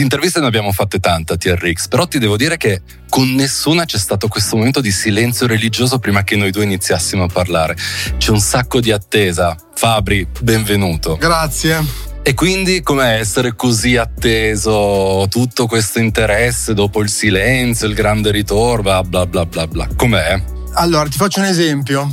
Di 0.00 0.06
interviste 0.06 0.40
ne 0.40 0.46
abbiamo 0.46 0.72
fatte 0.72 0.98
tante 0.98 1.34
a 1.34 1.36
TRX, 1.36 1.88
però 1.88 2.06
ti 2.08 2.18
devo 2.18 2.38
dire 2.38 2.56
che 2.56 2.80
con 3.10 3.34
nessuna 3.34 3.84
c'è 3.84 3.98
stato 3.98 4.28
questo 4.28 4.56
momento 4.56 4.80
di 4.80 4.90
silenzio 4.90 5.46
religioso 5.46 5.98
prima 5.98 6.24
che 6.24 6.36
noi 6.36 6.50
due 6.50 6.64
iniziassimo 6.64 7.24
a 7.24 7.28
parlare. 7.30 7.76
C'è 8.16 8.30
un 8.30 8.40
sacco 8.40 8.80
di 8.80 8.92
attesa. 8.92 9.54
Fabri, 9.74 10.26
benvenuto. 10.40 11.16
Grazie. 11.16 11.84
E 12.22 12.32
quindi 12.32 12.80
com'è 12.80 13.18
essere 13.18 13.54
così 13.54 13.98
atteso, 13.98 15.26
tutto 15.28 15.66
questo 15.66 15.98
interesse 15.98 16.72
dopo 16.72 17.02
il 17.02 17.10
silenzio, 17.10 17.86
il 17.86 17.92
grande 17.92 18.30
ritorno, 18.30 18.80
bla 18.82 19.02
bla 19.02 19.26
bla 19.26 19.44
bla 19.44 19.66
bla. 19.66 19.86
Com'è? 19.96 20.42
Allora, 20.76 21.10
ti 21.10 21.18
faccio 21.18 21.40
un 21.40 21.44
esempio. 21.46 22.10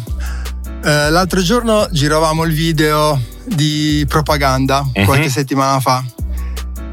Eh, 0.83 1.09
l'altro 1.09 1.41
giorno 1.41 1.87
giravamo 1.89 2.43
il 2.43 2.51
video 2.51 3.17
di 3.45 4.03
propaganda, 4.09 4.85
Mhm. 4.93 5.05
qualche 5.05 5.29
settimana 5.29 5.79
fa. 5.79 6.03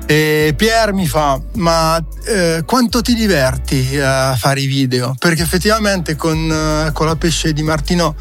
E 0.07 0.55
Pier 0.57 0.93
mi 0.93 1.07
fa: 1.07 1.41
Ma 1.55 2.03
eh, 2.27 2.63
quanto 2.67 3.01
ti 3.01 3.15
diverti 3.15 3.99
a 3.99 4.37
fare 4.37 4.61
i 4.61 4.67
video? 4.67 5.15
Perché 5.19 5.43
effettivamente 5.43 6.15
con, 6.17 6.51
eh, 6.51 6.93
con 6.93 7.07
la 7.07 7.17
pesce 7.17 7.53
di 7.53 7.63
Martino 7.63 8.15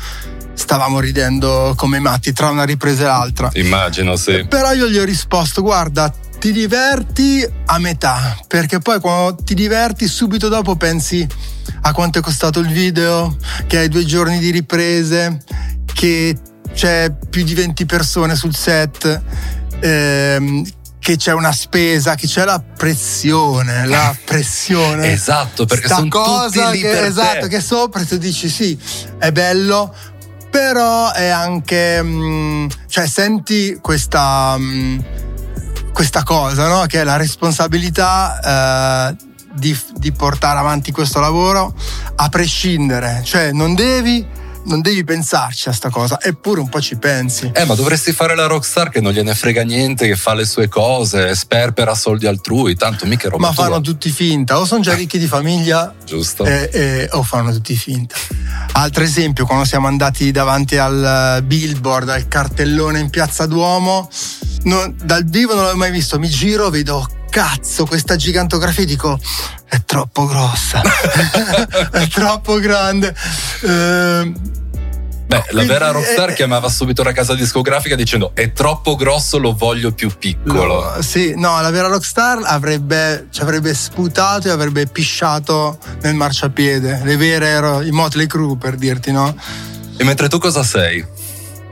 stavamo 0.54 1.00
ridendo 1.00 1.74
come 1.76 2.00
matti 2.00 2.32
tra 2.32 2.50
una 2.50 2.64
ripresa 2.64 3.04
e 3.04 3.06
l'altra. 3.06 3.50
Immagino, 3.54 4.16
sì. 4.16 4.46
Però 4.48 4.72
io 4.72 4.88
gli 4.88 4.98
ho 4.98 5.04
risposto: 5.04 5.62
guarda, 5.62 6.14
ti 6.40 6.52
diverti 6.52 7.46
a 7.66 7.80
metà, 7.80 8.38
perché 8.48 8.80
poi 8.80 9.00
quando 9.00 9.36
ti 9.44 9.54
diverti 9.54 10.08
subito 10.08 10.48
dopo 10.48 10.76
pensi 10.76 11.28
a 11.82 11.92
quanto 11.92 12.20
è 12.20 12.22
costato 12.22 12.60
il 12.60 12.70
video, 12.70 13.36
che 13.68 13.80
hai 13.80 13.90
due 13.90 14.06
giorni 14.06 14.40
di 14.40 14.52
riprese, 14.52 15.42
che 15.94 16.38
c'è 16.74 17.14
più 17.30 17.44
di 17.44 17.54
20 17.54 17.86
persone 17.86 18.36
sul 18.36 18.56
set. 18.56 19.22
ehm, 19.82 20.66
che 21.04 21.18
c'è 21.18 21.34
una 21.34 21.52
spesa, 21.52 22.16
che 22.16 22.28
c'è 22.28 22.46
la 22.46 22.64
pressione, 22.64 23.86
la 23.86 24.16
pressione. 24.24 25.12
Esatto, 25.12 25.66
perché 25.66 25.88
Sta 25.88 25.96
sono 25.98 26.08
cosa 26.08 26.68
tutti 26.68 26.78
lì 26.78 26.82
che, 26.82 26.90
per 26.90 27.00
te. 27.00 27.06
esatto, 27.08 27.48
che 27.48 27.60
sopra 27.60 28.06
tu 28.06 28.16
dici 28.16 28.48
sì, 28.48 28.80
è 29.20 29.30
bello, 29.34 29.94
però 30.50 31.12
è 31.12 31.28
anche 31.28 32.02
mm, 32.02 32.68
cioè 32.88 33.06
senti 33.06 33.80
questa 33.82 34.56
mm, 34.58 35.00
questa 35.92 36.24
cosa, 36.24 36.70
no? 36.70 36.86
Che 36.86 37.02
è 37.02 37.04
la 37.04 37.18
responsabilità 37.18 39.10
eh, 39.12 39.16
di, 39.56 39.78
di 39.96 40.14
portare 40.14 40.58
avanti 40.58 40.94
questo 40.94 41.20
lavoro 41.20 41.76
a 42.16 42.30
prescindere, 42.30 43.24
cioè 43.26 43.52
non 43.52 43.76
devi 43.76 44.26
non 44.66 44.82
devi 44.82 45.04
pensarci 45.04 45.70
a 45.70 45.72
sta 45.72 45.90
cosa, 45.90 46.20
eppure 46.22 46.60
un 46.60 46.70
po' 46.70 46.82
ci 46.82 46.96
pensi. 46.98 47.52
Eh, 47.54 47.66
ma 47.66 47.76
dovresti 47.76 48.12
fare 48.12 48.36
la 48.36 48.46
rockstar 48.48 48.90
che 48.90 49.02
non 49.02 49.12
gliene 49.12 49.36
frega 49.36 49.64
niente, 49.64 50.08
che 50.08 50.16
fa 50.16 50.34
le 50.34 50.46
sue 50.46 50.68
cose, 50.68 51.36
sperpera 51.36 51.94
soldi 51.96 52.28
altrui, 52.28 52.76
tanto 52.76 53.06
mica 53.06 53.30
roba 53.30 53.48
Ma 53.48 53.54
tua. 53.54 53.64
fanno 53.66 53.82
tutti 53.82 54.10
finta, 54.10 54.60
o 54.60 54.66
sono 54.66 54.82
già 54.82 54.94
ricchi 54.94 55.18
di 55.20 55.28
famiglia 55.28 55.94
Giusto. 56.06 56.46
e- 56.46 56.70
e- 56.72 57.08
o 57.12 57.24
fanno 57.24 57.52
tutti 57.52 57.76
finta. 57.76 58.16
Altro 58.74 59.04
esempio, 59.04 59.46
quando 59.46 59.66
siamo 59.66 59.88
andati 59.88 60.32
davanti 60.32 60.78
al 60.78 61.38
eh, 61.40 61.44
billboard, 61.44 62.10
al 62.10 62.28
cartellone 62.28 63.00
in 63.00 63.10
piazza 63.10 63.46
Duomo, 63.46 64.10
non- 64.64 64.96
dal 65.04 65.24
vivo 65.26 65.54
non 65.54 65.64
l'avevo 65.64 65.80
mai 65.80 65.92
visto, 65.92 66.18
mi 66.20 66.30
giro, 66.30 66.70
vedo 66.70 67.08
cazzo 67.34 67.88
questa 67.88 68.16
gigantografia 68.16 68.86
dico 68.86 69.20
è 69.68 69.82
troppo 69.86 70.28
grossa, 70.28 70.84
è 71.92 72.08
troppo 72.08 72.60
grande. 72.60 73.12
Ehm, 73.64 74.40
Beh, 75.26 75.46
la 75.50 75.64
vera 75.64 75.90
rockstar 75.90 76.30
eh, 76.30 76.34
chiamava 76.36 76.70
subito 76.70 77.02
la 77.02 77.12
casa 77.12 77.34
discografica 77.34 77.96
dicendo 77.96 78.34
è 78.36 78.52
troppo 78.52 78.96
grosso, 78.96 79.40
lo 79.40 79.56
voglio 79.56 79.92
più 79.94 80.12
piccolo. 80.16 80.94
Lo- 80.96 81.02
sì, 81.02 81.34
no, 81.36 81.60
la 81.60 81.72
vera 81.72 81.88
rockstar 81.88 82.42
avrebbe, 82.44 83.26
ci 83.32 83.42
avrebbe 83.42 83.74
sputato 83.74 84.50
e 84.50 84.52
avrebbe 84.52 84.86
pisciato 84.86 85.80
nel 86.04 86.14
marciapiede. 86.14 87.02
Le 87.04 87.18
vere 87.18 87.48
ero 87.48 87.82
i 87.82 87.90
Motley 87.90 88.28
Crue 88.28 88.58
per 88.58 88.76
dirti, 88.76 89.12
no? 89.12 89.36
E 89.98 90.04
mentre 90.04 90.30
tu 90.30 90.38
cosa 90.38 90.62
sei 90.62 91.04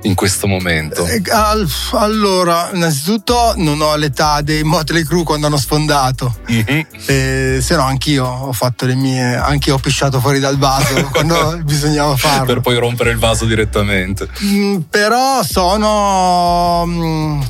in 0.04 0.16
questo 0.16 0.48
momento? 0.48 1.06
Eh, 1.06 1.22
al- 1.30 1.68
allora, 1.94 2.70
innanzitutto 2.74 3.54
non 3.58 3.82
ho 3.82 3.96
l'età 3.96 4.42
dei 4.42 4.64
Motley 4.64 5.04
Crue 5.04 5.24
quando 5.24 5.48
hanno 5.48 5.58
sfondato. 5.58 6.36
Mhm. 6.48 6.86
Eh, 7.06 7.60
se 7.62 7.76
no, 7.76 7.84
anch'io 7.84 8.26
ho 8.26 8.54
fatto 8.54 8.86
le 8.86 8.96
mie. 8.96 9.36
Anch'io 9.36 9.76
ho 9.76 9.80
pisciato 9.80 10.20
fuori 10.20 10.40
dal 10.40 10.58
vaso 10.58 10.94
quando 11.12 11.60
bisognava 11.64 12.16
farlo. 12.18 12.46
Per 12.46 12.62
poi 12.62 12.78
rompere 12.78 13.12
il 13.12 13.18
vaso 13.18 13.46
direttamente. 13.46 14.28
Mm, 14.44 14.80
però 14.90 15.44
sono. 15.44 16.84
mm, 16.86 17.42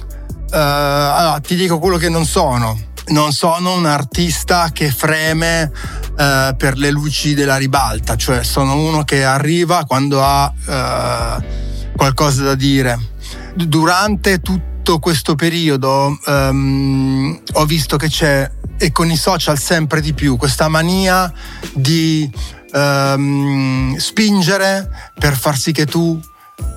eh, 0.53 0.57
allora, 0.57 1.39
ti 1.45 1.55
dico 1.55 1.79
quello 1.79 1.97
che 1.97 2.09
non 2.09 2.25
sono. 2.25 2.77
Non 3.07 3.33
sono 3.33 3.73
un 3.73 3.85
artista 3.87 4.69
che 4.71 4.91
freme 4.91 5.71
eh, 6.17 6.53
per 6.55 6.77
le 6.77 6.91
luci 6.91 7.33
della 7.33 7.57
ribalta, 7.57 8.15
cioè 8.15 8.43
sono 8.43 8.75
uno 8.75 9.03
che 9.03 9.23
arriva 9.25 9.83
quando 9.85 10.23
ha 10.23 10.53
eh, 10.67 11.69
qualcosa 11.95 12.43
da 12.43 12.55
dire. 12.55 12.99
Durante 13.55 14.39
tutto 14.39 14.99
questo 14.99 15.35
periodo 15.35 16.17
ehm, 16.25 17.41
ho 17.53 17.65
visto 17.65 17.97
che 17.97 18.07
c'è, 18.07 18.49
e 18.77 18.91
con 18.91 19.09
i 19.11 19.17
social 19.17 19.59
sempre 19.59 20.01
di 20.01 20.13
più, 20.13 20.37
questa 20.37 20.67
mania 20.67 21.31
di 21.73 22.29
ehm, 22.73 23.95
spingere 23.97 24.89
per 25.17 25.37
far 25.37 25.57
sì 25.57 25.71
che 25.71 25.85
tu 25.85 26.19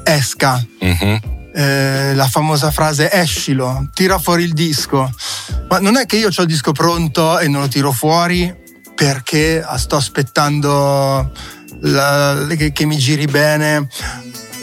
esca. 0.02 0.64
Mhm. 0.80 1.20
Eh, 1.56 2.14
la 2.14 2.26
famosa 2.26 2.72
frase 2.72 3.12
escilo, 3.12 3.88
tira 3.94 4.18
fuori 4.18 4.42
il 4.42 4.52
disco. 4.52 5.10
Ma 5.68 5.78
non 5.78 5.96
è 5.96 6.04
che 6.04 6.16
io 6.16 6.28
ho 6.34 6.42
il 6.42 6.48
disco 6.48 6.72
pronto 6.72 7.38
e 7.38 7.46
non 7.48 7.62
lo 7.62 7.68
tiro 7.68 7.92
fuori 7.92 8.62
perché 8.94 9.64
sto 9.76 9.96
aspettando 9.96 11.32
la, 11.80 12.46
che, 12.56 12.72
che 12.72 12.84
mi 12.86 12.96
giri 12.96 13.26
bene 13.26 13.88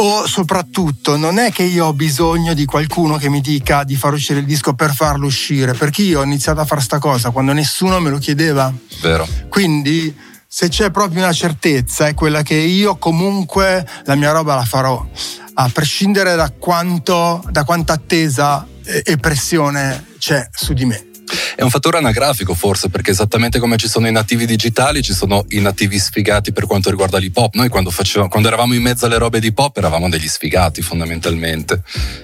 o 0.01 0.25
soprattutto 0.25 1.15
non 1.15 1.38
è 1.38 1.51
che 1.51 1.63
io 1.63 1.86
ho 1.86 1.94
bisogno 1.94 2.56
di 2.56 2.65
qualcuno 2.65 3.18
che 3.18 3.30
mi 3.30 3.39
dica 3.39 3.83
di 3.83 3.95
far 3.95 4.13
uscire 4.13 4.39
il 4.39 4.45
disco 4.45 4.74
per 4.74 4.94
farlo 4.94 5.27
uscire, 5.27 5.74
perché 5.74 6.01
io 6.01 6.19
ho 6.19 6.24
iniziato 6.24 6.59
a 6.59 6.65
fare 6.65 6.81
sta 6.81 6.98
cosa 6.98 7.30
quando 7.30 7.53
nessuno 7.53 8.00
me 8.00 8.09
lo 8.09 8.18
chiedeva. 8.18 8.74
Vero. 9.01 9.27
Quindi 9.48 10.15
se 10.48 10.69
c'è 10.69 10.89
proprio 10.89 11.21
una 11.21 11.33
certezza 11.33 12.07
è 12.07 12.15
quella 12.15 12.42
che 12.42 12.56
io 12.56 12.98
comunque 12.98 13.88
la 14.06 14.15
mia 14.15 14.31
roba 14.31 14.56
la 14.56 14.65
farò, 14.65 15.06
a 15.53 15.69
prescindere 15.69 16.36
da 16.36 16.51
quanto, 16.57 17.44
da 17.50 17.63
quanta 17.63 17.94
attesa 17.94 18.65
e 18.83 19.18
pressione 19.18 20.07
c'è 20.18 20.50
su 20.51 20.74
di 20.74 20.86
me. 20.86 21.10
È 21.55 21.61
un 21.61 21.69
fattore 21.69 21.97
anagrafico 21.97 22.53
forse, 22.53 22.89
perché 22.89 23.11
esattamente 23.11 23.59
come 23.59 23.77
ci 23.77 23.87
sono 23.87 24.07
i 24.07 24.11
nativi 24.11 24.45
digitali, 24.45 25.01
ci 25.01 25.13
sono 25.13 25.45
i 25.49 25.59
nativi 25.59 25.99
sfigati 25.99 26.51
per 26.51 26.65
quanto 26.65 26.89
riguarda 26.89 27.17
l'hip 27.17 27.37
hop. 27.37 27.55
Noi 27.55 27.69
quando, 27.69 27.91
facevamo, 27.91 28.29
quando 28.29 28.47
eravamo 28.47 28.73
in 28.73 28.81
mezzo 28.81 29.05
alle 29.05 29.17
robe 29.17 29.39
di 29.39 29.47
hip 29.47 29.59
hop 29.59 29.77
eravamo 29.77 30.09
degli 30.09 30.27
sfigati 30.27 30.81
fondamentalmente. 30.81 31.81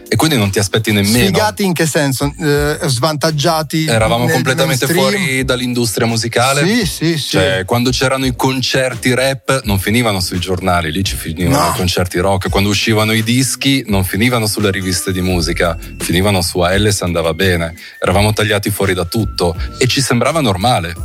E 0.09 0.15
quindi 0.15 0.37
non 0.37 0.49
ti 0.49 0.59
aspetti 0.59 0.91
nemmeno. 0.91 1.17
Sfigati 1.17 1.65
in 1.65 1.73
che 1.73 1.85
senso? 1.85 2.33
Eh, 2.39 2.77
svantaggiati? 2.85 3.85
Eravamo 3.85 4.27
completamente 4.27 4.85
mainstream. 4.85 5.23
fuori 5.23 5.45
dall'industria 5.45 6.07
musicale. 6.07 6.65
Sì, 6.65 6.85
sì, 6.85 7.17
sì. 7.17 7.29
Cioè, 7.29 7.63
quando 7.65 7.89
c'erano 7.89 8.25
i 8.25 8.35
concerti 8.35 9.13
rap 9.13 9.61
non 9.65 9.79
finivano 9.79 10.19
sui 10.19 10.39
giornali, 10.39 10.91
lì 10.91 11.03
ci 11.03 11.15
finivano 11.15 11.67
no. 11.67 11.71
i 11.73 11.75
concerti 11.75 12.19
rock. 12.19 12.49
Quando 12.49 12.69
uscivano 12.69 13.11
i 13.11 13.23
dischi 13.23 13.83
non 13.87 14.03
finivano 14.05 14.47
sulle 14.47 14.71
riviste 14.71 15.11
di 15.11 15.21
musica, 15.21 15.77
finivano 15.99 16.41
su 16.41 16.59
AL 16.59 16.93
se 16.93 17.03
andava 17.03 17.33
bene. 17.33 17.75
Eravamo 17.99 18.31
tagliati 18.31 18.69
fuori 18.69 18.93
da 18.97 19.05
tutto 19.05 19.55
e 19.77 19.85
ci 19.85 20.01
sembrava 20.01 20.41
normale. 20.41 20.95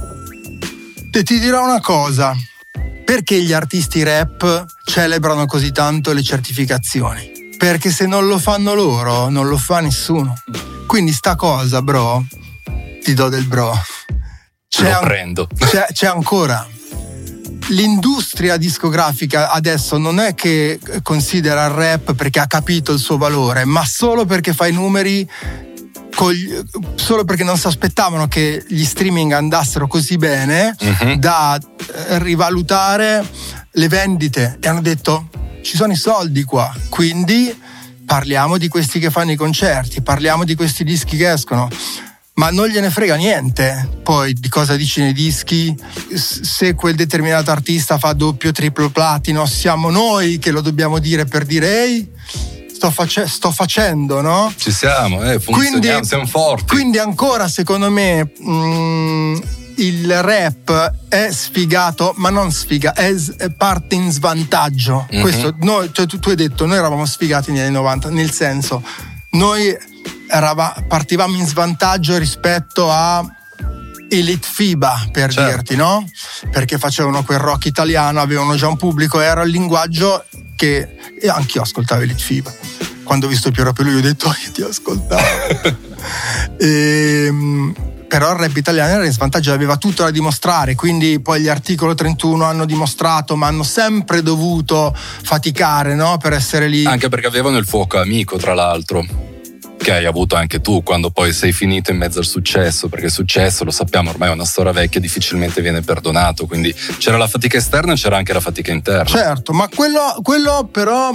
E 1.11 1.23
ti 1.23 1.39
dirò 1.39 1.65
una 1.65 1.81
cosa, 1.81 2.35
perché 3.05 3.43
gli 3.43 3.53
artisti 3.53 4.03
rap 4.03 4.65
celebrano 4.85 5.45
così 5.45 5.73
tanto 5.73 6.13
le 6.15 6.23
certificazioni? 6.23 7.51
Perché 7.59 7.91
se 7.91 8.07
non 8.07 8.27
lo 8.27 8.39
fanno 8.39 8.73
loro, 8.73 9.29
non 9.29 9.47
lo 9.47 9.59
fa 9.59 9.81
nessuno. 9.81 10.35
Quindi 10.87 11.13
sta 11.13 11.37
cosa, 11.37 11.83
bro, 11.83 12.25
ti 13.03 13.13
do 13.13 13.29
del 13.29 13.45
bro. 13.45 13.79
C'è, 14.69 14.91
lo 14.91 15.01
prendo. 15.01 15.49
C'è, 15.55 15.87
c'è 15.93 16.07
ancora 16.07 16.67
l'industria 17.69 18.57
discografica 18.57 19.51
adesso 19.51 19.97
non 19.97 20.19
è 20.19 20.35
che 20.35 20.81
considera 21.03 21.67
il 21.67 21.73
rap 21.73 22.15
perché 22.15 22.41
ha 22.41 22.47
capito 22.47 22.93
il 22.93 22.99
suo 22.99 23.17
valore, 23.17 23.65
ma 23.65 23.85
solo 23.85 24.25
perché 24.25 24.53
fa 24.53 24.67
i 24.67 24.73
numeri 24.73 25.29
solo 26.95 27.25
perché 27.25 27.43
non 27.43 27.57
si 27.57 27.67
aspettavano 27.67 28.29
che 28.29 28.65
gli 28.69 28.85
streaming 28.85 29.33
andassero 29.33 29.87
così 29.87 30.17
bene 30.17 30.75
uh-huh. 30.79 31.17
da 31.17 31.59
eh, 31.59 32.19
rivalutare 32.19 33.27
le 33.71 33.89
vendite. 33.89 34.59
E 34.61 34.69
hanno 34.69 34.81
detto 34.81 35.29
ci 35.63 35.77
sono 35.77 35.93
i 35.93 35.97
soldi 35.97 36.45
qua, 36.45 36.73
quindi 36.89 37.55
parliamo 38.05 38.59
di 38.59 38.69
questi 38.69 38.99
che 38.99 39.11
fanno 39.11 39.33
i 39.33 39.37
concerti, 39.37 40.03
parliamo 40.03 40.45
di 40.45 40.55
questi 40.55 40.85
dischi 40.85 41.17
che 41.17 41.33
escono. 41.33 41.69
Ma 42.35 42.51
non 42.51 42.67
gliene 42.67 42.89
frega 42.89 43.15
niente. 43.17 43.89
Poi 44.03 44.33
di 44.33 44.49
cosa 44.49 44.75
dici 44.75 45.01
nei 45.01 45.13
dischi, 45.13 45.75
se 46.15 46.75
quel 46.75 46.95
determinato 46.95 47.51
artista 47.51 47.99
fa 47.99 48.15
doppio, 48.15 48.53
triplo 48.53 48.89
platino, 48.89 49.45
siamo 49.45 49.91
noi 49.91 50.39
che 50.39 50.51
lo 50.51 50.63
dobbiamo 50.63 50.99
dire 50.99 51.27
per 51.27 51.45
dire 51.45 51.85
ehi, 51.85 52.11
sto, 52.83 52.91
face- 52.91 53.29
sto 53.29 53.53
facendo, 53.53 54.21
no? 54.21 54.53
Ci 54.57 54.73
siamo, 54.73 55.23
eh, 55.23 55.41
quindi, 55.41 55.89
siamo 56.03 56.27
forti. 56.27 56.75
Quindi 56.75 56.99
ancora 56.99 57.47
secondo 57.47 57.89
me 57.91 58.33
mh, 58.37 58.51
mm, 58.51 59.37
il 59.77 60.23
rap 60.23 60.93
è 61.09 61.31
sfigato, 61.31 62.13
ma 62.17 62.31
non 62.31 62.51
sfiga, 62.51 62.93
è, 62.93 63.15
è 63.37 63.51
parte 63.51 63.95
in 63.95 64.11
svantaggio. 64.11 65.07
Mm-hmm. 65.13 65.23
Questo, 65.23 65.55
noi, 65.61 65.91
cioè, 65.93 66.07
tu, 66.07 66.19
tu, 66.19 66.31
hai 66.31 66.35
detto, 66.35 66.67
noi 66.67 66.77
eravamo 66.79 67.07
sfigati 67.07 67.53
negli 67.53 67.61
anni 67.61 67.75
90, 67.75 68.11
nel 68.11 68.33
senso, 68.33 68.83
noi 69.31 69.73
erava, 70.29 70.75
partivamo 70.89 71.37
in 71.37 71.47
svantaggio 71.47 72.19
rispetto 72.19 72.91
a 72.91 73.25
Elite 74.09 74.47
FIBA 74.47 75.09
per 75.13 75.33
certo. 75.33 75.51
dirti, 75.51 75.77
no? 75.77 76.05
Perché 76.51 76.79
facevano 76.79 77.23
quel 77.23 77.39
rock 77.39 77.67
italiano, 77.67 78.21
avevano 78.21 78.57
già 78.57 78.67
un 78.67 78.77
pubblico, 78.77 79.21
era 79.21 79.43
il 79.43 79.51
linguaggio 79.51 80.25
che 80.57 80.97
e 81.21 81.29
anch'io 81.29 81.63
ascoltavo 81.63 82.03
Elite 82.03 82.23
FIBA. 82.23 82.53
Quando 83.05 83.27
ho 83.27 83.29
visto 83.29 83.51
Piero 83.51 83.73
Pelù, 83.73 83.91
io 83.91 83.99
ho 83.99 84.01
detto, 84.01 84.29
oh, 84.29 84.35
io 84.45 84.53
ti 84.53 84.63
ascoltavo. 84.63 85.23
e, 86.59 87.25
ehm, 87.29 87.75
però 88.09 88.33
il 88.33 88.39
rap 88.39 88.57
italiano 88.57 88.93
era 88.93 89.07
in 89.07 89.13
svantaggio, 89.13 89.53
aveva 89.53 89.77
tutto 89.77 90.03
da 90.03 90.11
dimostrare, 90.11 90.75
quindi 90.75 91.21
poi 91.21 91.43
gli 91.43 91.49
articoli 91.49 91.95
31 91.95 92.45
hanno 92.45 92.65
dimostrato, 92.67 93.37
ma 93.37 93.47
hanno 93.47 93.63
sempre 93.63 94.23
dovuto 94.23 94.95
faticare 94.95 95.95
no? 95.95 96.19
per 96.19 96.33
essere 96.35 96.69
lì. 96.69 96.85
Anche 96.85 97.09
perché 97.09 97.27
avevano 97.27 97.57
il 97.57 97.65
fuoco 97.65 97.99
amico, 97.99 98.37
tra 98.37 98.53
l'altro 98.53 99.31
che 99.83 99.93
hai 99.93 100.07
avuto 100.07 100.37
anche 100.37 100.61
tu 100.61 100.83
quando 100.83 101.11
poi 101.11 101.33
sei 101.33 101.53
finito 101.53 101.91
in 101.91 101.99
mezzo 101.99 102.21
al 102.21 102.25
successo, 102.25 102.89
perché 102.89 103.07
il 103.07 103.13
successo, 103.13 103.65
lo 103.65 103.71
sappiamo, 103.71 104.11
ormai 104.11 104.31
è 104.31 104.33
una 104.33 104.45
storia 104.45 104.73
vecchia, 104.73 105.01
difficilmente 105.01 105.61
viene 105.61 105.83
perdonato, 105.83 106.47
quindi 106.47 106.73
c'era 106.99 107.17
la 107.17 107.27
fatica 107.27 107.59
esterna 107.59 107.93
e 107.93 107.97
c'era 107.97 108.17
anche 108.17 108.33
la 108.33 108.41
fatica 108.41 108.73
interna. 108.73 109.05
Certo, 109.05 109.53
ma 109.53 109.69
quello, 109.69 110.19
quello 110.23 110.69
però... 110.71 111.11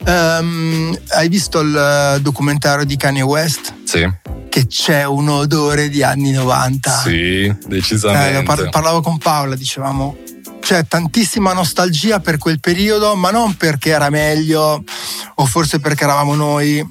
Um, 0.00 0.96
hai 1.08 1.28
visto 1.28 1.58
il 1.58 2.18
documentario 2.22 2.84
di 2.84 2.96
Kanye 2.96 3.22
West? 3.22 3.74
Sì. 3.82 4.08
Che 4.48 4.66
c'è 4.68 5.04
un 5.04 5.28
odore 5.28 5.88
di 5.88 6.04
anni 6.04 6.30
90. 6.30 6.98
Sì, 7.00 7.52
decisamente. 7.66 8.38
Eh, 8.38 8.42
par- 8.44 8.68
parlavo 8.70 9.02
con 9.02 9.18
Paola, 9.18 9.56
dicevamo, 9.56 10.16
c'è 10.60 10.86
tantissima 10.86 11.52
nostalgia 11.52 12.20
per 12.20 12.38
quel 12.38 12.60
periodo, 12.60 13.16
ma 13.16 13.30
non 13.30 13.56
perché 13.56 13.90
era 13.90 14.08
meglio 14.08 14.84
o 15.34 15.46
forse 15.46 15.80
perché 15.80 16.04
eravamo 16.04 16.34
noi 16.36 16.86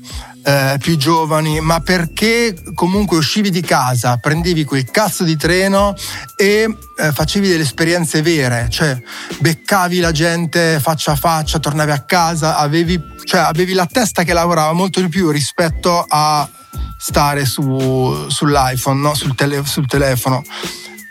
eh, 0.47 0.77
più 0.79 0.95
giovani, 0.95 1.59
ma 1.59 1.81
perché 1.81 2.55
comunque 2.73 3.17
uscivi 3.17 3.49
di 3.49 3.59
casa, 3.59 4.15
prendevi 4.15 4.63
quel 4.63 4.89
cazzo 4.89 5.25
di 5.25 5.35
treno 5.35 5.93
e 6.37 6.73
eh, 6.97 7.11
facevi 7.11 7.49
delle 7.49 7.63
esperienze 7.63 8.21
vere, 8.21 8.69
cioè 8.69 8.97
beccavi 9.39 9.99
la 9.99 10.13
gente 10.13 10.79
faccia 10.79 11.11
a 11.11 11.15
faccia, 11.17 11.59
tornavi 11.59 11.91
a 11.91 11.99
casa, 11.99 12.55
avevi, 12.55 12.97
cioè, 13.25 13.41
avevi 13.41 13.73
la 13.73 13.87
testa 13.87 14.23
che 14.23 14.31
lavorava 14.31 14.71
molto 14.71 15.01
di 15.01 15.09
più 15.09 15.29
rispetto 15.31 16.05
a 16.07 16.49
stare 16.97 17.43
su, 17.43 18.27
sull'iPhone, 18.29 19.01
no? 19.01 19.13
sul, 19.15 19.35
tele, 19.35 19.65
sul, 19.65 19.85
telefono. 19.85 20.41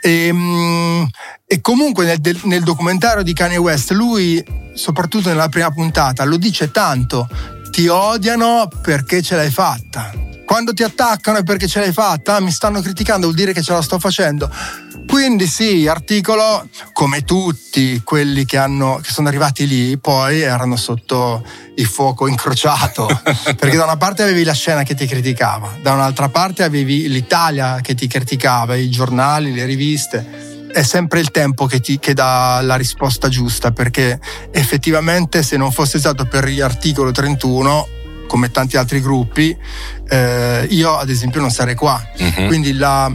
E, 0.01 0.29
ehm, 0.29 1.11
e 1.47 1.61
comunque 1.61 2.07
nel, 2.07 2.41
nel, 2.45 2.63
documentario 2.63 3.23
di 3.23 3.35
Kanye 3.35 3.59
West, 3.59 3.91
lui, 3.91 4.43
soprattutto 4.73 5.29
nella 5.29 5.51
prima 5.51 5.71
puntata, 5.71 6.25
lo 6.25 6.39
dice 6.39 6.71
tanto 6.71 7.29
ti 7.77 7.89
odiano 7.89 8.71
perché 8.81 9.21
ce 9.21 9.37
l'hai 9.37 9.51
fatta. 9.51 10.11
Quando 10.47 10.73
ti 10.73 10.83
attaccano 10.83 11.37
è 11.37 11.43
perché 11.43 11.69
ce 11.69 11.81
l'hai 11.81 11.93
fatta, 11.93 12.41
mi 12.41 12.51
stanno 12.51 12.81
criticando, 12.81 13.27
vuol 13.27 13.37
dire 13.37 13.53
che 13.53 13.61
ce 13.61 13.75
la 13.75 13.83
sto 13.83 13.99
facendo. 13.99 14.51
Quindi 15.07 15.47
sì, 15.47 15.87
articolo 15.87 16.67
come 16.95 17.23
tutti 17.25 18.01
quelli 18.03 18.47
che, 18.47 18.57
hanno, 18.57 18.99
che 19.03 19.11
sono 19.13 19.29
arrivati 19.29 19.67
lì, 19.67 19.99
poi 19.99 20.41
erano 20.41 20.77
sotto 20.77 21.45
il 21.75 21.85
fuoco 21.85 22.27
incrociato, 22.27 23.07
perché 23.45 23.77
da 23.77 23.85
una 23.85 23.99
parte 23.99 24.23
avevi 24.23 24.43
la 24.43 24.55
scena 24.55 24.83
che 24.83 24.95
ti 24.95 25.07
criticava, 25.07 25.77
da 25.83 25.93
un'altra 25.93 26.31
parte 26.31 26.63
avevi 26.63 27.11
l'Italia 27.11 27.81
che 27.83 27.95
ti 27.95 28.07
criticava, 28.07 28.75
i 28.75 28.89
giornali, 28.89 29.53
le 29.53 29.67
riviste 29.67 30.56
è 30.73 30.83
sempre 30.83 31.21
il 31.21 31.31
tempo 31.31 31.67
che, 31.67 31.81
ti, 31.81 31.99
che 31.99 32.15
dà 32.15 32.61
la 32.63 32.77
risposta 32.77 33.29
giusta, 33.29 33.73
perché 33.73 34.19
effettivamente 34.51 35.43
se 35.43 35.57
non 35.57 35.73
fosse 35.73 35.99
stato 35.99 36.25
per 36.27 36.51
l'articolo 36.51 37.11
31, 37.11 37.89
come 38.27 38.51
tanti 38.51 38.77
altri 38.77 39.01
gruppi, 39.01 39.57
eh, 40.09 40.67
io 40.71 40.97
ad 40.97 41.09
esempio 41.09 41.41
non 41.41 41.51
sarei 41.51 41.75
qua. 41.75 42.01
Uh-huh. 42.19 42.47
Quindi 42.47 42.73
la, 42.75 43.11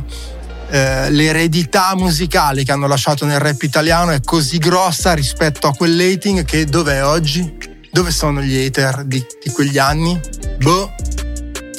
eh, 0.70 1.10
l'eredità 1.12 1.94
musicale 1.96 2.64
che 2.64 2.72
hanno 2.72 2.88
lasciato 2.88 3.26
nel 3.26 3.40
rap 3.40 3.62
italiano 3.62 4.12
è 4.12 4.22
così 4.24 4.58
grossa 4.58 5.14
rispetto 5.14 5.68
a 5.68 5.74
quell'hating 5.74 6.46
che 6.46 6.66
dov'è 6.66 7.04
oggi? 7.04 7.70
Dove 7.92 8.12
sono 8.12 8.42
gli 8.42 8.66
hater 8.66 9.04
di, 9.04 9.24
di 9.44 9.52
quegli 9.52 9.78
anni? 9.78 10.18
Boh. 10.60 10.94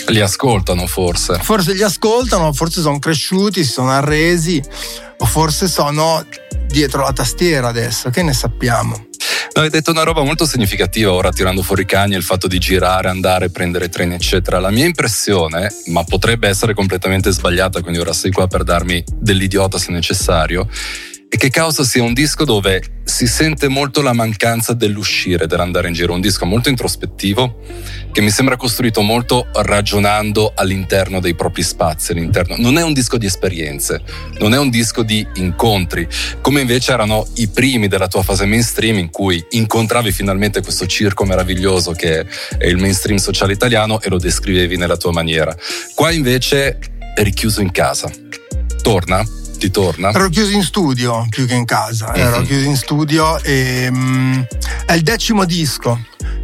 Li 0.08 0.20
ascoltano 0.20 0.86
forse. 0.86 1.38
Forse 1.40 1.74
li 1.74 1.82
ascoltano, 1.82 2.52
forse 2.52 2.80
sono 2.80 2.98
cresciuti, 2.98 3.64
si 3.64 3.72
sono 3.72 3.90
arresi 3.90 4.62
o 5.18 5.24
forse 5.24 5.68
sono 5.68 6.24
dietro 6.66 7.02
la 7.02 7.12
tastiera 7.12 7.68
adesso, 7.68 8.10
che 8.10 8.22
ne 8.22 8.32
sappiamo? 8.32 9.06
No, 9.54 9.62
hai 9.62 9.68
detto 9.68 9.90
una 9.90 10.02
roba 10.02 10.22
molto 10.22 10.46
significativa 10.46 11.12
ora 11.12 11.30
tirando 11.30 11.62
fuori 11.62 11.82
i 11.82 11.86
cani, 11.86 12.14
il 12.14 12.22
fatto 12.22 12.46
di 12.46 12.58
girare, 12.58 13.08
andare, 13.08 13.50
prendere 13.50 13.90
treni, 13.90 14.14
eccetera. 14.14 14.58
La 14.58 14.70
mia 14.70 14.86
impressione, 14.86 15.70
ma 15.86 16.02
potrebbe 16.04 16.48
essere 16.48 16.72
completamente 16.72 17.30
sbagliata, 17.30 17.82
quindi 17.82 17.98
ora 17.98 18.14
sei 18.14 18.30
qua 18.30 18.46
per 18.46 18.64
darmi 18.64 19.04
dell'idiota 19.14 19.78
se 19.78 19.92
necessario, 19.92 20.66
e 21.34 21.38
che 21.38 21.48
Caos 21.48 21.80
sia 21.80 22.02
un 22.02 22.12
disco 22.12 22.44
dove 22.44 22.82
si 23.04 23.26
sente 23.26 23.66
molto 23.68 24.02
la 24.02 24.12
mancanza 24.12 24.74
dell'uscire, 24.74 25.46
dell'andare 25.46 25.88
in 25.88 25.94
giro. 25.94 26.12
Un 26.12 26.20
disco 26.20 26.44
molto 26.44 26.68
introspettivo 26.68 27.56
che 28.12 28.20
mi 28.20 28.28
sembra 28.28 28.56
costruito 28.56 29.00
molto 29.00 29.46
ragionando 29.50 30.52
all'interno 30.54 31.20
dei 31.20 31.34
propri 31.34 31.62
spazi. 31.62 32.12
All'interno. 32.12 32.56
Non 32.58 32.76
è 32.76 32.82
un 32.82 32.92
disco 32.92 33.16
di 33.16 33.24
esperienze, 33.24 34.02
non 34.40 34.52
è 34.52 34.58
un 34.58 34.68
disco 34.68 35.02
di 35.02 35.26
incontri, 35.36 36.06
come 36.42 36.60
invece 36.60 36.92
erano 36.92 37.26
i 37.36 37.48
primi 37.48 37.88
della 37.88 38.08
tua 38.08 38.22
fase 38.22 38.44
mainstream 38.44 38.98
in 38.98 39.08
cui 39.08 39.42
incontravi 39.52 40.12
finalmente 40.12 40.60
questo 40.60 40.84
circo 40.84 41.24
meraviglioso 41.24 41.92
che 41.92 42.26
è 42.58 42.66
il 42.66 42.76
mainstream 42.76 43.16
sociale 43.16 43.54
italiano 43.54 44.02
e 44.02 44.10
lo 44.10 44.18
descrivevi 44.18 44.76
nella 44.76 44.98
tua 44.98 45.12
maniera. 45.12 45.56
Qua 45.94 46.10
invece 46.10 46.78
eri 47.16 47.32
chiuso 47.32 47.62
in 47.62 47.70
casa. 47.70 48.10
Torna? 48.82 49.24
Ti 49.62 49.70
torna? 49.70 50.10
Ero 50.10 50.28
chiuso 50.28 50.50
in 50.50 50.64
studio 50.64 51.24
più 51.28 51.46
che 51.46 51.54
in 51.54 51.64
casa, 51.64 52.10
mm-hmm. 52.10 52.26
ero 52.26 52.42
chiuso 52.42 52.66
in 52.66 52.76
studio 52.76 53.40
e 53.42 53.86
um, 53.88 54.44
è 54.86 54.94
il 54.94 55.02
decimo 55.02 55.44
disco. 55.44 56.00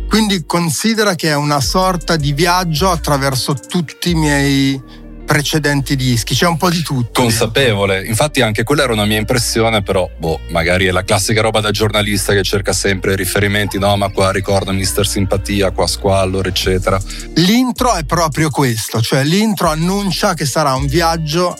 Quindi 0.09 0.45
considera 0.47 1.17
che 1.17 1.31
è 1.31 1.35
una 1.35 1.61
sorta 1.61 2.15
di 2.15 2.33
viaggio 2.33 2.91
attraverso 2.91 3.55
tutti 3.55 4.11
i 4.11 4.15
miei 4.15 4.81
precedenti 5.27 5.97
dischi, 5.97 6.35
c'è 6.35 6.47
un 6.47 6.57
po' 6.57 6.71
di 6.71 6.81
tutto. 6.81 7.21
Consapevole, 7.21 8.07
infatti 8.07 8.41
anche 8.41 8.63
quella 8.63 8.85
era 8.85 8.93
una 8.93 9.05
mia 9.05 9.19
impressione, 9.19 9.83
però 9.83 10.09
boh, 10.17 10.41
magari 10.51 10.87
è 10.87 10.91
la 10.91 11.03
classica 11.03 11.43
roba 11.43 11.61
da 11.61 11.71
giornalista 11.71 12.33
che 12.33 12.43
cerca 12.43 12.73
sempre 12.73 13.17
riferimenti, 13.17 13.79
no, 13.79 13.97
ma 13.97 14.09
qua 14.11 14.31
ricorda 14.31 14.71
Mister 14.73 15.07
Simpatia, 15.07 15.73
qua 15.73 15.87
Squallor, 15.87 16.47
eccetera. 16.47 16.99
L'intro 17.35 17.95
è 17.95 18.05
proprio 18.05 18.49
questo, 18.49 19.03
cioè 19.03 19.25
l'intro 19.25 19.69
annuncia 19.69 20.33
che 20.35 20.47
sarà 20.47 20.75
un 20.75 20.87
viaggio 20.87 21.59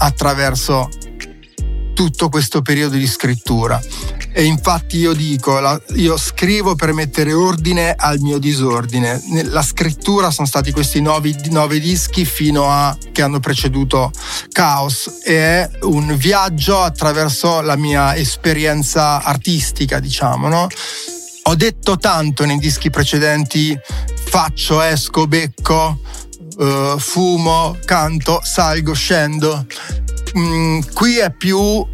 attraverso 0.00 0.88
tutto 2.00 2.30
questo 2.30 2.62
periodo 2.62 2.96
di 2.96 3.06
scrittura. 3.06 3.78
E 4.32 4.44
infatti 4.44 4.96
io 4.96 5.12
dico, 5.12 5.60
io 5.96 6.16
scrivo 6.16 6.74
per 6.74 6.92
mettere 6.92 7.32
ordine 7.34 7.94
al 7.94 8.20
mio 8.20 8.38
disordine. 8.38 9.20
La 9.44 9.62
scrittura 9.62 10.30
sono 10.30 10.46
stati 10.46 10.72
questi 10.72 11.02
nove, 11.02 11.34
nove 11.50 11.78
dischi 11.78 12.24
fino 12.24 12.70
a 12.70 12.96
che 13.12 13.20
hanno 13.20 13.40
preceduto 13.40 14.10
Caos 14.50 15.20
e 15.24 15.34
è 15.34 15.70
un 15.82 16.16
viaggio 16.16 16.80
attraverso 16.80 17.60
la 17.60 17.76
mia 17.76 18.14
esperienza 18.16 19.22
artistica, 19.22 20.00
diciamo, 20.00 20.48
no? 20.48 20.68
Ho 21.44 21.54
detto 21.54 21.98
tanto 21.98 22.46
nei 22.46 22.58
dischi 22.58 22.88
precedenti, 22.88 23.78
faccio, 24.24 24.80
esco, 24.80 25.26
becco, 25.26 25.98
uh, 26.60 26.98
fumo, 26.98 27.76
canto, 27.84 28.40
salgo, 28.42 28.92
scendo. 28.92 29.66
Mm, 30.38 30.80
qui 30.94 31.18
è 31.18 31.32
più 31.32 31.84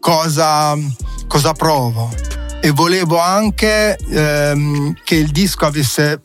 cosa, 0.00 0.74
cosa 1.26 1.52
provo 1.52 2.10
e 2.60 2.70
volevo 2.70 3.20
anche 3.20 3.94
ehm, 3.94 4.94
che 5.04 5.16
il 5.16 5.30
disco 5.30 5.66
avesse 5.66 6.18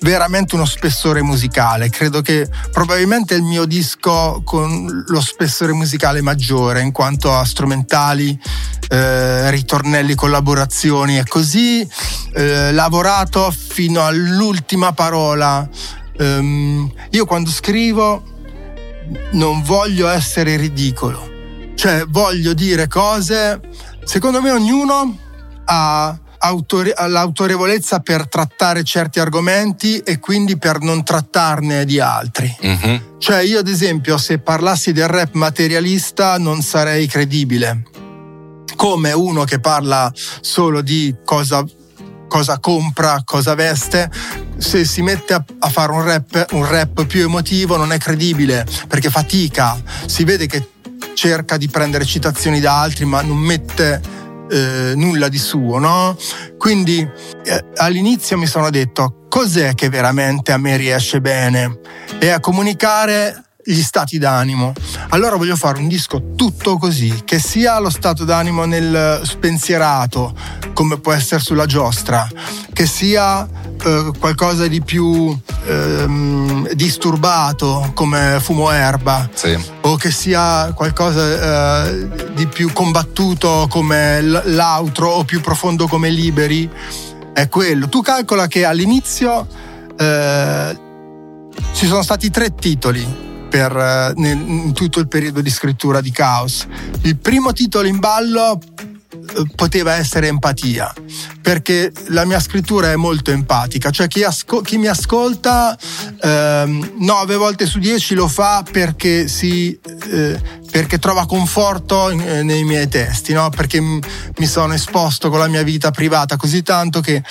veramente 0.00 0.54
uno 0.54 0.64
spessore 0.64 1.22
musicale. 1.22 1.88
Credo 1.90 2.20
che 2.22 2.48
probabilmente 2.70 3.34
è 3.34 3.38
il 3.38 3.42
mio 3.42 3.64
disco 3.64 4.42
con 4.44 5.04
lo 5.08 5.20
spessore 5.20 5.72
musicale 5.72 6.20
maggiore 6.20 6.82
in 6.82 6.92
quanto 6.92 7.34
a 7.34 7.44
strumentali, 7.44 8.38
eh, 8.88 9.50
ritornelli, 9.50 10.14
collaborazioni 10.14 11.18
e 11.18 11.24
così 11.24 11.84
eh, 12.34 12.70
lavorato 12.70 13.50
fino 13.50 14.04
all'ultima 14.04 14.92
parola 14.92 15.68
um, 16.18 16.92
io 17.10 17.24
quando 17.24 17.50
scrivo 17.50 18.22
non 19.32 19.62
voglio 19.62 20.08
essere 20.08 20.56
ridicolo, 20.56 21.30
cioè 21.74 22.04
voglio 22.08 22.54
dire 22.54 22.88
cose, 22.88 23.60
secondo 24.04 24.40
me 24.40 24.50
ognuno 24.50 25.18
ha 25.64 26.18
Autore- 26.38 26.94
l'autorevolezza 26.94 28.00
per 28.00 28.28
trattare 28.28 28.84
certi 28.84 29.18
argomenti 29.18 29.98
e 30.00 30.20
quindi 30.20 30.58
per 30.58 30.80
non 30.80 31.02
trattarne 31.02 31.84
di 31.86 31.98
altri. 31.98 32.54
Uh-huh. 32.60 33.16
Cioè 33.18 33.40
io 33.40 33.58
ad 33.58 33.66
esempio 33.66 34.18
se 34.18 34.38
parlassi 34.38 34.92
del 34.92 35.08
rap 35.08 35.32
materialista 35.32 36.36
non 36.38 36.60
sarei 36.60 37.06
credibile. 37.06 37.84
Come 38.76 39.12
uno 39.12 39.44
che 39.44 39.58
parla 39.58 40.12
solo 40.14 40.82
di 40.82 41.16
cosa 41.24 41.64
cosa 42.28 42.58
compra, 42.58 43.22
cosa 43.24 43.54
veste, 43.54 44.10
se 44.58 44.84
si 44.84 45.02
mette 45.02 45.34
a, 45.34 45.44
a 45.60 45.68
fare 45.68 45.92
un 45.92 46.02
rap, 46.02 46.46
un 46.52 46.68
rap 46.68 47.06
più 47.06 47.22
emotivo 47.22 47.76
non 47.76 47.92
è 47.92 47.98
credibile 47.98 48.66
perché 48.88 49.10
fatica, 49.10 49.80
si 50.06 50.24
vede 50.24 50.46
che 50.46 50.70
cerca 51.14 51.56
di 51.56 51.68
prendere 51.68 52.04
citazioni 52.04 52.60
da 52.60 52.80
altri 52.80 53.04
ma 53.04 53.22
non 53.22 53.38
mette 53.38 54.00
eh, 54.50 54.92
nulla 54.94 55.28
di 55.28 55.38
suo, 55.38 55.78
no? 55.78 56.16
Quindi 56.58 57.00
eh, 57.44 57.64
all'inizio 57.76 58.38
mi 58.38 58.46
sono 58.46 58.70
detto 58.70 59.26
cos'è 59.28 59.74
che 59.74 59.88
veramente 59.88 60.52
a 60.52 60.58
me 60.58 60.76
riesce 60.76 61.20
bene 61.20 61.80
e 62.18 62.28
a 62.28 62.40
comunicare 62.40 63.45
gli 63.68 63.82
stati 63.82 64.18
d'animo. 64.18 64.72
Allora 65.08 65.36
voglio 65.36 65.56
fare 65.56 65.78
un 65.78 65.88
disco 65.88 66.34
tutto 66.36 66.78
così, 66.78 67.22
che 67.24 67.40
sia 67.40 67.78
lo 67.80 67.90
stato 67.90 68.24
d'animo 68.24 68.64
nel 68.64 69.20
spensierato, 69.24 70.34
come 70.72 71.00
può 71.00 71.12
essere 71.12 71.40
sulla 71.40 71.66
giostra, 71.66 72.28
che 72.72 72.86
sia 72.86 73.46
eh, 73.84 74.10
qualcosa 74.18 74.68
di 74.68 74.80
più 74.82 75.36
eh, 75.66 76.68
disturbato 76.74 77.90
come 77.94 78.38
fumo 78.40 78.70
erba, 78.70 79.28
sì. 79.34 79.58
o 79.80 79.96
che 79.96 80.12
sia 80.12 80.72
qualcosa 80.72 81.88
eh, 81.88 82.08
di 82.34 82.46
più 82.46 82.72
combattuto 82.72 83.66
come 83.68 84.20
l'altro 84.22 85.08
o 85.08 85.24
più 85.24 85.40
profondo 85.40 85.88
come 85.88 86.08
liberi. 86.08 86.70
È 87.32 87.48
quello. 87.48 87.88
Tu 87.88 88.00
calcola 88.00 88.46
che 88.46 88.64
all'inizio 88.64 89.46
eh, 89.98 90.78
ci 91.72 91.86
sono 91.86 92.02
stati 92.02 92.30
tre 92.30 92.54
titoli 92.54 93.24
per, 93.56 93.74
eh, 93.74 94.12
nel, 94.16 94.36
in 94.36 94.72
tutto 94.74 95.00
il 95.00 95.08
periodo 95.08 95.40
di 95.40 95.48
scrittura 95.48 96.02
di 96.02 96.10
Caos. 96.10 96.66
Il 97.02 97.16
primo 97.16 97.54
titolo 97.54 97.88
in 97.88 97.98
ballo 97.98 98.58
poteva 99.54 99.94
essere 99.94 100.28
empatia, 100.28 100.92
perché 101.40 101.92
la 102.08 102.24
mia 102.24 102.40
scrittura 102.40 102.90
è 102.90 102.96
molto 102.96 103.30
empatica, 103.30 103.90
cioè 103.90 104.06
chi, 104.08 104.22
asco- 104.22 104.60
chi 104.60 104.78
mi 104.78 104.86
ascolta 104.86 105.76
ehm, 106.20 106.92
nove 106.98 107.36
volte 107.36 107.66
su 107.66 107.78
dieci 107.78 108.14
lo 108.14 108.28
fa 108.28 108.64
perché, 108.70 109.28
si, 109.28 109.78
eh, 110.10 110.40
perché 110.70 110.98
trova 110.98 111.26
conforto 111.26 112.10
in, 112.10 112.20
eh, 112.20 112.42
nei 112.42 112.64
miei 112.64 112.88
testi, 112.88 113.32
no? 113.32 113.50
perché 113.50 113.80
m- 113.80 114.00
mi 114.38 114.46
sono 114.46 114.74
esposto 114.74 115.30
con 115.30 115.38
la 115.38 115.48
mia 115.48 115.62
vita 115.62 115.90
privata 115.90 116.36
così 116.36 116.62
tanto 116.62 117.00
che 117.00 117.22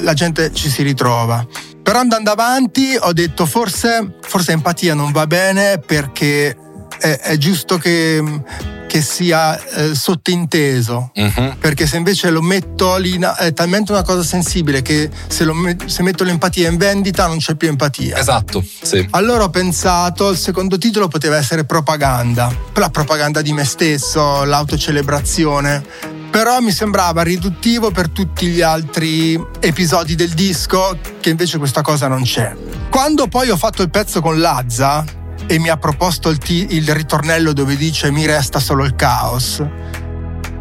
la 0.00 0.14
gente 0.14 0.52
ci 0.52 0.68
si 0.70 0.82
ritrova. 0.82 1.46
Però 1.82 1.98
andando 1.98 2.30
avanti 2.30 2.96
ho 2.98 3.12
detto 3.12 3.44
forse, 3.44 4.18
forse 4.20 4.52
empatia 4.52 4.94
non 4.94 5.10
va 5.10 5.26
bene 5.26 5.78
perché 5.78 6.56
è, 7.02 7.18
è 7.18 7.36
giusto 7.36 7.78
che, 7.78 8.22
che 8.86 9.02
sia 9.02 9.60
eh, 9.60 9.94
sottinteso. 9.94 11.10
Uh-huh. 11.14 11.58
Perché 11.58 11.86
se 11.86 11.96
invece 11.96 12.30
lo 12.30 12.40
metto 12.40 12.96
lì, 12.96 13.18
è 13.38 13.52
talmente 13.52 13.90
una 13.90 14.02
cosa 14.02 14.22
sensibile 14.22 14.82
che 14.82 15.10
se, 15.26 15.44
lo, 15.44 15.54
se, 15.86 16.02
metto 16.02 16.22
l'empatia 16.22 16.70
in 16.70 16.76
vendita 16.76 17.26
non 17.26 17.38
c'è 17.38 17.56
più 17.56 17.68
empatia. 17.68 18.16
Esatto, 18.16 18.64
sì. 18.82 19.06
Allora 19.10 19.44
ho 19.44 19.50
pensato, 19.50 20.30
il 20.30 20.36
secondo 20.36 20.78
titolo 20.78 21.08
poteva 21.08 21.36
essere 21.36 21.64
propaganda. 21.64 22.54
La 22.74 22.90
propaganda 22.90 23.42
di 23.42 23.52
me 23.52 23.64
stesso, 23.64 24.44
l'autocelebrazione 24.44 26.20
però 26.32 26.60
mi 26.60 26.72
sembrava 26.72 27.20
riduttivo 27.20 27.90
per 27.90 28.08
tutti 28.08 28.46
gli 28.46 28.62
altri 28.62 29.38
episodi 29.60 30.14
del 30.14 30.30
disco 30.30 30.96
che 31.20 31.28
invece 31.28 31.58
questa 31.58 31.82
cosa 31.82 32.08
non 32.08 32.22
c'è. 32.22 32.56
Quando 32.88 33.28
poi 33.28 33.50
ho 33.50 33.56
fatto 33.58 33.82
il 33.82 33.90
pezzo 33.90 34.22
con 34.22 34.40
Lazza 34.40 35.04
e 35.52 35.58
mi 35.58 35.68
ha 35.68 35.76
proposto 35.76 36.30
il, 36.30 36.38
t- 36.38 36.66
il 36.70 36.94
ritornello 36.94 37.52
dove 37.52 37.76
dice 37.76 38.10
mi 38.10 38.24
resta 38.24 38.58
solo 38.58 38.84
il 38.84 38.96
caos 38.96 39.62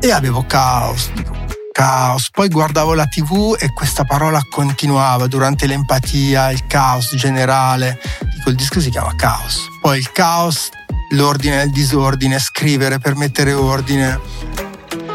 e 0.02 0.12
avevo 0.12 0.46
caos, 0.46 1.12
dico 1.14 1.34
caos. 1.72 2.30
Poi 2.30 2.50
guardavo 2.50 2.94
la 2.94 3.06
TV 3.06 3.56
e 3.58 3.72
questa 3.72 4.04
parola 4.04 4.42
continuava 4.50 5.28
durante 5.28 5.66
l'empatia, 5.66 6.52
il 6.52 6.66
caos 6.68 7.16
generale. 7.16 8.02
Dico, 8.36 8.50
il 8.50 8.58
disco 8.58 8.82
si 8.82 8.90
chiama 8.90 9.16
caos. 9.16 9.66
Poi 9.80 9.98
il 9.98 10.12
caos, 10.12 10.70
l'ordine 11.12 11.62
e 11.62 11.66
il 11.66 11.72
disordine, 11.72 12.38
scrivere 12.38 13.00
per 13.00 13.16
mettere 13.16 13.54
ordine. 13.54 14.20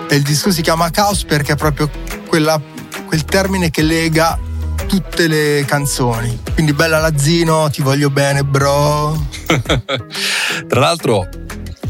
E 0.09 0.14
il 0.14 0.23
disco 0.23 0.50
si 0.50 0.62
chiama 0.62 0.88
Caos 0.90 1.25
perché 1.25 1.52
è 1.52 1.56
proprio 1.56 1.90
quella, 2.28 2.59
quel 3.06 3.25
termine 3.25 3.71
che 3.71 3.83
lega 3.83 4.38
tutte 4.87 5.26
le 5.26 5.64
canzoni. 5.66 6.40
Quindi 6.55 6.73
bella 6.73 6.99
Lazzino, 6.99 7.69
ti 7.71 7.83
voglio 7.83 8.11
bene, 8.11 8.45
bro. 8.45 9.28
Tra 10.69 10.81
l'altro, 10.81 11.28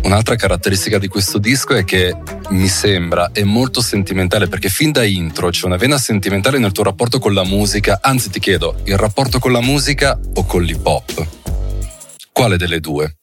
un'altra 0.03 0.37
caratteristica 0.37 0.99
di 0.99 1.09
questo 1.09 1.39
disco 1.39 1.75
è 1.75 1.85
che 1.85 2.17
mi 2.51 2.69
sembra 2.69 3.31
è 3.33 3.43
molto 3.43 3.81
sentimentale 3.81 4.49
perché 4.49 4.69
fin 4.69 4.93
da 4.93 5.05
intro 5.05 5.51
c'è 5.51 5.67
una 5.67 5.77
vena 5.77 5.99
sentimentale 5.99 6.59
nel 6.59 6.73
tuo 6.73 6.85
rapporto 6.85 7.19
con 7.19 7.35
la 7.35 7.45
musica. 7.45 7.99
Anzi, 8.03 8.31
ti 8.31 8.41
chiedo, 8.41 8.77
il 8.85 8.97
rapporto 8.97 9.39
con 9.39 9.53
la 9.53 9.61
musica 9.61 10.19
o 10.35 10.45
con 10.45 10.63
l'hip 10.63 10.87
hop? 10.87 11.27
Quale 12.33 12.57
delle 12.57 12.81
due 12.81 13.17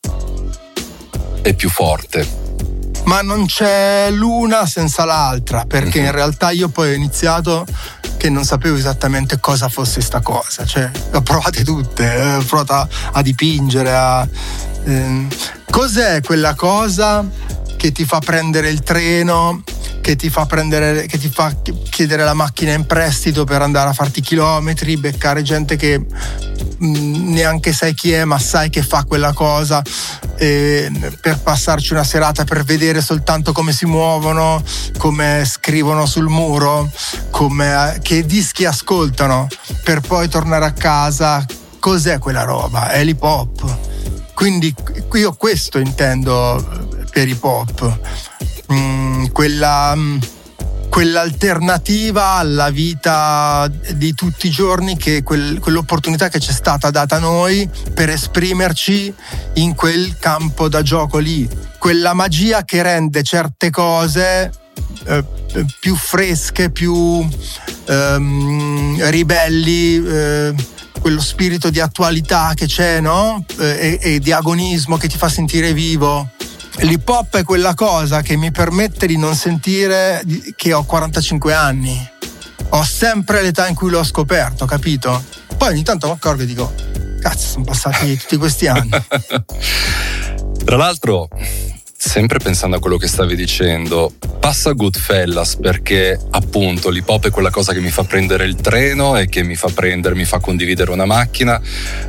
è 1.42 1.54
più 1.54 1.70
forte? 1.70 2.42
ma 3.06 3.22
non 3.22 3.46
c'è 3.48 4.10
l'una 4.12 4.66
senza 4.66 5.04
l'altra, 5.06 5.66
perché 5.66 6.00
in 6.00 6.12
realtà 6.12 6.52
io 6.52 6.70
poi 6.70 6.92
ho 6.92 6.94
iniziato 6.96 7.66
che 8.24 8.30
non 8.30 8.46
sapevo 8.46 8.78
esattamente 8.78 9.42
cosa 9.42 9.68
fosse 9.68 10.00
sta 10.00 10.22
cosa, 10.22 10.66
cioè 10.66 10.90
ho 11.12 11.22
provate 11.22 11.62
tutte, 11.66 12.10
eh, 12.10 12.36
ho 12.36 12.44
provato 12.44 12.72
a, 12.72 12.88
a 13.12 13.22
dipingere, 13.22 13.94
a, 13.94 14.26
ehm, 14.86 15.28
cos'è 15.70 16.22
quella 16.22 16.54
cosa 16.54 17.22
che 17.84 17.92
ti 17.92 18.06
fa 18.06 18.20
prendere 18.20 18.70
il 18.70 18.82
treno, 18.82 19.62
che 20.00 20.16
ti 20.16 20.30
fa, 20.30 20.46
prendere, 20.46 21.06
che 21.06 21.18
ti 21.18 21.28
fa 21.28 21.54
chiedere 21.90 22.24
la 22.24 22.34
macchina 22.34 22.72
in 22.72 22.86
prestito 22.86 23.44
per 23.44 23.62
andare 23.62 23.90
a 23.90 23.94
farti 23.94 24.22
chilometri, 24.22 24.96
beccare 24.96 25.42
gente 25.42 25.76
che 25.76 26.02
neanche 26.78 27.74
sai 27.74 27.94
chi 27.94 28.14
è, 28.14 28.24
ma 28.24 28.40
sai 28.40 28.70
che 28.70 28.84
fa 28.84 29.04
quella 29.04 29.34
cosa, 29.34 29.82
eh, 30.38 30.90
per 31.20 31.40
passarci 31.40 31.92
una 31.92 32.06
serata, 32.06 32.46
per 32.46 32.64
vedere 32.64 33.02
soltanto 33.02 33.52
come 33.52 33.74
si 33.74 33.86
muovono, 33.86 34.64
come 34.98 35.44
scrivono 35.46 36.06
sul 36.06 36.30
muro, 36.30 36.90
come, 37.32 38.00
che 38.02 38.26
dischi 38.26 38.64
ascoltano, 38.64 39.50
per 39.84 40.00
poi 40.00 40.30
tornare 40.30 40.64
a 40.64 40.72
casa. 40.72 41.46
Cos'è 41.80 42.18
quella 42.18 42.44
roba? 42.44 42.92
È 42.92 43.04
l'hip 43.04 43.22
hop. 43.22 43.93
Quindi 44.44 44.76
io 45.14 45.32
questo 45.36 45.78
intendo 45.78 47.08
per 47.12 47.30
hip 47.30 47.42
hop. 47.42 48.00
Mm, 48.74 49.28
quella, 49.28 49.96
mm, 49.96 50.18
quell'alternativa 50.90 52.32
alla 52.32 52.70
vita 52.70 53.72
di 53.94 54.14
tutti 54.14 54.48
i 54.48 54.50
giorni, 54.50 54.98
che 54.98 55.24
quel, 55.24 55.60
quell'opportunità 55.60 56.28
che 56.28 56.40
c'è 56.40 56.52
stata 56.52 56.90
data 56.90 57.16
a 57.16 57.20
noi 57.20 57.70
per 57.94 58.10
esprimerci 58.10 59.14
in 59.54 59.76
quel 59.76 60.18
campo 60.20 60.68
da 60.68 60.82
gioco 60.82 61.20
lì. 61.20 61.48
Quella 61.78 62.14
magia 62.14 62.66
che 62.66 62.82
rende 62.84 63.24
certe 63.24 63.70
cose 63.70 64.52
eh, 65.06 65.24
più 65.80 65.96
fresche, 65.96 66.70
più 66.70 67.26
ehm, 67.86 69.10
ribelli. 69.10 70.06
Eh, 70.06 70.82
quello 71.04 71.20
spirito 71.20 71.70
di 71.70 71.82
attualità 71.82 72.54
che 72.56 72.66
c'è, 72.66 73.02
no? 73.02 73.44
Eh, 73.60 74.00
e, 74.02 74.14
e 74.14 74.20
di 74.20 74.32
agonismo 74.32 74.96
che 74.96 75.10
ti 75.10 75.18
fa 75.18 75.28
sentire 75.28 75.74
vivo. 75.74 76.30
L'hip 76.78 77.06
hop 77.10 77.36
è 77.36 77.44
quella 77.44 77.74
cosa 77.74 78.22
che 78.22 78.38
mi 78.38 78.52
permette 78.52 79.06
di 79.06 79.18
non 79.18 79.36
sentire 79.36 80.24
che 80.56 80.72
ho 80.72 80.86
45 80.86 81.54
anni. 81.54 82.10
Ho 82.70 82.84
sempre 82.86 83.42
l'età 83.42 83.68
in 83.68 83.76
cui 83.76 83.90
l'ho 83.90 84.02
scoperto, 84.02 84.66
capito? 84.66 85.22
Poi 85.58 85.74
ogni 85.74 85.84
tanto 85.84 86.08
mi 86.08 86.14
accorgo 86.14 86.44
e 86.44 86.46
dico, 86.46 86.74
cazzo, 87.20 87.48
sono 87.48 87.66
passati 87.66 88.18
tutti 88.18 88.38
questi 88.38 88.68
anni. 88.68 88.90
Tra 90.64 90.78
l'altro, 90.78 91.28
sempre 92.06 92.38
pensando 92.38 92.76
a 92.76 92.80
quello 92.80 92.98
che 92.98 93.08
stavi 93.08 93.34
dicendo, 93.34 94.14
passa 94.40 94.74
Goodfellas 94.74 95.56
perché 95.56 96.20
appunto 96.32 96.90
l'hip 96.90 97.08
hop 97.08 97.28
è 97.28 97.32
quella 97.32 97.50
cosa 97.50 97.72
che 97.72 97.80
mi 97.80 97.92
fa 97.92 98.04
prendere 98.04 98.44
il 98.44 98.56
treno 98.56 99.18
e 99.18 99.28
che 99.28 99.42
mi 99.42 99.56
fa 99.56 99.70
prendere, 99.74 100.14
mi 100.14 100.26
fa 100.26 100.40
condividere 100.40 100.92
una 100.92 101.06
macchina. 101.06 101.60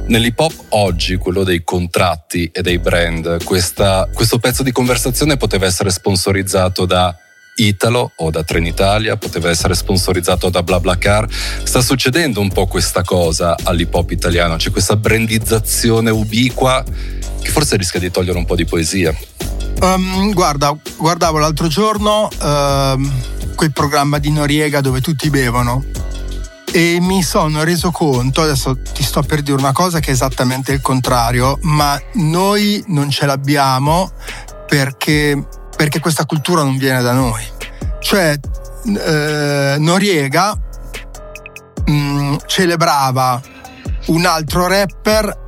Nell'hip 0.09 0.39
hop 0.41 0.53
oggi, 0.71 1.17
quello 1.17 1.45
dei 1.45 1.63
contratti 1.63 2.51
e 2.53 2.61
dei 2.61 2.79
brand, 2.79 3.45
questa, 3.45 4.09
questo 4.13 4.39
pezzo 4.39 4.65
di 4.65 4.73
conversazione 4.73 5.37
poteva 5.37 5.67
essere 5.67 5.91
sponsorizzato 5.91 6.87
da 6.87 7.17
Italo 7.57 8.11
o 8.17 8.31
da 8.31 8.43
Trenitalia, 8.43 9.17
poteva 9.17 9.49
essere 9.49 9.75
sponsorizzato 9.75 10.51
da 10.51 10.65
BlaBlaCar. 10.65 11.29
Sta 11.63 11.81
succedendo 11.81 12.41
un 12.41 12.49
po' 12.49 12.67
questa 12.67 13.03
cosa 13.03 13.55
all'hip 13.63 13.95
hop 13.95 14.11
italiano, 14.11 14.57
c'è 14.57 14.73
questa 14.73 14.97
brandizzazione 14.97 16.11
ubiqua 16.11 16.85
che 17.45 17.51
forse 17.51 17.77
rischia 17.77 18.01
di 18.01 18.11
togliere 18.11 18.39
un 18.39 18.47
po' 18.47 18.57
di 18.57 18.65
poesia. 18.65 19.15
Um, 19.81 20.33
guarda, 20.33 20.75
guardavo 20.97 21.39
l'altro 21.39 21.69
giorno 21.69 22.29
uh, 22.29 23.11
quel 23.55 23.73
programma 23.73 24.19
di 24.19 24.31
Noriega 24.31 24.81
dove 24.81 25.01
tutti 25.01 25.29
bevono 25.29 25.85
e 26.73 26.99
mi 27.01 27.23
sono 27.23 27.63
reso 27.63 27.91
conto, 27.91 28.43
adesso 28.43 28.77
ti 28.81 29.05
sto 29.05 29.23
per 29.23 29.43
dire 29.43 29.57
una 29.57 29.73
cosa 29.73 30.01
che 30.01 30.11
è 30.11 30.13
esattamente 30.13 30.73
il 30.73 30.81
contrario, 30.81 31.59
ma 31.63 32.01
noi 32.15 32.83
non 32.89 33.11
ce 33.11 33.27
l'abbiamo 33.27 34.11
perché, 34.67 35.41
perché 35.77 36.01
questa 36.01 36.25
cultura 36.25 36.63
non 36.63 36.77
viene 36.77 37.01
da 37.03 37.13
noi. 37.13 37.45
Cioè, 38.01 38.37
uh, 38.87 39.81
Noriega 39.81 40.59
mh, 41.85 41.93
mm, 41.93 42.35
celebrava 42.47 43.41
un 44.07 44.27
altro 44.27 44.67
rapper 44.67 45.43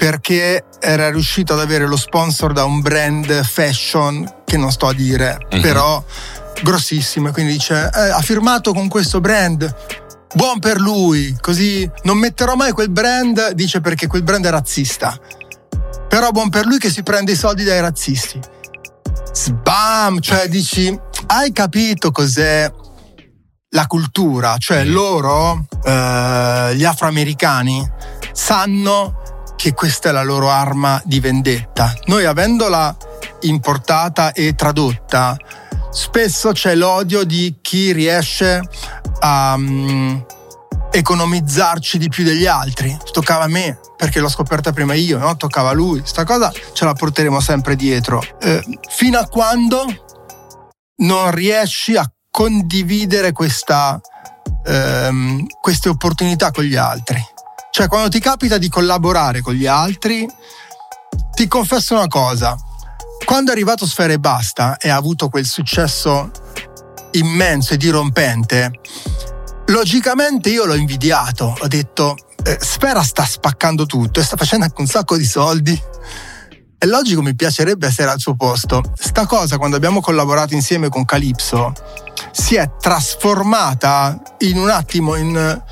perché 0.00 0.64
era 0.80 1.10
riuscito 1.10 1.52
ad 1.52 1.60
avere 1.60 1.86
lo 1.86 1.98
sponsor 1.98 2.54
da 2.54 2.64
un 2.64 2.80
brand 2.80 3.44
fashion 3.44 4.26
che 4.46 4.56
non 4.56 4.72
sto 4.72 4.86
a 4.86 4.94
dire, 4.94 5.36
uh-huh. 5.50 5.60
però 5.60 6.02
grossissimo. 6.62 7.28
E 7.28 7.32
quindi 7.32 7.52
dice: 7.52 7.90
eh, 7.94 8.08
Ha 8.08 8.22
firmato 8.22 8.72
con 8.72 8.88
questo 8.88 9.20
brand. 9.20 9.76
Buon 10.32 10.58
per 10.58 10.78
lui, 10.80 11.36
così 11.38 11.88
non 12.04 12.16
metterò 12.16 12.54
mai 12.54 12.72
quel 12.72 12.88
brand, 12.88 13.50
dice 13.50 13.82
perché 13.82 14.06
quel 14.06 14.22
brand 14.22 14.46
è 14.46 14.50
razzista. 14.50 15.14
Però 16.08 16.30
buon 16.30 16.48
per 16.48 16.64
lui 16.64 16.78
che 16.78 16.88
si 16.88 17.02
prende 17.02 17.32
i 17.32 17.36
soldi 17.36 17.62
dai 17.62 17.80
razzisti. 17.80 18.40
Sbam! 19.34 20.18
Cioè 20.20 20.48
dici, 20.48 20.98
hai 21.26 21.52
capito 21.52 22.10
cos'è 22.10 22.72
la 23.68 23.86
cultura? 23.86 24.56
Cioè 24.56 24.82
loro, 24.84 25.66
eh, 25.84 26.72
gli 26.74 26.84
afroamericani, 26.84 27.86
sanno 28.32 29.19
che 29.60 29.74
questa 29.74 30.08
è 30.08 30.12
la 30.12 30.22
loro 30.22 30.48
arma 30.48 31.02
di 31.04 31.20
vendetta. 31.20 31.92
Noi 32.06 32.24
avendola 32.24 32.96
importata 33.40 34.32
e 34.32 34.54
tradotta, 34.54 35.36
spesso 35.90 36.52
c'è 36.52 36.74
l'odio 36.74 37.24
di 37.24 37.58
chi 37.60 37.92
riesce 37.92 38.62
a 39.18 39.52
um, 39.54 40.24
economizzarci 40.90 41.98
di 41.98 42.08
più 42.08 42.24
degli 42.24 42.46
altri. 42.46 42.96
Toccava 43.12 43.44
a 43.44 43.48
me 43.48 43.78
perché 43.98 44.20
l'ho 44.20 44.30
scoperta 44.30 44.72
prima 44.72 44.94
io, 44.94 45.18
no? 45.18 45.36
toccava 45.36 45.68
a 45.68 45.74
lui. 45.74 46.00
Sta 46.06 46.24
cosa 46.24 46.50
ce 46.72 46.86
la 46.86 46.94
porteremo 46.94 47.38
sempre 47.38 47.76
dietro. 47.76 48.24
Eh, 48.40 48.64
fino 48.88 49.18
a 49.18 49.26
quando 49.26 49.84
non 51.02 51.32
riesci 51.32 51.96
a 51.96 52.10
condividere 52.30 53.32
questa, 53.32 54.00
ehm, 54.64 55.44
queste 55.60 55.90
opportunità 55.90 56.50
con 56.50 56.64
gli 56.64 56.76
altri. 56.76 57.22
Cioè, 57.70 57.86
quando 57.86 58.08
ti 58.08 58.18
capita 58.18 58.58
di 58.58 58.68
collaborare 58.68 59.40
con 59.40 59.54
gli 59.54 59.66
altri, 59.66 60.28
ti 61.32 61.46
confesso 61.46 61.94
una 61.94 62.08
cosa. 62.08 62.56
Quando 63.24 63.50
è 63.50 63.54
arrivato 63.54 63.86
Sfera 63.86 64.12
e 64.12 64.18
Basta 64.18 64.76
e 64.76 64.88
ha 64.88 64.96
avuto 64.96 65.28
quel 65.28 65.46
successo 65.46 66.30
immenso 67.12 67.74
e 67.74 67.76
dirompente, 67.76 68.72
logicamente 69.66 70.50
io 70.50 70.64
l'ho 70.64 70.74
invidiato. 70.74 71.54
Ho 71.58 71.66
detto, 71.68 72.16
eh, 72.42 72.58
Sfera 72.60 73.02
sta 73.02 73.24
spaccando 73.24 73.86
tutto 73.86 74.18
e 74.20 74.24
sta 74.24 74.36
facendo 74.36 74.64
anche 74.64 74.80
un 74.80 74.88
sacco 74.88 75.16
di 75.16 75.24
soldi. 75.24 75.80
È 76.76 76.86
logico, 76.86 77.22
mi 77.22 77.36
piacerebbe 77.36 77.86
essere 77.86 78.10
al 78.10 78.18
suo 78.18 78.34
posto. 78.34 78.82
Sta 78.98 79.26
cosa, 79.26 79.58
quando 79.58 79.76
abbiamo 79.76 80.00
collaborato 80.00 80.54
insieme 80.54 80.88
con 80.88 81.04
Calypso, 81.04 81.72
si 82.32 82.56
è 82.56 82.68
trasformata 82.80 84.20
in 84.38 84.58
un 84.58 84.70
attimo 84.70 85.14
in 85.14 85.62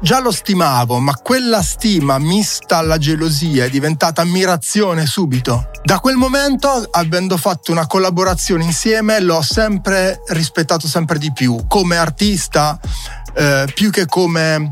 Già 0.00 0.20
lo 0.20 0.30
stimavo, 0.30 1.00
ma 1.00 1.14
quella 1.16 1.60
stima 1.60 2.18
mista 2.18 2.76
alla 2.78 2.98
gelosia 2.98 3.64
è 3.64 3.70
diventata 3.70 4.22
ammirazione 4.22 5.06
subito. 5.06 5.70
Da 5.82 5.98
quel 5.98 6.14
momento, 6.14 6.68
avendo 6.92 7.36
fatto 7.36 7.72
una 7.72 7.86
collaborazione 7.88 8.62
insieme, 8.62 9.18
l'ho 9.20 9.42
sempre 9.42 10.22
rispettato 10.28 10.86
sempre 10.86 11.18
di 11.18 11.32
più, 11.32 11.66
come 11.66 11.96
artista, 11.96 12.78
eh, 13.34 13.68
più 13.74 13.90
che 13.90 14.06
come 14.06 14.68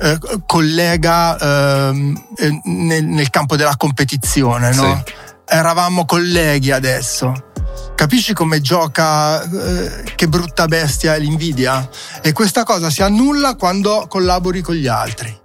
eh, 0.00 0.18
collega 0.46 1.38
ehm, 1.38 2.26
eh, 2.36 2.60
nel, 2.64 3.04
nel, 3.04 3.28
campo 3.28 3.56
della 3.56 3.76
competizione. 3.76 4.72
No? 4.72 5.02
Sì. 5.04 5.12
Eravamo 5.48 6.06
colleghi 6.06 6.70
adesso. 6.70 7.51
Capisci 7.94 8.32
come 8.32 8.60
gioca, 8.60 9.42
eh, 9.42 10.04
che 10.16 10.26
brutta 10.26 10.66
bestia 10.66 11.14
è 11.14 11.18
l'invidia? 11.18 11.88
E 12.20 12.32
questa 12.32 12.64
cosa 12.64 12.90
si 12.90 13.02
annulla 13.02 13.54
quando 13.54 14.06
collabori 14.08 14.60
con 14.60 14.74
gli 14.74 14.86
altri. 14.88 15.40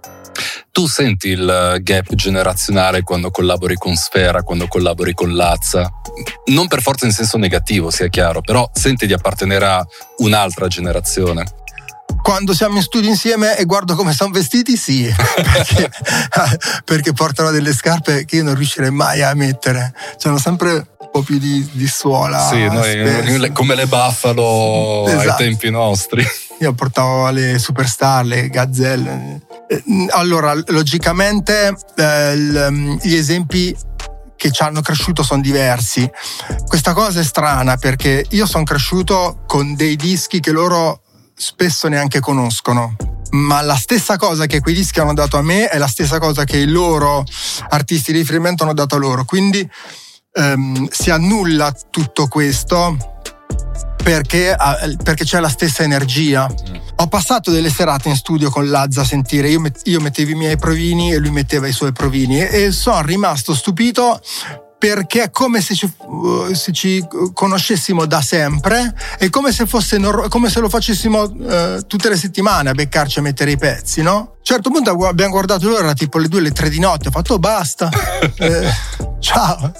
Tu 0.70 0.86
senti 0.86 1.28
il 1.28 1.78
gap 1.80 2.14
generazionale 2.14 3.02
quando 3.02 3.30
collabori 3.30 3.74
con 3.74 3.94
Sfera, 3.94 4.42
quando 4.42 4.68
collabori 4.68 5.12
con 5.12 5.34
Lazza? 5.34 5.90
Non 6.46 6.68
per 6.68 6.82
forza 6.82 7.06
in 7.06 7.12
senso 7.12 7.36
negativo, 7.36 7.90
sia 7.90 8.08
chiaro, 8.08 8.40
però 8.40 8.68
senti 8.72 9.06
di 9.06 9.12
appartenere 9.12 9.66
a 9.66 9.86
un'altra 10.18 10.66
generazione 10.68 11.44
quando 12.22 12.52
siamo 12.52 12.76
in 12.76 12.82
studio 12.82 13.08
insieme 13.08 13.56
e 13.56 13.64
guardo 13.64 13.94
come 13.94 14.12
sono 14.12 14.30
vestiti, 14.30 14.76
sì, 14.76 15.08
perché, 15.16 15.90
perché, 16.84 17.12
portano 17.12 17.50
delle 17.50 17.72
scarpe 17.72 18.24
che 18.26 18.36
io 18.36 18.42
non 18.42 18.54
riuscirei 18.54 18.90
mai 18.90 19.22
a 19.22 19.32
mettere. 19.34 19.94
C'hanno 20.18 20.38
sempre 20.38 20.96
po' 21.10 21.22
più 21.22 21.38
di, 21.38 21.68
di 21.72 21.86
suola. 21.86 22.48
Sì, 22.48 22.66
noi, 22.66 23.52
come 23.52 23.74
le 23.74 23.86
Buffalo 23.86 25.06
esatto. 25.06 25.30
ai 25.30 25.34
tempi 25.36 25.70
nostri. 25.70 26.24
Io 26.60 26.72
portavo 26.72 27.30
le 27.30 27.58
superstar, 27.58 28.24
le 28.24 28.48
gazzelle. 28.48 29.40
Eh, 29.68 29.82
allora, 30.10 30.54
logicamente, 30.66 31.76
eh, 31.96 32.36
gli 32.36 33.14
esempi 33.14 33.76
che 34.38 34.50
ci 34.52 34.62
hanno 34.62 34.80
cresciuto 34.80 35.22
sono 35.22 35.42
diversi. 35.42 36.08
Questa 36.66 36.92
cosa 36.94 37.20
è 37.20 37.24
strana 37.24 37.76
perché 37.76 38.24
io 38.30 38.46
sono 38.46 38.64
cresciuto 38.64 39.42
con 39.46 39.74
dei 39.74 39.96
dischi 39.96 40.40
che 40.40 40.52
loro 40.52 41.02
spesso 41.34 41.88
neanche 41.88 42.20
conoscono. 42.20 42.96
Ma 43.30 43.60
la 43.60 43.76
stessa 43.76 44.16
cosa 44.16 44.46
che 44.46 44.60
quei 44.60 44.74
dischi 44.74 45.00
hanno 45.00 45.12
dato 45.12 45.36
a 45.36 45.42
me 45.42 45.68
è 45.68 45.76
la 45.76 45.88
stessa 45.88 46.18
cosa 46.18 46.44
che 46.44 46.56
i 46.56 46.66
loro 46.66 47.24
artisti 47.68 48.12
di 48.12 48.18
riferimento 48.18 48.62
hanno 48.62 48.74
dato 48.74 48.94
a 48.94 48.98
loro. 48.98 49.24
Quindi 49.24 49.68
ehm, 50.38 50.88
si 50.90 51.10
annulla 51.10 51.74
tutto 51.90 52.28
questo 52.28 52.96
perché, 54.02 54.56
perché, 55.02 55.24
c'è 55.24 55.40
la 55.40 55.48
stessa 55.48 55.82
energia. 55.82 56.48
Mm. 56.48 56.76
Ho 56.96 57.08
passato 57.08 57.50
delle 57.50 57.68
serate 57.68 58.08
in 58.08 58.16
studio 58.16 58.48
con 58.48 58.70
Lazza 58.70 59.02
a 59.02 59.04
sentire, 59.04 59.50
io, 59.50 59.60
met, 59.60 59.82
io 59.84 60.00
mettevo 60.00 60.30
i 60.30 60.34
miei 60.34 60.56
provini 60.56 61.12
e 61.12 61.18
lui 61.18 61.30
metteva 61.30 61.66
i 61.66 61.72
suoi 61.72 61.92
provini 61.92 62.40
e, 62.40 62.62
e 62.62 62.72
sono 62.72 63.02
rimasto 63.02 63.54
stupito 63.54 64.20
perché 64.78 65.24
è 65.24 65.30
come 65.30 65.60
se 65.60 65.74
ci, 65.74 65.92
uh, 65.98 66.54
se 66.54 66.72
ci, 66.72 67.04
conoscessimo 67.34 68.06
da 68.06 68.22
sempre 68.22 68.94
è 69.18 69.28
come 69.28 69.50
se, 69.50 69.66
fosse 69.66 70.00
come 70.28 70.48
se 70.48 70.60
lo 70.60 70.68
facessimo 70.68 71.22
uh, 71.22 71.86
tutte 71.86 72.08
le 72.08 72.16
settimane 72.16 72.70
a 72.70 72.72
beccarci 72.72 73.18
a 73.18 73.22
mettere 73.22 73.50
i 73.50 73.58
pezzi, 73.58 74.02
no? 74.02 74.14
A 74.14 74.18
un 74.18 74.44
certo 74.44 74.70
punto 74.70 74.90
abbiamo 74.90 75.32
guardato 75.32 75.68
l'ora, 75.68 75.82
era 75.82 75.94
tipo 75.94 76.18
le 76.18 76.28
due, 76.28 76.40
le 76.40 76.52
tre 76.52 76.68
di 76.68 76.78
notte, 76.78 77.08
ho 77.08 77.10
fatto 77.10 77.34
oh, 77.34 77.38
basta, 77.38 77.90
eh, 78.38 78.70
ciao. 79.18 79.72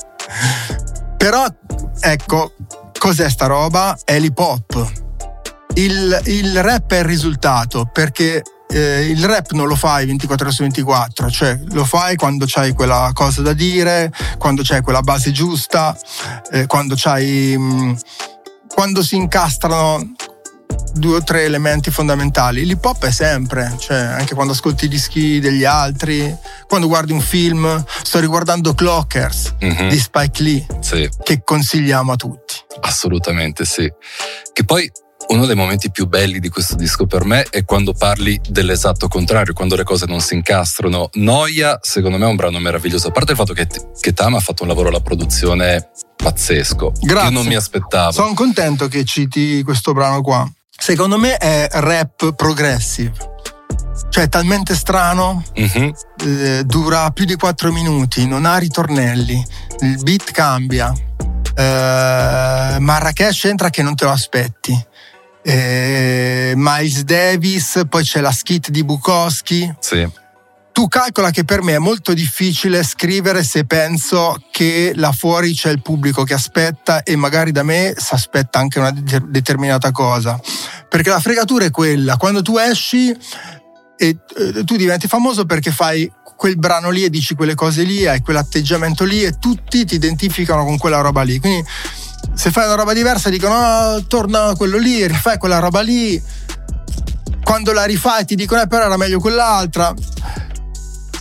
Però, 1.17 1.45
ecco, 2.01 2.53
cos'è 2.99 3.31
sta 3.31 3.47
roba? 3.47 3.99
È 4.05 4.19
l'hip 4.19 4.39
hop. 4.39 4.93
Il, 5.75 6.21
il 6.25 6.63
rap 6.63 6.93
è 6.93 6.99
il 6.99 7.05
risultato 7.05 7.89
perché 7.93 8.43
eh, 8.69 9.07
il 9.07 9.25
rap 9.25 9.53
non 9.53 9.67
lo 9.67 9.77
fai 9.77 10.07
24 10.07 10.47
ore 10.47 10.55
su 10.55 10.63
24, 10.63 11.31
cioè 11.31 11.59
lo 11.71 11.85
fai 11.85 12.17
quando 12.17 12.45
c'hai 12.47 12.73
quella 12.73 13.11
cosa 13.15 13.43
da 13.43 13.53
dire, 13.53 14.13
quando 14.39 14.63
c'hai 14.65 14.83
quella 14.83 15.01
base 15.01 15.33
giusta, 15.33 15.97
eh, 16.53 16.67
quando 16.67 16.95
c'hai. 16.97 17.57
Mh, 17.57 17.63
mm, 17.63 17.95
quando 18.69 19.03
si 19.03 19.17
incastrano 19.17 20.15
due 20.93 21.17
o 21.17 21.23
tre 21.23 21.45
elementi 21.45 21.91
fondamentali. 21.91 22.65
L'hip 22.65 22.85
hop 22.85 23.05
è 23.07 23.11
sempre, 23.11 23.75
cioè 23.79 23.97
anche 23.97 24.35
quando 24.35 24.53
ascolti 24.53 24.85
i 24.85 24.89
dischi 24.89 25.41
degli 25.41 25.65
altri, 25.65 26.35
quando 26.67 26.87
guardi 26.87 27.13
un 27.13 27.21
film, 27.21 27.85
sto 28.03 28.21
riguardando 28.21 28.75
Clockers 28.75 29.55
mm-hmm. 29.65 29.89
di 29.89 29.99
Spike 29.99 30.43
Lee, 30.43 30.67
sì. 30.81 31.09
che 31.23 31.43
consigliamo 31.43 32.13
a 32.13 32.17
tutti. 32.17 32.55
Assolutamente 32.81 33.65
sì. 33.65 33.91
Che 34.53 34.65
poi 34.65 34.91
uno 35.27 35.47
dei 35.47 35.57
momenti 35.57 35.91
più 35.91 36.07
belli 36.07 36.39
di 36.39 36.49
questo 36.49 36.75
disco 36.75 37.07
per 37.07 37.25
me 37.25 37.45
è 37.51 37.65
quando 37.65 37.93
parli 37.93 38.41
dell'esatto 38.49 39.09
contrario, 39.09 39.53
quando 39.53 39.77
le 39.77 39.85
cose 39.85 40.07
non 40.07 40.21
si 40.21 40.35
incastrano. 40.35 41.11
Noia, 41.15 41.79
secondo 41.83 42.17
me, 42.17 42.25
è 42.25 42.29
un 42.29 42.37
brano 42.37 42.59
meraviglioso. 42.59 43.09
A 43.09 43.11
parte 43.11 43.33
il 43.33 43.37
fatto 43.37 43.53
che, 43.53 43.67
che 44.01 44.13
Tam 44.13 44.35
ha 44.35 44.41
fatto 44.41 44.63
un 44.63 44.69
lavoro 44.69 44.89
alla 44.89 45.01
produzione 45.01 45.91
pazzesco. 46.17 46.93
Grazie. 47.01 47.29
Io 47.29 47.35
non 47.35 47.47
mi 47.47 47.55
aspettavo. 47.55 48.13
Sono 48.13 48.35
contento 48.35 48.89
che 48.89 49.05
citi 49.05 49.63
questo 49.63 49.93
brano 49.93 50.23
qua. 50.23 50.51
Secondo 50.71 51.19
me 51.19 51.37
è 51.37 51.69
rap 51.73 52.35
progressive. 52.35 53.37
Cioè 54.11 54.25
è 54.25 54.29
talmente 54.29 54.75
strano, 54.75 55.45
mm-hmm. 55.59 55.91
eh, 56.25 56.63
dura 56.65 57.11
più 57.11 57.25
di 57.25 57.35
4 57.35 57.73
minuti, 57.73 58.27
non 58.27 58.47
ha 58.47 58.57
ritornelli, 58.57 59.45
il 59.81 60.03
beat 60.03 60.31
cambia. 60.31 60.93
Eh, 61.55 62.77
Marrakesh 62.79 63.45
entra 63.45 63.69
che 63.69 63.83
non 63.83 63.97
te 63.97 64.05
lo 64.05 64.13
aspetti 64.13 64.87
eh, 65.49 66.53
Miles 66.57 67.05
Davis, 67.05 67.81
poi 67.89 68.05
c'è 68.05 68.21
la 68.21 68.31
skit 68.31 68.69
di 68.69 68.85
Bukowski. 68.85 69.75
Sì. 69.81 70.07
Tu 70.73 70.87
calcola 70.89 71.31
che 71.31 71.45
per 71.45 71.63
me 71.63 71.75
è 71.75 71.79
molto 71.79 72.13
difficile 72.13 72.85
scrivere 72.85 73.43
se 73.43 73.65
penso 73.65 74.37
che 74.53 74.93
là 74.95 75.11
fuori 75.11 75.55
c'è 75.55 75.71
il 75.71 75.81
pubblico 75.81 76.23
che 76.23 76.35
aspetta 76.35 77.03
e 77.03 77.17
magari 77.17 77.51
da 77.51 77.63
me 77.63 77.95
si 77.97 78.13
aspetta 78.13 78.59
anche 78.59 78.79
una 78.79 78.93
determinata 78.93 79.91
cosa. 79.91 80.39
Perché 80.87 81.09
la 81.09 81.19
fregatura 81.19 81.65
è 81.65 81.71
quella, 81.71 82.19
quando 82.19 82.43
tu 82.43 82.59
esci 82.59 83.11
e 83.97 84.19
eh, 84.37 84.65
tu 84.65 84.77
diventi 84.77 85.09
famoso 85.09 85.47
perché 85.47 85.71
fai 85.71 86.13
quel 86.37 86.59
brano 86.59 86.91
lì 86.91 87.05
e 87.05 87.11
dici 87.11 87.35
quelle 87.35 87.55
cose 87.55 87.85
lì, 87.85 88.07
hai 88.07 88.21
quell'atteggiamento 88.21 89.05
lì 89.05 89.25
e 89.25 89.39
tutti 89.39 89.85
ti 89.87 89.95
identificano 89.95 90.65
con 90.65 90.77
quella 90.77 91.01
roba 91.01 91.23
lì. 91.23 91.41
Quindi 91.41 91.65
se 92.35 92.51
fai 92.51 92.67
una 92.67 92.77
roba 92.77 92.93
diversa 92.93 93.31
dicono 93.31 93.55
oh, 93.55 94.07
torna 94.07 94.55
quello 94.57 94.79
lì, 94.79 95.07
rifai 95.07 95.39
quella 95.39 95.59
roba 95.59 95.81
lì. 95.81 96.23
Quando 97.43 97.73
la 97.73 97.85
rifai 97.85 98.25
ti 98.25 98.35
dicono 98.35 98.63
eh, 98.63 98.67
però 98.67 98.85
era 98.85 98.97
meglio 98.97 99.19
quell'altra. 99.19 99.93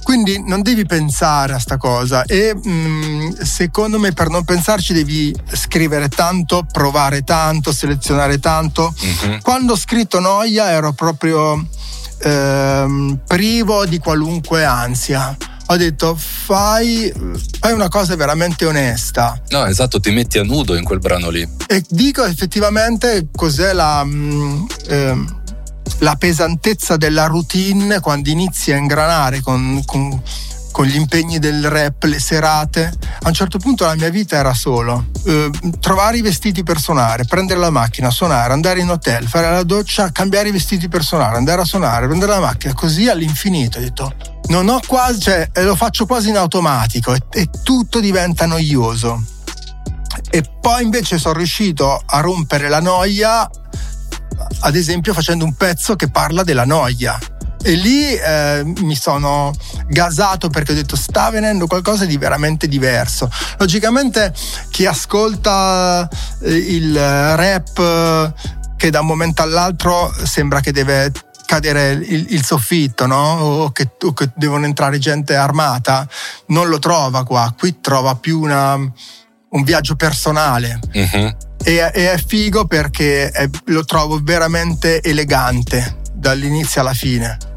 Quindi 0.04 0.42
non 0.46 0.62
devi 0.62 0.86
pensare 0.86 1.54
a 1.54 1.60
sta 1.60 1.76
cosa 1.78 2.24
e 2.24 2.56
mh, 2.56 2.70
mm, 2.70 3.32
secondo 3.42 4.00
me 4.00 4.14
per 4.14 4.30
non 4.30 4.46
pensarci 4.46 4.94
devi 4.94 5.36
scrivere 5.52 6.08
tanto, 6.08 6.66
provare 6.72 7.24
tanto, 7.24 7.74
selezionare 7.74 8.40
tanto. 8.40 8.94
Mm-hmm. 9.04 9.40
Quando 9.42 9.74
ho 9.74 9.78
scritto 9.78 10.20
Noia 10.20 10.70
ero 10.70 10.94
proprio 10.94 11.66
ehm, 12.20 13.20
privo 13.26 13.86
di 13.86 13.98
qualunque 13.98 14.64
ansia 14.64 15.36
ho 15.70 15.76
detto 15.76 16.16
fai, 16.16 17.12
fai, 17.60 17.74
una 17.74 17.90
cosa 17.90 18.16
veramente 18.16 18.66
onesta. 18.66 19.42
No, 19.50 19.66
esatto, 19.66 20.00
ti 20.00 20.12
metti 20.12 20.38
a 20.38 20.44
nudo 20.44 20.76
in 20.76 20.84
quel 20.84 21.00
brano 21.00 21.30
lì. 21.30 21.48
E 21.68 21.84
dico 21.90 22.24
effettivamente 22.24 23.28
cos'è 23.32 23.74
la, 23.74 24.06
eh, 24.88 25.26
la 26.00 26.16
pesantezza 26.16 26.96
della 26.96 27.26
routine 27.26 28.00
quando 28.00 28.30
inizi 28.30 28.72
a 28.72 28.78
ingranare 28.78 29.42
con, 29.42 29.82
con 29.86 30.22
con 30.78 30.86
gli 30.86 30.96
impegni 30.96 31.40
del 31.40 31.68
rap, 31.68 32.04
le 32.04 32.20
serate. 32.20 32.94
A 33.24 33.28
un 33.30 33.34
certo 33.34 33.58
punto 33.58 33.86
la 33.86 33.96
mia 33.96 34.12
vita 34.12 34.38
era 34.38 34.54
solo 34.54 35.08
eh, 35.26 35.50
trovare 35.80 36.18
i 36.18 36.22
vestiti 36.22 36.62
per 36.62 36.80
suonare, 36.80 37.26
prendere 37.26 37.60
la 37.60 37.72
macchina, 37.72 38.12
suonare, 38.12 38.54
andare 38.54 38.82
in 38.82 38.92
hotel, 38.92 39.28
fare 39.28 39.50
la 39.50 39.64
doccia, 39.64 40.12
cambiare 40.12 40.50
i 40.50 40.52
vestiti 40.52 40.88
per 40.88 41.04
suonare, 41.04 41.36
andare 41.38 41.62
a 41.62 41.66
suonare, 41.66 42.06
prendere 42.06 42.34
la 42.34 42.42
macchina, 42.42 42.76
così 42.76 43.10
all'infinito. 43.10 43.80
Ho 43.80 43.82
detto, 43.82 44.14
non 44.50 44.70
ho 44.70 44.80
quasi, 44.86 45.20
cioè 45.20 45.50
lo 45.64 45.76
faccio 45.76 46.06
quasi 46.06 46.30
in 46.30 46.38
automatico 46.38 47.12
e, 47.12 47.24
e 47.32 47.50
tutto 47.64 48.00
diventa 48.00 48.46
noioso. 48.46 49.24
E 50.30 50.44
poi 50.62 50.84
invece 50.84 51.18
sono 51.18 51.34
riuscito 51.34 52.04
a 52.06 52.20
rompere 52.20 52.70
la 52.70 52.82
noia, 52.82 53.50
ad 54.60 54.76
esempio 54.76 55.16
facendo 55.16 55.44
un 55.44 55.56
pezzo 55.56 55.96
che 55.96 56.08
parla 56.08 56.44
della 56.44 56.66
noia 56.66 57.18
e 57.68 57.74
lì 57.74 58.16
eh, 58.16 58.64
mi 58.64 58.96
sono 58.96 59.54
gasato 59.90 60.48
perché 60.48 60.72
ho 60.72 60.76
detto 60.76 60.96
sta 60.96 61.30
venendo 61.30 61.68
qualcosa 61.68 62.06
di 62.06 62.18
veramente 62.18 62.70
diverso. 62.70 63.30
Logicamente 63.58 64.34
chi 64.70 64.86
ascolta 64.86 66.08
eh, 66.44 66.56
il 66.56 66.96
rap 66.96 68.34
che 68.78 68.90
da 68.90 69.02
un 69.02 69.08
momento 69.08 69.42
all'altro 69.42 70.14
sembra 70.24 70.62
che 70.62 70.72
deve 70.72 71.12
cadere 71.46 71.92
il, 71.92 72.28
il 72.30 72.46
soffitto, 72.46 73.06
no? 73.06 73.34
O 73.42 73.72
che, 73.72 73.90
o 74.02 74.14
che, 74.14 74.30
devono 74.36 74.64
entrare 74.64 74.98
gente 74.98 75.36
armata, 75.36 76.08
non 76.48 76.70
lo 76.70 76.80
trova 76.80 77.26
qua. 77.26 77.54
Qui 77.58 77.82
trova 77.82 78.16
più 78.16 78.40
una, 78.40 78.76
un 78.76 79.64
viaggio 79.66 79.98
personale. 79.98 80.80
Uh-huh. 80.94 81.36
E, 81.66 81.92
e, 81.94 82.14
è 82.14 82.24
figo 82.26 82.66
perché 82.66 83.30
è, 83.30 83.50
lo 83.66 83.84
trovo 83.84 84.22
veramente 84.24 85.04
elegante 85.04 85.98
dall'inizio 86.14 86.80
alla 86.80 86.94
fine. 86.94 87.56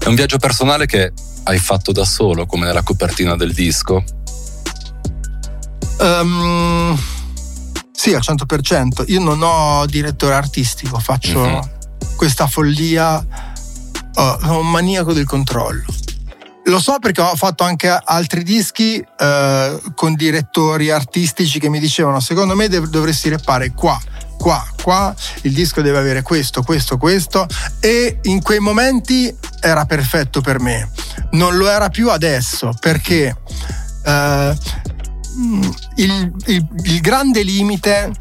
È 0.00 0.08
un 0.08 0.14
viaggio 0.14 0.38
personale 0.38 0.86
che 0.86 1.12
hai 1.44 1.58
fatto 1.58 1.92
da 1.92 2.06
solo, 2.06 2.46
come 2.46 2.64
nella 2.64 2.82
copertina 2.82 3.36
del 3.36 3.52
disco? 3.52 4.02
Um, 5.98 6.98
sì, 7.92 8.14
al 8.14 8.22
100%. 8.22 9.04
Io 9.08 9.20
non 9.20 9.42
ho 9.42 9.84
direttore 9.84 10.32
artistico, 10.34 10.98
faccio 10.98 11.40
uh-huh. 11.40 11.68
questa 12.16 12.46
follia, 12.46 13.22
oh, 14.14 14.38
sono 14.40 14.60
un 14.60 14.70
maniaco 14.70 15.12
del 15.12 15.26
controllo. 15.26 15.84
Lo 16.64 16.78
so 16.78 16.98
perché 16.98 17.20
ho 17.20 17.36
fatto 17.36 17.64
anche 17.64 17.88
altri 17.88 18.42
dischi 18.42 19.04
eh, 19.18 19.80
con 19.94 20.14
direttori 20.14 20.90
artistici 20.90 21.58
che 21.58 21.68
mi 21.68 21.80
dicevano 21.80 22.20
secondo 22.20 22.54
me 22.54 22.68
dov- 22.68 22.88
dovresti 22.88 23.28
repare 23.28 23.72
qua, 23.72 23.98
qua, 24.38 24.64
qua, 24.82 25.14
il 25.42 25.52
disco 25.52 25.80
deve 25.80 25.98
avere 25.98 26.22
questo, 26.22 26.62
questo, 26.62 26.98
questo 26.98 27.46
e 27.80 28.18
in 28.22 28.42
quei 28.42 28.58
momenti 28.58 29.34
era 29.60 29.84
perfetto 29.86 30.40
per 30.40 30.60
me. 30.60 30.90
Non 31.32 31.56
lo 31.56 31.68
era 31.68 31.88
più 31.88 32.10
adesso 32.10 32.72
perché 32.78 33.36
eh, 34.04 34.56
il, 35.96 36.32
il, 36.46 36.68
il 36.84 37.00
grande 37.00 37.42
limite 37.42 38.12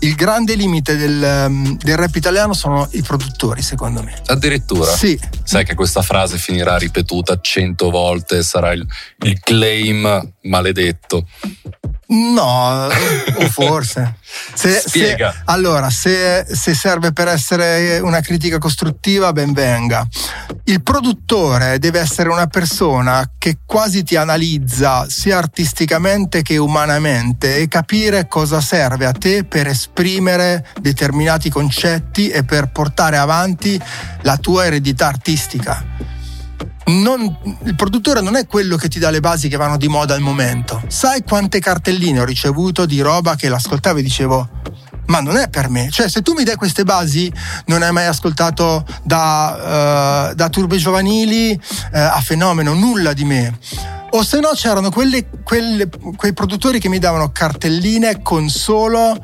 il 0.00 0.14
grande 0.14 0.54
limite 0.54 0.96
del, 0.96 1.76
del, 1.82 1.96
rap 1.96 2.14
italiano 2.14 2.52
sono 2.52 2.88
i 2.92 3.02
produttori, 3.02 3.62
secondo 3.62 4.02
me. 4.02 4.20
Addirittura? 4.26 4.90
Sì. 4.92 5.18
Sai 5.42 5.64
che 5.64 5.74
questa 5.74 6.02
frase 6.02 6.38
finirà 6.38 6.76
ripetuta 6.76 7.38
cento 7.40 7.90
volte, 7.90 8.42
sarà 8.42 8.72
il, 8.72 8.86
il 9.24 9.40
claim 9.40 10.34
maledetto. 10.42 11.26
No, 12.10 12.86
o 12.86 13.48
forse. 13.50 14.16
Se, 14.54 14.82
Spiega. 14.86 15.30
Se, 15.30 15.42
allora, 15.46 15.90
se, 15.90 16.46
se, 16.50 16.74
serve 16.74 17.12
per 17.12 17.28
essere 17.28 17.98
una 17.98 18.20
critica 18.20 18.58
costruttiva, 18.58 19.32
ben 19.32 19.52
venga. 19.52 20.06
Il 20.64 20.82
produttore 20.82 21.78
deve 21.78 22.00
essere 22.00 22.28
una 22.28 22.46
persona 22.46 23.30
che 23.36 23.58
quasi 23.64 24.02
ti 24.04 24.16
analizza 24.16 25.06
sia 25.08 25.38
artisticamente 25.38 26.42
che 26.42 26.56
umanamente 26.56 27.56
e 27.56 27.68
capire 27.68 28.26
cosa 28.26 28.60
serve 28.60 29.06
a 29.06 29.12
te 29.12 29.44
per 29.44 29.66
esprimere 29.66 30.66
determinati 30.80 31.50
concetti 31.50 32.28
e 32.28 32.42
per 32.42 32.70
portare 32.70 33.16
avanti 33.16 33.80
la 34.22 34.36
tua 34.36 34.66
eredità 34.66 35.06
artistica 35.06 36.16
non, 36.88 37.36
il 37.64 37.74
produttore 37.74 38.20
non 38.20 38.36
è 38.36 38.46
quello 38.46 38.76
che 38.76 38.88
ti 38.88 38.98
dà 38.98 39.10
le 39.10 39.20
basi 39.20 39.48
che 39.48 39.56
vanno 39.56 39.76
di 39.76 39.88
moda 39.88 40.14
al 40.14 40.20
momento. 40.20 40.82
Sai 40.88 41.22
quante 41.22 41.60
cartelline 41.60 42.20
ho 42.20 42.24
ricevuto 42.24 42.86
di 42.86 43.00
roba 43.00 43.36
che 43.36 43.48
l'ascoltavo 43.48 43.98
e 43.98 44.02
dicevo 44.02 44.48
ma 45.08 45.20
non 45.20 45.36
è 45.36 45.48
per 45.48 45.68
me. 45.68 45.88
Cioè, 45.90 46.08
se 46.08 46.22
tu 46.22 46.34
mi 46.34 46.44
dai 46.44 46.56
queste 46.56 46.84
basi, 46.84 47.32
non 47.66 47.82
hai 47.82 47.92
mai 47.92 48.06
ascoltato 48.06 48.84
da, 49.02 50.30
uh, 50.30 50.34
da 50.34 50.48
turbe 50.48 50.76
giovanili 50.76 51.52
uh, 51.52 51.88
a 51.92 52.20
fenomeno 52.22 52.74
nulla 52.74 53.12
di 53.12 53.24
me. 53.24 53.58
O 54.10 54.22
se 54.22 54.40
no 54.40 54.50
c'erano 54.54 54.90
quelle, 54.90 55.28
quelle, 55.44 55.88
quei 56.16 56.32
produttori 56.32 56.78
che 56.78 56.88
mi 56.88 56.98
davano 56.98 57.30
cartelline 57.30 58.22
con 58.22 58.48
solo 58.48 59.12
uh, 59.12 59.18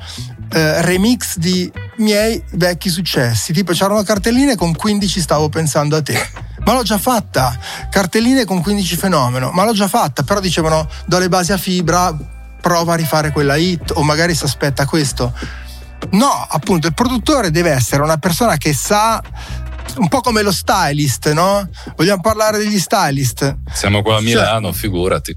remix 0.50 1.36
di 1.36 1.70
miei 1.98 2.42
vecchi 2.52 2.88
successi. 2.88 3.52
Tipo 3.52 3.72
c'erano 3.72 4.02
cartelline 4.02 4.56
con 4.56 4.74
15 4.74 5.20
stavo 5.20 5.48
pensando 5.50 5.96
a 5.96 6.02
te 6.02 6.52
ma 6.64 6.72
l'ho 6.72 6.82
già 6.82 6.98
fatta. 6.98 7.56
Cartelline 7.90 8.44
con 8.44 8.60
15 8.60 8.96
fenomeno, 8.96 9.50
ma 9.50 9.64
l'ho 9.64 9.72
già 9.72 9.88
fatta. 9.88 10.22
Però 10.22 10.40
dicevano, 10.40 10.88
do 11.06 11.18
le 11.18 11.28
basi 11.28 11.52
a 11.52 11.56
fibra, 11.56 12.14
prova 12.60 12.94
a 12.94 12.96
rifare 12.96 13.30
quella 13.30 13.56
hit, 13.56 13.92
o 13.94 14.02
magari 14.02 14.34
si 14.34 14.44
aspetta 14.44 14.86
questo. 14.86 15.32
No, 16.10 16.46
appunto, 16.48 16.86
il 16.86 16.94
produttore 16.94 17.50
deve 17.50 17.70
essere 17.70 18.02
una 18.02 18.18
persona 18.18 18.56
che 18.56 18.74
sa 18.74 19.22
un 19.96 20.08
po' 20.08 20.20
come 20.20 20.42
lo 20.42 20.52
stylist, 20.52 21.32
no? 21.32 21.68
Vogliamo 21.96 22.20
parlare 22.20 22.58
degli 22.58 22.78
stylist? 22.78 23.56
Siamo 23.72 24.02
qua 24.02 24.16
a 24.16 24.18
cioè, 24.18 24.26
Milano, 24.26 24.70
cioè, 24.70 24.78
figurati 24.78 25.36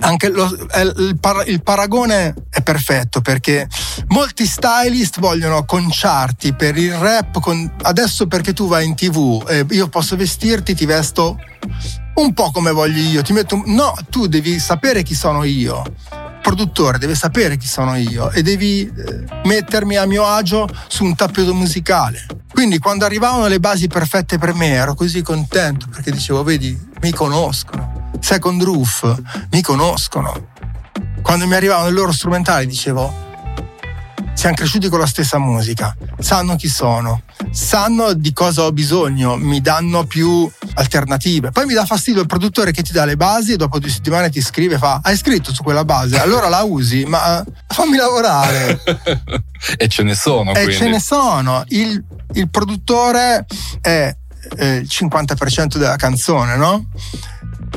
anche 0.00 0.28
lo, 0.28 0.46
il, 0.46 1.16
par, 1.20 1.48
il, 1.48 1.62
paragone 1.62 2.34
è 2.50 2.62
perfetto 2.62 3.20
perché 3.20 3.68
molti 4.08 4.46
stylist 4.46 5.20
vogliono 5.20 5.64
conciarti 5.64 6.54
per 6.54 6.76
il 6.76 6.94
rap 6.94 7.38
con, 7.40 7.70
adesso 7.82 8.26
perché 8.26 8.52
tu 8.52 8.66
vai 8.66 8.86
in 8.86 8.94
tv 8.94 9.44
e 9.48 9.64
io 9.70 9.88
posso 9.88 10.16
vestirti 10.16 10.74
ti 10.74 10.86
vesto 10.86 11.38
un 12.14 12.32
po' 12.34 12.50
come 12.50 12.70
voglio 12.72 13.00
io 13.00 13.22
ti 13.22 13.32
metto, 13.32 13.62
no 13.66 13.94
tu 14.08 14.26
devi 14.26 14.58
sapere 14.58 15.02
chi 15.02 15.14
sono 15.14 15.44
io. 15.44 15.82
Il 16.12 16.56
produttore 16.56 16.98
deve 16.98 17.14
sapere 17.14 17.56
chi 17.56 17.66
sono 17.66 17.94
io 17.96 18.30
e 18.30 18.42
devi 18.42 18.82
eh, 18.82 19.24
mettermi 19.44 19.96
a 19.96 20.06
mio 20.06 20.24
agio 20.24 20.66
su 20.88 21.04
un 21.04 21.14
tappeto 21.14 21.54
musicale. 21.54 22.26
Quindi 22.50 22.78
quando 22.78 23.04
arrivavano 23.04 23.46
le 23.46 23.60
basi 23.60 23.86
perfette 23.86 24.38
per 24.38 24.54
me 24.54 24.68
ero 24.68 24.94
così 24.94 25.22
contento 25.22 25.86
perché 25.90 26.10
dicevo 26.10 26.42
vedi 26.42 26.78
mi 27.02 27.12
conoscono 27.12 27.89
Second 28.20 28.62
Roof 28.62 29.20
mi 29.50 29.62
conoscono. 29.62 30.48
Quando 31.22 31.46
mi 31.46 31.54
arrivavano 31.54 31.88
i 31.88 31.92
loro 31.92 32.12
strumentali 32.12 32.66
dicevo 32.66 33.28
siamo 34.40 34.54
cresciuti 34.54 34.88
con 34.88 34.98
la 34.98 35.06
stessa 35.06 35.36
musica, 35.36 35.94
sanno 36.18 36.56
chi 36.56 36.66
sono, 36.66 37.24
sanno 37.50 38.14
di 38.14 38.32
cosa 38.32 38.62
ho 38.62 38.72
bisogno, 38.72 39.36
mi 39.36 39.60
danno 39.60 40.04
più 40.04 40.50
alternative. 40.76 41.50
Poi 41.50 41.66
mi 41.66 41.74
dà 41.74 41.84
fastidio 41.84 42.22
il 42.22 42.26
produttore 42.26 42.72
che 42.72 42.80
ti 42.80 42.90
dà 42.90 43.04
le 43.04 43.16
basi 43.16 43.52
e 43.52 43.56
dopo 43.56 43.78
due 43.78 43.90
settimane 43.90 44.30
ti 44.30 44.40
scrive 44.40 44.76
e 44.76 44.78
fa 44.78 45.00
hai 45.02 45.14
scritto 45.18 45.52
su 45.52 45.62
quella 45.62 45.84
base, 45.84 46.18
allora 46.18 46.48
la 46.48 46.62
usi, 46.62 47.04
ma 47.04 47.44
fammi 47.66 47.98
lavorare. 47.98 48.80
e 49.76 49.88
ce 49.88 50.02
ne 50.04 50.14
sono. 50.14 50.52
E 50.52 50.62
quindi. 50.62 50.74
ce 50.74 50.88
ne 50.88 51.00
sono. 51.00 51.62
Il, 51.68 52.02
il 52.32 52.48
produttore 52.48 53.44
è 53.82 54.16
eh, 54.56 54.76
il 54.76 54.88
50% 54.90 55.76
della 55.76 55.96
canzone, 55.96 56.56
no? 56.56 56.86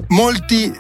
Molti, 0.08 0.72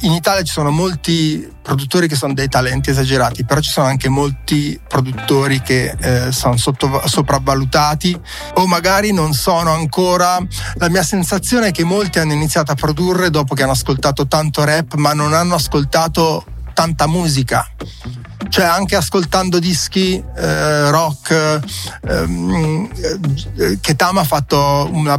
in 0.00 0.12
Italia 0.12 0.42
ci 0.42 0.52
sono 0.52 0.70
molti 0.70 1.50
produttori 1.62 2.08
che 2.08 2.16
sono 2.16 2.34
dei 2.34 2.48
talenti 2.48 2.90
esagerati, 2.90 3.44
però 3.44 3.60
ci 3.60 3.70
sono 3.70 3.86
anche 3.86 4.08
molti 4.08 4.78
produttori 4.86 5.60
che 5.62 5.94
eh, 5.98 6.32
sono 6.32 6.56
sotto, 6.56 7.02
sopravvalutati 7.06 8.18
o 8.54 8.66
magari 8.66 9.12
non 9.12 9.32
sono 9.32 9.72
ancora. 9.72 10.38
La 10.74 10.88
mia 10.88 11.02
sensazione 11.02 11.68
è 11.68 11.70
che 11.72 11.84
molti 11.84 12.18
hanno 12.18 12.32
iniziato 12.32 12.72
a 12.72 12.74
produrre 12.74 13.30
dopo 13.30 13.54
che 13.54 13.62
hanno 13.62 13.72
ascoltato 13.72 14.26
tanto 14.26 14.64
rap, 14.64 14.94
ma 14.94 15.12
non 15.12 15.32
hanno 15.32 15.54
ascoltato 15.54 16.44
tanta 16.74 17.06
musica 17.06 17.68
cioè 18.48 18.64
anche 18.64 18.96
ascoltando 18.96 19.58
dischi 19.58 20.22
eh, 20.36 20.90
rock 20.90 21.60
ehm, 22.06 22.90
eh, 23.56 23.78
che 23.80 23.96
Tama 23.96 24.20
ha 24.20 24.24
fatto 24.24 24.88
una 24.92 25.18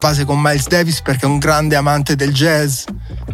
Base 0.00 0.24
con 0.24 0.40
Miles 0.40 0.66
Davis 0.66 1.02
perché 1.02 1.26
è 1.26 1.28
un 1.28 1.36
grande 1.36 1.76
amante 1.76 2.16
del 2.16 2.32
jazz. 2.32 2.84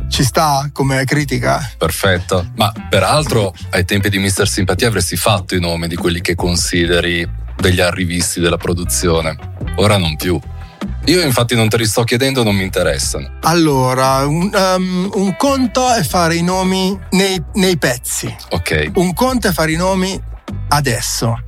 Ci 0.08 0.24
sta 0.24 0.68
come 0.72 1.04
critica? 1.04 1.70
Perfetto. 1.78 2.50
Ma 2.56 2.72
peraltro 2.90 3.54
ai 3.70 3.84
tempi 3.84 4.08
di 4.08 4.18
Mister 4.18 4.48
Simpatia 4.48 4.88
avresti 4.88 5.14
fatto 5.14 5.54
i 5.54 5.60
nomi 5.60 5.86
di 5.86 5.94
quelli 5.94 6.20
che 6.20 6.34
consideri 6.34 7.24
degli 7.54 7.80
arrivisti 7.80 8.40
della 8.40 8.56
produzione. 8.56 9.36
Ora 9.76 9.96
non 9.96 10.16
più. 10.16 10.40
Io 11.04 11.22
infatti 11.22 11.54
non 11.54 11.68
te 11.68 11.76
li 11.76 11.86
sto 11.86 12.02
chiedendo, 12.02 12.42
non 12.42 12.56
mi 12.56 12.64
interessano. 12.64 13.30
Allora, 13.42 14.26
un, 14.26 14.50
um, 14.52 15.08
un 15.14 15.36
conto 15.36 15.94
è 15.94 16.02
fare 16.02 16.34
i 16.34 16.42
nomi 16.42 16.98
nei, 17.10 17.40
nei 17.54 17.78
pezzi. 17.78 18.34
Ok. 18.50 18.90
Un 18.94 19.14
conto 19.14 19.46
è 19.46 19.52
fare 19.52 19.70
i 19.70 19.76
nomi 19.76 20.20
adesso 20.70 21.38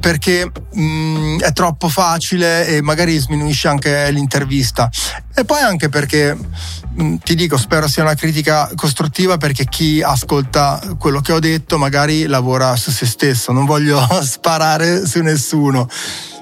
perché 0.00 0.50
mh, 0.72 0.80
mm, 0.80 1.38
è 1.40 1.52
troppo 1.52 1.88
facile 1.88 2.66
e 2.66 2.82
magari 2.82 3.18
sminuisce 3.18 3.68
anche 3.68 4.10
l'intervista. 4.10 4.88
E 5.34 5.44
poi 5.44 5.60
anche 5.60 5.88
perché 5.88 6.34
mh, 6.34 7.02
mm, 7.02 7.16
ti 7.16 7.34
dico, 7.34 7.56
spero 7.56 7.88
sia 7.88 8.02
una 8.02 8.14
critica 8.14 8.70
costruttiva 8.74 9.36
perché 9.36 9.66
chi 9.66 10.02
ascolta 10.02 10.80
quello 10.98 11.20
che 11.20 11.32
ho 11.32 11.38
detto 11.38 11.78
magari 11.78 12.26
lavora 12.26 12.76
su 12.76 12.90
se 12.90 13.06
stesso. 13.06 13.52
Non 13.52 13.64
voglio 13.64 14.06
sparare 14.22 15.06
su 15.06 15.20
nessuno. 15.20 15.88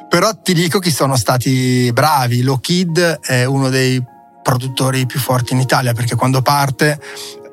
Però 0.08 0.30
ti 0.42 0.54
dico 0.54 0.78
che 0.80 0.90
sono 0.90 1.16
stati 1.16 1.90
bravi. 1.92 2.42
Lo 2.42 2.58
Kid 2.58 3.20
è 3.20 3.44
uno 3.44 3.68
dei 3.68 4.02
produttori 4.42 5.06
più 5.06 5.20
forti 5.20 5.52
in 5.52 5.60
Italia 5.60 5.92
perché 5.92 6.16
quando 6.16 6.42
parte 6.42 6.98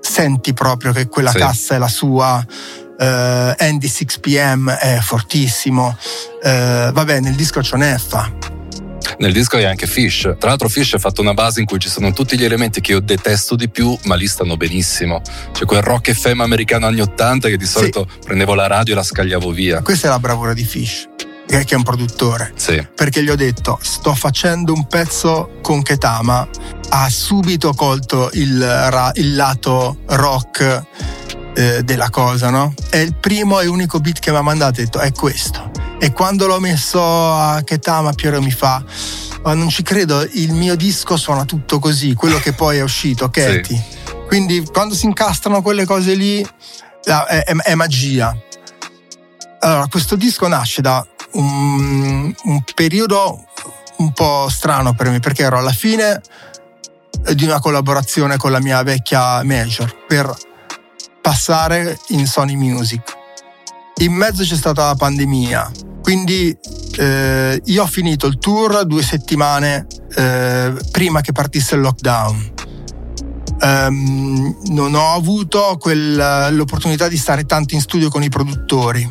senti 0.02 0.54
proprio 0.54 0.91
che 0.91 1.08
quella 1.08 1.32
sì. 1.32 1.38
cassa 1.38 1.76
è 1.76 1.78
la 1.78 1.88
sua. 1.88 2.43
Uh, 3.00 3.54
Andy 3.58 3.88
6pm 3.88 4.78
è 4.80 4.98
fortissimo. 5.02 5.98
Uh, 6.42 6.92
vabbè, 6.92 7.20
nel 7.20 7.36
disco 7.36 7.60
c'è 7.62 7.78
Neffa. 7.78 8.56
Nel 9.20 9.34
disco 9.34 9.58
è 9.58 9.64
anche 9.64 9.88
Fish. 9.88 10.36
Tra 10.38 10.50
l'altro, 10.50 10.68
Fish 10.68 10.94
ha 10.94 11.00
fatto 11.00 11.22
una 11.22 11.34
base 11.34 11.60
in 11.60 11.66
cui 11.66 11.80
ci 11.80 11.90
sono 11.90 12.12
tutti 12.12 12.38
gli 12.38 12.44
elementi 12.44 12.82
che 12.82 12.92
io 12.92 13.00
detesto 13.00 13.56
di 13.56 13.70
più, 13.70 13.98
ma 14.04 14.16
lì 14.16 14.28
stanno 14.28 14.58
benissimo. 14.58 15.22
C'è 15.52 15.66
quel 15.66 15.82
rock 15.82 16.12
FM 16.12 16.42
americano 16.42 16.88
anni 16.88 17.02
80 17.02 17.48
che 17.50 17.58
di 17.58 17.66
solito 17.66 18.08
sì. 18.10 18.20
prendevo 18.26 18.54
la 18.54 18.68
radio 18.68 18.94
e 18.94 18.96
la 18.98 19.04
scagliavo 19.04 19.52
via. 19.52 19.82
Questa 19.82 20.08
è 20.08 20.10
la 20.10 20.20
bravura 20.20 20.54
di 20.54 20.64
Fish 20.64 21.08
che 21.48 21.64
è 21.66 21.76
un 21.76 21.84
produttore. 21.84 22.52
Sì. 22.56 22.86
Perché 22.94 23.24
gli 23.24 23.30
ho 23.30 23.36
detto: 23.36 23.80
sto 23.82 24.14
facendo 24.14 24.74
un 24.74 24.86
pezzo 24.88 25.58
con 25.62 25.82
Ketama. 25.82 26.48
Ha 26.90 27.10
subito 27.10 27.74
colto 27.74 28.30
il, 28.34 29.12
il 29.16 29.36
lato 29.36 29.98
rock 30.08 30.86
eh, 31.58 31.84
della 31.84 32.12
cosa, 32.12 32.52
no? 32.52 32.72
È 32.88 32.98
il 32.98 33.15
primo 33.15 33.60
e 33.60 33.65
unico 33.65 34.00
beat 34.00 34.20
che 34.20 34.30
mi 34.30 34.38
ha 34.38 34.41
mandato. 34.41 34.80
Ha 34.80 34.84
detto: 34.84 35.00
è 35.00 35.12
questo. 35.12 35.72
E 35.98 36.13
quando 36.13 36.46
l'ho 36.46 36.60
messo 36.60 37.02
a 37.02 37.63
Ketama, 37.63 38.13
Piero 38.13 38.39
mi 38.41 38.52
fa. 38.52 38.84
Ma 39.41 39.56
non 39.56 39.70
ci 39.70 39.82
credo, 39.82 40.22
il 40.34 40.54
mio 40.54 40.76
disco 40.76 41.17
suona 41.17 41.46
tutto 41.46 41.80
così, 41.80 42.13
quello 42.13 42.38
che 42.38 42.54
poi 42.54 42.78
è 42.78 42.84
uscito, 42.84 43.30
Katy. 43.32 43.63
Sì. 43.63 43.84
Quindi 44.28 44.63
quando 44.72 44.93
si 44.93 45.06
incastrano 45.06 45.63
quelle 45.63 45.86
cose 45.86 46.13
lì, 46.13 46.46
è, 47.04 47.12
è, 47.12 47.56
è 47.56 47.74
magia. 47.74 48.36
Allora, 49.62 49.88
questo 49.88 50.15
disco 50.15 50.48
nasce 50.48 50.82
da 50.82 51.04
un, 51.32 52.36
un 52.43 52.63
periodo 52.76 53.46
un 53.98 54.12
po' 54.12 54.48
strano 54.50 54.93
per 54.93 55.10
me 55.10 55.20
perché 55.20 55.41
ero 55.41 55.58
alla 55.58 55.72
fine 55.72 56.22
di 57.34 57.46
una 57.46 57.60
collaborazione 57.60 58.38
con 58.38 58.52
la 58.52 58.62
mia 58.62 58.84
vecchia 58.84 59.41
major 59.43 60.06
per 60.06 60.32
passare 61.28 62.00
in 62.12 62.26
Sony 62.26 62.56
Music. 62.56 63.02
In 63.98 64.13
mezzo 64.13 64.44
c'è 64.44 64.56
stata 64.56 64.86
la 64.86 64.96
pandemia, 64.96 65.70
quindi 66.02 66.58
eh, 66.98 67.62
io 67.66 67.84
ho 67.84 67.86
finito 67.86 68.28
il 68.28 68.38
tour 68.38 68.86
due 68.86 69.04
settimane 69.04 69.86
eh, 70.16 70.74
prima 70.90 71.20
che 71.20 71.34
partisse 71.34 71.76
il 71.76 71.82
lockdown. 71.82 72.54
Um, 73.60 74.58
non 74.68 74.94
ho 74.94 75.16
avuto 75.16 75.76
quel, 75.78 76.56
l'opportunità 76.56 77.10
di 77.10 77.18
stare 77.18 77.44
tanto 77.44 77.74
in 77.74 77.82
studio 77.82 78.08
con 78.08 78.24
i 78.24 78.30
produttori 78.30 79.10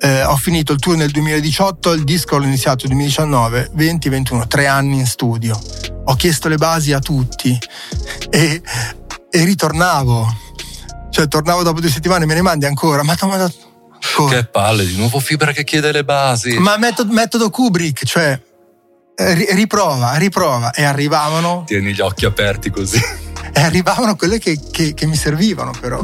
eh, 0.00 0.22
ho 0.24 0.36
finito 0.36 0.72
il 0.72 0.78
tour 0.78 0.96
nel 0.96 1.10
2018, 1.10 1.92
il 1.92 2.04
disco 2.04 2.36
l'ho 2.36 2.44
iniziato 2.44 2.86
nel 2.86 2.96
2019, 2.96 3.70
20, 3.72 4.08
21, 4.10 4.46
tre 4.46 4.66
anni 4.66 4.98
in 4.98 5.06
studio. 5.06 5.58
Ho 6.04 6.14
chiesto 6.14 6.48
le 6.48 6.56
basi 6.56 6.92
a 6.92 6.98
tutti 6.98 7.58
e, 8.28 8.60
e 9.30 9.44
ritornavo. 9.44 10.44
Cioè, 11.16 11.28
tornavo 11.28 11.62
dopo 11.62 11.80
due 11.80 11.88
settimane, 11.88 12.26
me 12.26 12.34
ne 12.34 12.42
mandi 12.42 12.66
ancora. 12.66 13.02
Ma, 13.02 13.16
ma 13.22 13.32
ancora. 13.32 14.34
Che 14.34 14.44
palle, 14.44 14.84
di 14.84 14.98
nuovo 14.98 15.18
Fibra 15.18 15.50
che 15.50 15.64
chiede 15.64 15.90
le 15.90 16.04
basi. 16.04 16.58
Ma 16.58 16.76
metodo, 16.76 17.10
metodo 17.10 17.48
Kubrick, 17.48 18.04
cioè 18.04 18.38
riprova, 19.14 20.16
riprova. 20.16 20.72
E 20.72 20.84
arrivavano. 20.84 21.64
Tieni 21.64 21.94
gli 21.94 22.02
occhi 22.02 22.26
aperti 22.26 22.68
così. 22.68 23.00
E 23.50 23.62
arrivavano 23.62 24.16
quelle 24.16 24.38
che, 24.38 24.60
che, 24.70 24.92
che 24.92 25.06
mi 25.06 25.16
servivano, 25.16 25.72
però. 25.80 25.98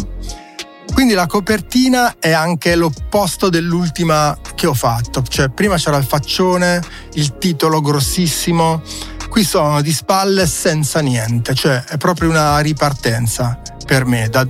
Quindi 0.94 1.12
la 1.12 1.26
copertina 1.26 2.14
è 2.18 2.32
anche 2.32 2.74
l'opposto 2.74 3.50
dell'ultima 3.50 4.38
che 4.54 4.66
ho 4.66 4.72
fatto, 4.72 5.22
cioè 5.28 5.50
prima 5.50 5.76
c'era 5.76 5.98
il 5.98 6.04
faccione, 6.04 6.82
il 7.14 7.36
titolo 7.36 7.82
grossissimo, 7.82 8.80
qui 9.28 9.44
sono 9.44 9.82
di 9.82 9.92
spalle 9.92 10.46
senza 10.46 11.00
niente, 11.00 11.54
cioè 11.54 11.84
è 11.84 11.98
proprio 11.98 12.30
una 12.30 12.58
ripartenza 12.60 13.60
per 13.84 14.06
me 14.06 14.28
da, 14.30 14.46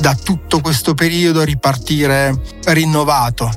da 0.00 0.14
tutto 0.14 0.60
questo 0.60 0.94
periodo 0.94 1.42
ripartire 1.42 2.34
rinnovato. 2.64 3.50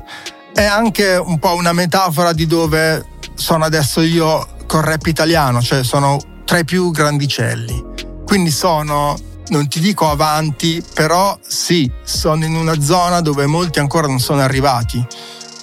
È 0.52 0.64
anche 0.64 1.14
un 1.14 1.38
po' 1.38 1.54
una 1.54 1.72
metafora 1.72 2.32
di 2.32 2.46
dove 2.46 3.04
sono 3.34 3.64
adesso 3.64 4.00
io 4.00 4.56
col 4.66 4.82
rap 4.82 5.06
italiano, 5.06 5.60
cioè 5.62 5.84
sono 5.84 6.18
tra 6.44 6.58
i 6.58 6.64
più 6.64 6.90
grandicelli. 6.90 7.84
Quindi 8.24 8.50
sono 8.50 9.16
non 9.48 9.68
ti 9.68 9.80
dico 9.80 10.10
avanti, 10.10 10.82
però 10.94 11.38
sì, 11.46 11.90
sono 12.02 12.44
in 12.44 12.54
una 12.54 12.80
zona 12.80 13.20
dove 13.20 13.46
molti 13.46 13.78
ancora 13.78 14.06
non 14.06 14.18
sono 14.18 14.40
arrivati. 14.40 15.04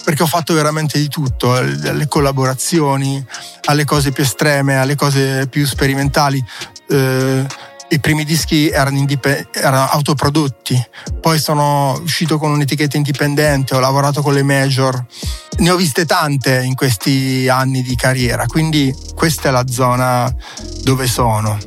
Perché 0.04 0.24
ho 0.24 0.28
fatto 0.28 0.54
veramente 0.54 1.00
di 1.00 1.08
tutto, 1.08 1.60
dalle 1.76 2.08
collaborazioni 2.08 3.26
alle 3.66 3.86
cose 3.86 4.12
più 4.12 4.24
estreme, 4.24 4.78
alle 4.78 4.96
cose 4.96 5.48
più 5.48 5.66
sperimentali. 5.66 6.44
Eh, 6.88 7.46
i 7.96 8.00
primi 8.00 8.26
dischi 8.26 8.70
erano, 8.70 8.98
indip- 8.98 9.50
erano, 9.54 9.88
autoprodotti, 9.90 10.82
poi 11.22 11.40
sono 11.40 11.98
uscito 12.02 12.38
con 12.38 12.52
un'etichetta 12.52 12.98
indipendente, 12.98 13.74
ho 13.74 13.80
lavorato 13.80 14.22
con 14.22 14.34
le 14.34 14.44
major, 14.44 15.04
ne 15.58 15.70
ho 15.70 15.76
viste 15.76 16.06
tante 16.06 16.62
in 16.62 16.76
questi 16.76 17.48
anni 17.50 17.82
di 17.82 17.96
carriera, 17.96 18.46
quindi 18.46 18.94
questa 19.16 19.50
è 19.50 19.52
la 19.52 19.66
zona 19.70 20.34
dove 20.84 21.08
sono. 21.08 21.58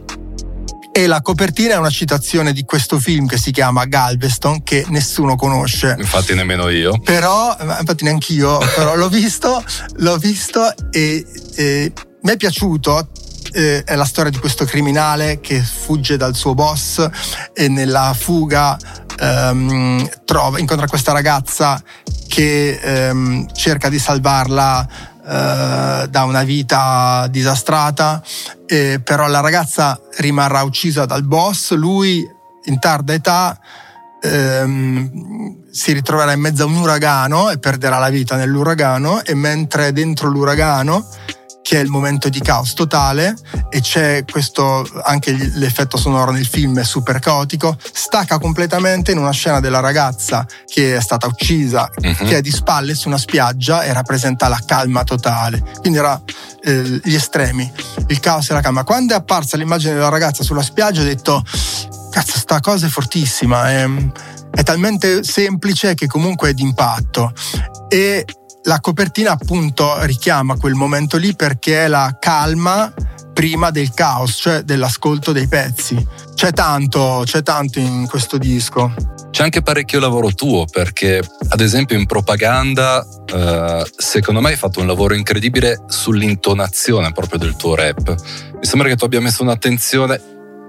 E 0.93 1.07
la 1.07 1.23
copertina 1.23 1.75
è 1.75 1.77
una 1.77 1.91
citazione 1.91 2.53
di 2.53 2.64
questo 2.64 2.99
film 2.99 3.27
che 3.27 3.38
si 3.38 3.53
chiama 3.53 3.85
Galveston, 3.85 4.64
che 4.64 4.85
nessuno 4.88 5.37
conosce. 5.37 5.95
Infatti 5.97 6.35
nemmeno 6.35 6.69
io. 6.69 6.99
Però, 6.99 7.57
infatti 7.61 8.05
neanche 8.05 8.33
io, 8.33 8.59
però 8.75 8.97
l'ho 8.97 9.09
visto, 9.09 9.62
l'ho 9.99 10.17
visto 10.17 10.75
e, 10.91 11.25
e 11.55 11.93
mi 12.23 12.33
è 12.33 12.37
piaciuto 12.37 13.11
eh, 13.53 13.85
è 13.85 13.95
la 13.95 14.05
storia 14.05 14.31
di 14.31 14.39
questo 14.39 14.65
criminale 14.65 15.41
che 15.41 15.63
fugge 15.63 16.17
dal 16.17 16.35
suo 16.35 16.55
boss 16.55 17.07
e 17.53 17.69
nella 17.69 18.15
fuga 18.19 18.77
um, 19.21 20.09
trova, 20.25 20.59
incontra 20.59 20.87
questa 20.87 21.13
ragazza 21.13 21.83
che 22.27 23.11
um, 23.11 23.47
cerca 23.53 23.89
di 23.89 23.99
salvarla 23.99 24.89
uh, 25.23 26.07
da 26.07 26.25
una 26.25 26.43
vita 26.43 27.27
disastrata. 27.31 28.23
Eh, 28.67 29.01
però 29.03 29.27
la 29.29 29.41
ragazza 29.41 29.99
rimarrà 30.19 30.63
uccisa 30.63 31.07
dal 31.07 31.25
boss, 31.25 31.73
lui 31.73 32.27
in 32.65 32.79
tarda 32.79 33.15
età 33.15 33.59
ehm, 34.21 35.71
si 35.71 35.93
ritroverà 35.93 36.33
in 36.33 36.41
mezzo 36.41 36.65
a 36.65 36.67
un 36.67 36.77
uragano 36.77 37.51
e 37.51 37.59
perderà 37.59 37.99
la 37.99 38.09
vita 38.09 38.37
nell'uragano 38.37 39.23
e 39.25 39.35
mentre 39.35 39.93
dentro 39.93 40.29
l'uragano 40.29 41.07
che 41.69 41.77
è 41.79 41.83
il 41.83 41.91
momento 41.91 42.31
di 42.31 42.41
caos 42.41 42.73
totale 42.73 43.37
e 43.69 43.83
c'è 43.83 44.25
questo, 44.25 44.89
anche 45.03 45.33
l'effetto 45.33 45.99
sonoro 45.99 46.31
nel 46.31 46.47
film 46.47 46.79
è 46.79 46.83
super 46.83 47.19
caotico, 47.19 47.77
stacca 47.93 48.39
completamente 48.39 49.13
in 49.13 49.19
una 49.19 49.33
scena 49.33 49.61
della 49.61 49.81
ragazza 49.81 50.47
che 50.65 50.97
è 50.97 51.01
stata 51.03 51.27
uccisa, 51.27 51.91
uh-huh. 51.95 52.25
che 52.25 52.39
è 52.39 52.41
di 52.41 52.51
spalle 52.51 52.95
su 52.95 53.09
una 53.09 53.19
spiaggia 53.19 53.83
e 53.83 53.93
rappresenta 53.93 54.49
la 54.49 54.59
calma 54.65 55.05
totale. 55.05 55.63
Quindi 55.81 55.99
era 55.99 56.19
eh, 56.63 57.03
gli 57.05 57.15
estremi, 57.15 57.71
il 58.07 58.19
caos 58.19 58.49
e 58.49 58.55
la 58.55 58.63
calma. 58.63 58.83
Quando 58.83 59.13
è 59.13 59.19
apparsa 59.19 59.59
l'immagine 59.59 59.93
della 59.93 60.09
ragazza 60.09 60.43
sulla 60.43 60.63
spiaggia 60.63 61.03
ho 61.03 61.05
detto, 61.05 61.45
cazzo, 62.11 62.39
sta 62.39 62.61
cosa 62.61 62.87
è 62.87 62.89
fortissima, 62.89 63.71
è, 63.71 63.87
è 64.53 64.63
talmente 64.63 65.23
semplice 65.23 65.93
che 65.93 66.07
comunque 66.07 66.49
è 66.49 66.55
d'impatto. 66.55 67.31
E 67.91 68.25
la 68.64 68.81
copertina 68.81 69.33
appunto 69.33 70.03
richiama 70.05 70.57
quel 70.57 70.75
momento 70.75 71.16
lì 71.16 71.35
perché 71.35 71.85
è 71.85 71.88
la 71.88 72.16
calma 72.18 72.92
prima 73.33 73.71
del 73.71 73.94
caos, 73.94 74.38
cioè 74.40 74.62
dell'ascolto 74.62 75.33
dei 75.33 75.47
pezzi. 75.47 76.05
C'è 76.35 76.53
tanto, 76.53 77.23
c'è 77.25 77.42
tanto 77.42 77.79
in 77.79 78.07
questo 78.09 78.37
disco. 78.37 78.92
C'è 79.31 79.44
anche 79.44 79.62
parecchio 79.62 80.01
lavoro 80.01 80.33
tuo 80.33 80.64
perché 80.64 81.23
ad 81.49 81.61
esempio 81.61 81.97
in 81.97 82.07
propaganda 82.07 83.07
eh, 83.27 83.85
secondo 83.97 84.40
me 84.40 84.49
hai 84.49 84.57
fatto 84.57 84.81
un 84.81 84.87
lavoro 84.87 85.14
incredibile 85.14 85.85
sull'intonazione 85.87 87.12
proprio 87.12 87.39
del 87.39 87.55
tuo 87.55 87.76
rap. 87.76 88.14
Mi 88.55 88.64
sembra 88.64 88.89
che 88.89 88.97
tu 88.97 89.05
abbia 89.05 89.20
messo 89.20 89.43
un'attenzione 89.43 90.20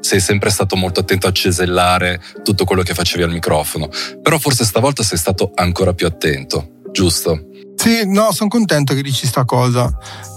sei 0.02 0.20
sempre 0.20 0.50
stato 0.50 0.76
molto 0.76 1.00
attento 1.00 1.28
a 1.28 1.32
cesellare 1.32 2.22
tutto 2.44 2.66
quello 2.66 2.84
che 2.84 2.94
facevi 2.94 3.24
al 3.24 3.32
microfono, 3.32 3.90
però 4.22 4.38
forse 4.38 4.64
stavolta 4.64 5.04
sei 5.04 5.18
stato 5.18 5.52
ancora 5.56 5.94
più 5.94 6.08
attento. 6.08 6.79
Giusto? 6.92 7.50
Sì, 7.80 8.02
no, 8.06 8.34
sono 8.34 8.50
contento 8.50 8.94
che 8.94 9.02
dici 9.02 9.26
sta 9.26 9.46
cosa. 9.46 9.90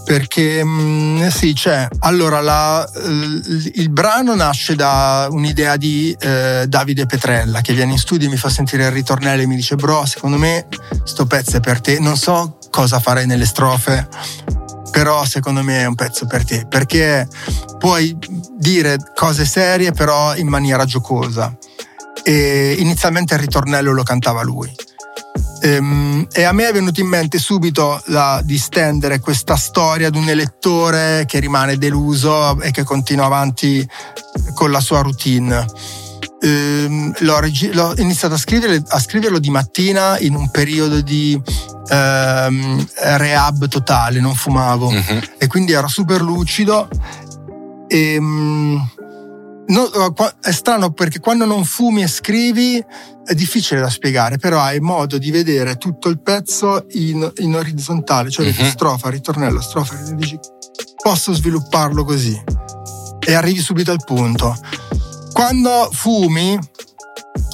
Perché 0.05 0.63
mh, 0.63 0.69
mm, 0.69 1.27
sì, 1.27 1.55
c'è. 1.55 1.89
Allora, 2.01 2.41
la, 2.41 2.89
il, 3.05 3.73
il, 3.75 3.91
brano 3.91 4.37
nasce 4.37 4.77
da 4.77 5.27
un'idea 5.29 5.77
di 5.77 6.17
eh, 6.21 6.67
Davide 6.69 7.07
Petrella 7.07 7.61
che 7.61 7.73
viene 7.73 7.93
in 7.93 7.99
studio 7.99 8.29
e 8.29 8.31
mi 8.31 8.37
fa 8.37 8.49
sentire 8.49 8.85
il 8.85 8.93
ritornello 8.93 9.43
e 9.43 9.47
mi 9.47 9.57
dice: 9.57 9.75
Bro, 9.75 10.07
secondo 10.07 10.39
me 10.39 10.69
sto 11.03 11.27
pezzo 11.27 11.57
è 11.57 11.61
per 11.61 11.81
te. 11.81 11.99
Non 11.99 12.17
so 12.17 12.59
cosa 12.71 13.01
farei 13.01 13.27
nelle 13.27 13.47
strofe, 13.47 14.07
però 14.93 15.25
secondo 15.25 15.65
me 15.65 15.81
è 15.81 15.87
un 15.87 15.97
pezzo 15.97 16.27
per 16.27 16.45
te. 16.45 16.65
Perché 16.69 17.27
puoi 17.77 18.17
dire 18.57 18.99
cose 19.17 19.45
serie, 19.45 19.91
però 19.91 20.37
in 20.37 20.47
maniera 20.47 20.85
giocosa. 20.85 21.53
E 22.23 22.77
inizialmente 22.79 23.35
il 23.35 23.41
ritornello 23.41 23.93
lo 23.93 24.05
cantava 24.05 24.43
lui 24.43 24.73
e 25.63 26.43
a 26.43 26.53
me 26.53 26.69
è 26.69 26.73
venuto 26.73 27.01
in 27.01 27.07
mente 27.07 27.39
subito 27.39 28.03
la, 28.07 28.41
di 28.45 28.59
stendere 28.59 29.21
questa 29.21 29.55
storia 29.55 30.11
di 30.11 30.19
un 30.19 30.29
elettore 30.29 31.25
che 31.27 31.39
rimane 31.39 31.79
deluso 31.79 32.61
e 32.61 32.73
che 32.73 32.83
continua 32.83 33.27
avanti 33.27 33.89
con 34.55 34.73
la 34.73 34.81
sua 34.81 35.03
routine. 35.03 35.65
Ehm, 36.41 37.15
l'ho, 37.21 37.39
l'ho, 37.73 37.95
iniziato 37.99 38.35
a, 38.35 38.39
scrivere, 38.39 38.83
a, 38.85 38.99
scriverlo 38.99 39.39
di 39.39 39.51
mattina 39.51 40.19
in 40.19 40.35
un 40.35 40.51
periodo 40.51 41.01
di 41.01 41.41
ehm, 41.89 42.87
rehab 42.95 43.69
totale, 43.69 44.19
non 44.19 44.35
fumavo 44.35 44.89
uh-huh. 44.89 45.21
e 45.39 45.47
quindi 45.47 45.71
ero 45.71 45.87
super 45.87 46.21
lucido. 46.23 46.89
E, 47.87 48.15
ehm, 48.15 48.89
No, 49.69 49.89
è 50.41 50.51
strano 50.51 50.93
perché 50.93 51.21
quando 51.21 51.45
non 51.45 51.65
fumi 51.65 52.03
e 52.03 52.09
scrivi 52.09 52.85
è 53.25 53.35
difficile 53.35 53.81
da 53.81 53.89
spiegare, 53.89 54.37
però 54.37 54.61
hai 54.61 54.81
modo 54.81 55.19
di 55.19 55.31
vedere 55.31 55.77
tutto 55.77 56.09
il 56.09 56.21
pezzo 56.21 56.87
in, 56.91 57.31
in 57.39 57.55
orizzontale, 57.55 58.29
cioè 58.31 58.47
uh-huh. 58.47 58.65
strofa, 58.67 59.09
ritornello, 59.09 59.61
strofa, 59.61 59.95
dici 60.15 60.39
posso 61.03 61.33
svilupparlo 61.33 62.05
così 62.05 62.41
e 63.19 63.35
arrivi 63.35 63.61
subito 63.61 63.93
al 63.93 64.03
punto. 64.05 64.57
Quando 65.33 65.89
fumi 65.93 66.59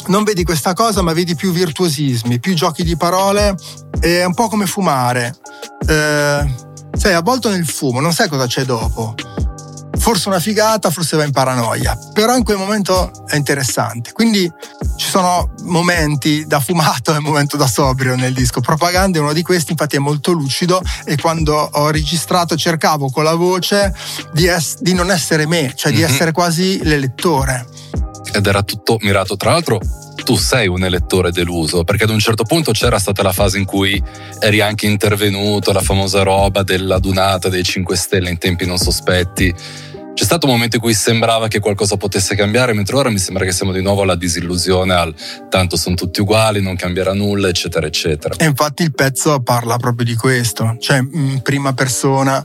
non 0.07 0.25
vedi 0.25 0.43
questa 0.45 0.73
cosa, 0.73 1.03
ma 1.03 1.13
vedi 1.13 1.35
più 1.35 1.53
virtuosismi, 1.53 2.41
più 2.41 2.55
giochi 2.55 2.83
di 2.83 2.97
parole, 2.97 3.55
è 4.01 4.25
un 4.25 4.35
po' 4.35 4.49
come 4.49 4.67
fumare. 4.67 5.37
Eh, 5.87 6.55
sei 6.97 7.13
avvolto 7.13 7.51
nel 7.51 7.67
fumo, 7.67 8.01
non 8.01 8.13
sai 8.13 8.29
cosa 8.29 8.47
c'è 8.47 8.65
dopo 8.65 9.15
forse 10.09 10.31
una 10.31 10.41
figata, 10.41 10.91
forse 10.91 11.19
va 11.19 11.25
in 11.25 11.33
paranoia, 11.33 11.95
però 12.15 12.35
in 12.35 12.43
quel 12.43 12.57
momento 12.57 13.27
è 13.27 13.37
interessante. 13.37 14.13
Quindi 14.13 14.51
ci 14.97 15.07
sono 15.07 15.53
momenti 15.65 16.47
da 16.47 16.61
fumato 16.61 17.15
e 17.15 17.19
momento 17.19 17.59
da 17.59 17.67
sobrio 17.67 18.17
nel 18.17 18.33
disco. 18.33 18.63
Propaganda 18.63 19.19
è 19.19 19.21
uno 19.21 19.35
di 19.35 19.43
questi, 19.43 19.73
infatti 19.73 19.97
è 19.97 19.99
molto 19.99 20.33
lucido 20.33 20.81
e 21.05 21.19
quando 21.19 21.55
ho 21.55 21.91
registrato 21.91 22.57
cercavo 22.57 23.11
con 23.11 23.23
la 23.23 23.35
voce 23.35 23.95
di, 24.33 24.47
es- 24.47 24.81
di 24.81 24.95
non 24.95 25.11
essere 25.11 25.47
me, 25.47 25.75
cioè 25.77 25.93
di 25.93 25.99
mm-hmm. 25.99 26.09
essere 26.11 26.33
quasi 26.33 26.83
l'elettore. 26.85 27.67
Ed 28.33 28.47
era 28.47 28.63
tutto 28.63 28.97
mirato, 29.01 29.37
tra 29.37 29.51
l'altro 29.51 29.79
tu 30.25 30.37
sei 30.37 30.69
un 30.69 30.85
elettore 30.85 31.33
deluso, 31.33 31.85
perché 31.85 32.05
ad 32.05 32.11
un 32.11 32.19
certo 32.19 32.45
punto 32.45 32.73
c'era 32.73 32.99
stata 32.99 33.23
la 33.23 33.33
fase 33.33 33.59
in 33.59 33.65
cui 33.65 34.03
eri 34.41 34.61
anche 34.61 34.87
intervenuto, 34.87 35.73
la 35.73 35.81
famosa 35.81 36.23
roba 36.23 36.63
della 36.63 36.99
dunata 36.99 37.49
dei 37.49 37.63
5 37.63 37.97
Stelle 37.97 38.31
in 38.31 38.39
tempi 38.39 38.67
non 38.67 38.79
sospetti 38.79 39.55
c'è 40.19 40.25
stato 40.25 40.47
un 40.47 40.53
momento 40.55 40.75
in 40.75 40.83
cui 40.83 40.95
sembrava 40.95 41.47
che 41.47 41.61
qualcosa 41.61 41.97
potesse 41.97 42.35
cambiare, 42.35 42.73
mentre 42.73 42.97
ora 42.97 43.09
mi 43.09 43.21
sembra 43.21 43.45
che 43.45 43.53
siamo 43.53 43.71
di 43.71 43.81
nuovo 43.81 44.03
alla 44.03 44.17
disillusione, 44.17 44.93
al 44.93 45.15
tanto 45.49 45.77
sono 45.77 45.95
tutti 45.95 46.21
uguali, 46.21 46.61
non 46.61 46.75
cambierà 46.75 47.15
nulla, 47.15 47.47
eccetera, 47.47 47.87
eccetera. 47.87 48.35
E 48.37 48.45
infatti 48.45 48.83
il 48.83 48.93
pezzo 48.93 49.41
parla 49.43 49.77
proprio 49.77 50.05
di 50.05 50.17
questo, 50.17 50.75
cioè 50.81 50.97
in 50.97 51.41
prima 51.45 51.73
persona. 51.73 52.45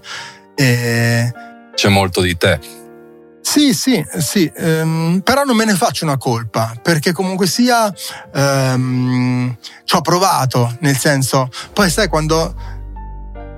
E... 0.54 1.34
C'è 1.74 1.90
molto 1.90 2.22
di 2.22 2.38
te. 2.38 2.60
Sì, 3.42 3.74
sì, 3.74 4.06
sì, 4.20 4.52
ehm, 4.56 5.22
però 5.24 5.44
non 5.44 5.56
me 5.56 5.66
ne 5.66 5.74
faccio 5.74 6.06
una 6.06 6.18
colpa, 6.18 6.76
perché 6.80 7.12
comunque 7.12 7.48
sia 7.48 7.92
ehm, 8.36 9.58
ci 9.84 9.96
ho 9.96 10.02
provato, 10.02 10.78
nel 10.82 10.96
senso, 10.96 11.50
poi 11.74 11.90
sai 11.90 12.08
quando, 12.08 12.54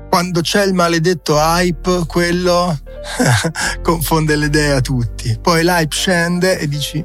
quando 0.07 0.39
c'è 0.39 0.63
il 0.63 0.73
maledetto 0.73 1.35
hype, 1.37 2.05
quello 2.07 2.79
confonde 3.81 4.35
le 4.35 4.45
idee 4.45 4.71
a 4.71 4.81
tutti. 4.81 5.37
Poi 5.41 5.63
l'hype 5.63 5.95
scende 5.95 6.57
e 6.59 6.67
dici... 6.67 7.03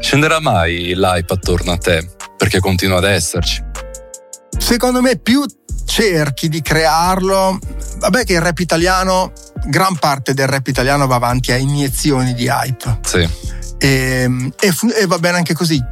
Scenderà 0.00 0.40
mai 0.40 0.94
l'hype 0.94 1.32
attorno 1.32 1.72
a 1.72 1.76
te? 1.76 2.08
Perché 2.36 2.60
continua 2.60 2.98
ad 2.98 3.04
esserci. 3.04 3.64
Secondo 4.56 5.00
me 5.00 5.16
più 5.16 5.44
cerchi 5.84 6.48
di 6.48 6.60
crearlo, 6.60 7.58
vabbè 7.98 8.24
che 8.24 8.34
il 8.34 8.40
rap 8.40 8.58
italiano, 8.58 9.32
gran 9.66 9.96
parte 9.98 10.34
del 10.34 10.46
rap 10.46 10.66
italiano 10.66 11.06
va 11.06 11.16
avanti 11.16 11.50
a 11.52 11.56
iniezioni 11.56 12.34
di 12.34 12.46
hype. 12.46 13.00
Sì. 13.02 13.28
E, 13.78 14.50
e, 14.60 14.74
e 15.00 15.06
va 15.06 15.18
bene 15.18 15.38
anche 15.38 15.54
così 15.54 15.82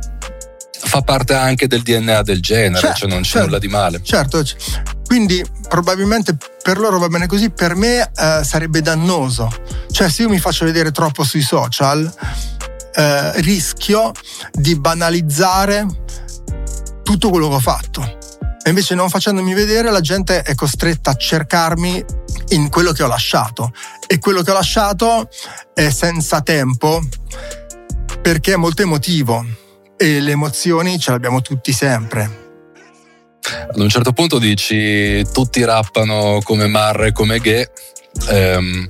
fa 0.79 1.03
parte 1.03 1.35
anche 1.35 1.67
del 1.67 1.83
DNA 1.83 2.23
del 2.23 2.41
genere, 2.41 2.81
certo, 2.81 2.99
cioè 2.99 3.09
non 3.09 3.23
c'è 3.23 3.29
certo, 3.29 3.47
nulla 3.47 3.59
di 3.59 3.69
male. 3.69 4.01
Certo, 4.03 4.43
quindi 5.07 5.45
probabilmente 5.69 6.37
per 6.63 6.79
loro 6.79 6.99
va 6.99 7.09
bene 7.09 7.27
così, 7.27 7.51
per 7.51 7.75
me 7.75 8.11
eh, 8.15 8.41
sarebbe 8.45 8.83
dannoso. 8.83 9.51
Cioè 9.91 10.09
se 10.09 10.23
io 10.23 10.29
mi 10.29 10.39
faccio 10.39 10.65
vedere 10.65 10.91
troppo 10.91 11.25
sui 11.25 11.43
social, 11.43 12.13
eh, 12.95 13.41
rischio 13.41 14.13
di 14.53 14.79
banalizzare 14.79 15.87
tutto 17.03 17.31
quello 17.31 17.49
che 17.49 17.55
ho 17.55 17.61
fatto. 17.61 18.19
E 18.63 18.71
invece 18.71 18.97
non 18.97 19.09
facendomi 19.09 19.55
vedere 19.55 19.93
la 19.93 20.01
gente 20.01 20.43
è 20.43 20.55
costretta 20.57 21.11
a 21.13 21.15
cercarmi 21.15 22.05
in 22.49 22.69
quello 22.69 22.91
che 22.91 23.05
ho 23.05 23.07
lasciato. 23.07 23.73
E 24.09 24.19
quello 24.19 24.43
che 24.43 24.51
ho 24.51 24.55
lasciato 24.55 25.29
è 25.73 25.89
senza 25.91 26.41
tempo 26.41 27.01
perché 28.21 28.55
è 28.55 28.57
molto 28.57 28.83
emotivo 28.83 29.45
e 29.97 30.21
le 30.21 30.31
emozioni 30.33 30.99
ce 30.99 31.11
le 31.11 31.17
abbiamo 31.17 31.41
tutti 31.41 31.73
sempre. 31.73 32.45
Ad 33.71 33.79
un 33.79 33.89
certo 33.89 34.13
punto 34.13 34.39
dici 34.39 35.25
tutti 35.33 35.65
rappano 35.65 36.41
come 36.43 36.67
Marre 36.67 37.13
come 37.13 37.39
Ghe. 37.39 37.71
Ehm, 38.29 38.89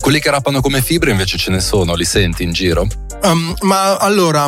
quelli 0.00 0.20
che 0.20 0.30
rappano 0.30 0.60
come 0.60 0.80
Fibre 0.80 1.10
invece 1.10 1.36
ce 1.36 1.50
ne 1.50 1.60
sono, 1.60 1.94
li 1.94 2.04
senti 2.04 2.42
in 2.42 2.52
giro? 2.52 2.86
Um, 3.22 3.54
ma 3.62 3.96
allora, 3.96 4.46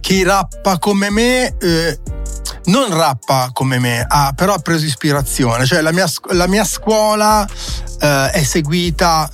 chi 0.00 0.22
rappa 0.22 0.78
come 0.78 1.10
me 1.10 1.56
eh, 1.58 1.98
non 2.66 2.94
rappa 2.94 3.50
come 3.52 3.78
me, 3.78 4.04
ah, 4.06 4.32
però 4.34 4.54
ha 4.54 4.58
preso 4.58 4.84
ispirazione. 4.84 5.66
Cioè 5.66 5.80
la 5.80 5.92
mia, 5.92 6.06
la 6.30 6.46
mia 6.46 6.64
scuola 6.64 7.46
eh, 8.00 8.30
è 8.30 8.42
seguita 8.42 9.30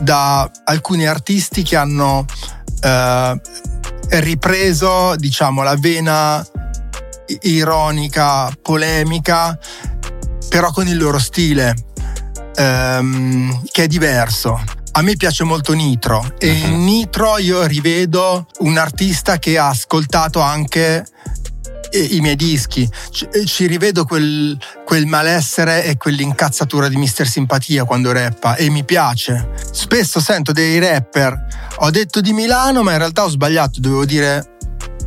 da 0.00 0.50
alcuni 0.64 1.06
artisti 1.06 1.62
che 1.62 1.76
hanno 1.76 2.24
eh, 2.82 3.40
ripreso, 4.10 5.16
diciamo, 5.16 5.62
la 5.62 5.76
vena 5.76 6.46
ironica, 7.42 8.50
polemica, 8.60 9.58
però 10.48 10.70
con 10.70 10.86
il 10.86 10.96
loro 10.96 11.18
stile, 11.18 11.74
ehm, 12.54 13.62
che 13.70 13.84
è 13.84 13.86
diverso. 13.86 14.62
A 14.96 15.02
me 15.02 15.16
piace 15.16 15.42
molto 15.42 15.72
Nitro 15.72 16.34
e 16.38 16.52
in 16.52 16.84
Nitro 16.84 17.38
io 17.38 17.66
rivedo 17.66 18.46
un 18.60 18.78
artista 18.78 19.38
che 19.38 19.58
ha 19.58 19.68
ascoltato 19.68 20.40
anche 20.40 21.04
i 21.98 22.20
miei 22.20 22.36
dischi, 22.36 22.88
ci, 23.10 23.26
ci 23.44 23.66
rivedo 23.66 24.04
quel, 24.04 24.58
quel, 24.84 25.06
malessere 25.06 25.84
e 25.84 25.96
quell'incazzatura 25.96 26.88
di 26.88 26.96
Mister 26.96 27.26
Simpatia 27.26 27.84
quando 27.84 28.12
rappa 28.12 28.56
e 28.56 28.70
mi 28.70 28.84
piace. 28.84 29.50
Spesso 29.70 30.20
sento 30.20 30.52
dei 30.52 30.78
rapper, 30.78 31.46
ho 31.76 31.90
detto 31.90 32.20
di 32.20 32.32
Milano 32.32 32.82
ma 32.82 32.92
in 32.92 32.98
realtà 32.98 33.24
ho 33.24 33.28
sbagliato, 33.28 33.80
dovevo 33.80 34.04
dire 34.04 34.56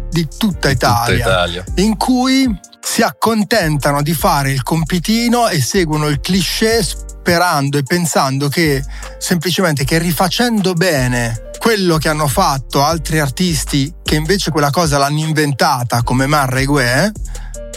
di 0.09 0.27
tutta 0.37 0.69
Italia, 0.69 1.17
tutta 1.17 1.29
Italia. 1.29 1.63
in 1.75 1.97
cui 1.97 2.59
si 2.81 3.01
accontentano 3.01 4.01
di 4.01 4.13
fare 4.13 4.51
il 4.51 4.63
compitino 4.63 5.49
e 5.49 5.61
seguono 5.61 6.07
il 6.07 6.21
cliché 6.21 6.81
sperando 6.81 7.77
e 7.77 7.83
pensando 7.83 8.47
che 8.47 8.81
semplicemente 9.17 9.83
che 9.83 9.97
rifacendo 9.97 10.73
bene 10.73 11.46
quello 11.67 11.97
che 11.97 12.07
hanno 12.07 12.29
fatto 12.29 12.81
altri 12.81 13.19
artisti 13.19 13.93
che 14.01 14.15
invece 14.15 14.51
quella 14.51 14.69
cosa 14.69 14.97
l'hanno 14.97 15.19
inventata 15.19 16.01
come 16.01 16.25
Marra 16.25 16.59
e 16.59 16.63
Gue 16.63 17.11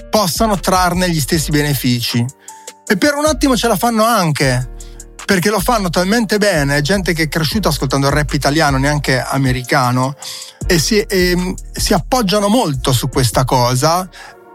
possano 0.09 0.61
trarne 0.61 1.11
gli 1.11 1.19
stessi 1.19 1.51
benefici. 1.51 2.25
E 2.87 2.97
per 2.97 3.15
un 3.17 3.25
attimo 3.25 3.57
ce 3.57 3.67
la 3.67 3.75
fanno 3.75 4.05
anche, 4.05 4.75
perché 5.27 5.51
lo 5.51 5.59
fanno 5.59 5.91
talmente 5.91 6.39
bene, 6.39 6.81
gente 6.83 7.13
che 7.13 7.25
è 7.25 7.29
cresciuta 7.29 7.71
ascoltando 7.71 8.07
il 8.07 8.13
rap 8.13 8.33
italiano, 8.33 8.79
neanche 8.79 9.21
americano, 9.21 10.15
e 10.69 10.79
si, 10.79 11.01
e, 11.01 11.57
si 11.73 11.93
appoggiano 11.93 12.47
molto 12.47 12.93
su 12.93 13.09
questa 13.09 13.43
cosa. 13.45 14.09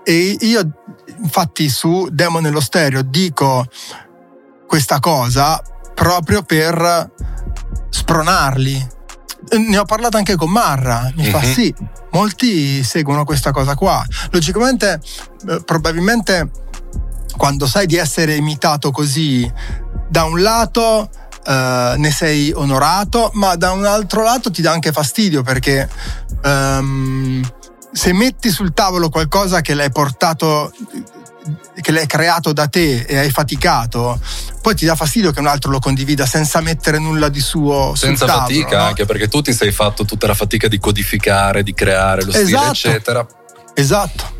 E 0.06 0.38
io, 0.40 0.62
infatti, 1.22 1.68
su 1.68 2.08
Demo 2.10 2.40
nello 2.40 2.62
stereo 2.62 3.02
dico 3.02 3.66
questa 4.66 5.02
cosa 5.02 5.62
proprio 5.94 6.42
per 6.42 7.12
spronarli. 7.90 8.94
Ne 9.52 9.78
ho 9.78 9.86
parlato 9.86 10.18
anche 10.18 10.36
con 10.36 10.50
Marra, 10.50 11.12
mi 11.16 11.30
fa 11.30 11.40
Mhm. 11.40 11.54
sì, 11.54 11.74
molti 12.12 12.84
seguono 12.84 13.24
questa 13.26 13.52
cosa 13.52 13.76
qua. 13.76 14.04
Logicamente, 14.32 15.00
eh, 15.48 15.62
probabilmente 15.64 16.50
quando 17.38 17.68
sai 17.68 17.86
di 17.86 17.96
essere 17.96 18.36
imitato 18.36 18.92
così, 18.92 19.50
da 20.10 20.24
un 20.24 20.42
lato 20.42 21.10
eh, 21.46 21.94
ne 21.98 22.12
sei 22.12 22.52
onorato, 22.56 23.30
ma 23.34 23.56
da 23.56 23.72
un 23.72 23.86
altro 23.86 24.24
lato 24.24 24.50
ti 24.50 24.62
dà 24.64 24.72
anche 24.72 24.92
fastidio 24.92 25.44
perché 25.44 25.88
ehm, 26.44 27.48
se 27.92 28.14
metti 28.14 28.50
sul 28.50 28.74
tavolo 28.74 29.10
qualcosa 29.10 29.62
che 29.62 29.74
l'hai 29.76 29.92
portato 29.92 30.72
che 31.82 31.92
l'hai 31.92 32.08
creato 32.08 32.54
da 32.54 32.68
te 32.68 33.02
e 33.02 33.18
hai 33.18 33.30
faticato, 33.30 34.20
poi 34.62 34.76
ti 34.76 34.86
dà 34.86 34.96
fastidio 34.96 35.32
che 35.32 35.40
un 35.40 35.48
altro 35.48 35.72
lo 35.72 35.80
condivida 35.80 36.26
senza 36.26 36.62
mettere 36.62 36.98
nulla 37.00 37.30
di 37.30 37.40
suo 37.40 37.94
Senza 37.96 38.26
tavolo, 38.26 38.48
fatica, 38.48 38.78
no? 38.78 38.84
anche 38.84 39.06
perché 39.06 39.28
tu 39.28 39.42
ti 39.42 39.54
sei 39.54 39.72
fatto 39.72 40.06
tutta 40.06 40.28
la 40.28 40.34
fatica 40.34 40.68
di 40.68 40.80
codificare, 40.80 41.64
di 41.64 41.74
creare 41.74 42.24
lo 42.24 42.32
stile, 42.32 42.46
Esatto. 42.48 42.70
eccetera. 42.72 43.28
Esatto. 43.74 44.34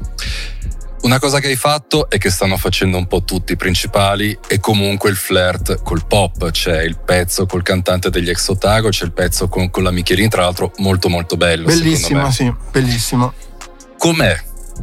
Una 1.02 1.20
cosa 1.20 1.40
che 1.40 1.48
hai 1.48 1.56
fatto 1.56 2.10
e 2.10 2.18
che 2.18 2.32
stanno 2.32 2.58
facendo 2.58 2.98
un 2.98 3.06
po' 3.06 3.24
tutti 3.24 3.52
i 3.52 3.56
principali 3.56 4.36
è 4.48 4.60
comunque 4.60 5.12
il 5.12 5.16
flirt 5.16 5.84
col 5.84 6.08
pop. 6.08 6.50
C'è 6.50 6.82
il 6.82 6.98
pezzo 6.98 7.46
col 7.46 7.62
cantante 7.62 8.10
degli 8.10 8.30
ex 8.30 8.48
Otago, 8.48 8.90
c'è 8.90 9.06
il 9.06 9.12
pezzo 9.12 9.48
con, 9.48 9.70
con 9.70 9.84
la 9.84 9.92
Michelin, 9.92 10.30
tra 10.30 10.42
l'altro 10.42 10.72
molto 10.78 11.08
molto 11.08 11.38
bello. 11.38 11.66
Bellissimo, 11.66 12.32
sì, 12.32 12.52
bellissimo. 12.72 13.34
Com'è 14.00 14.36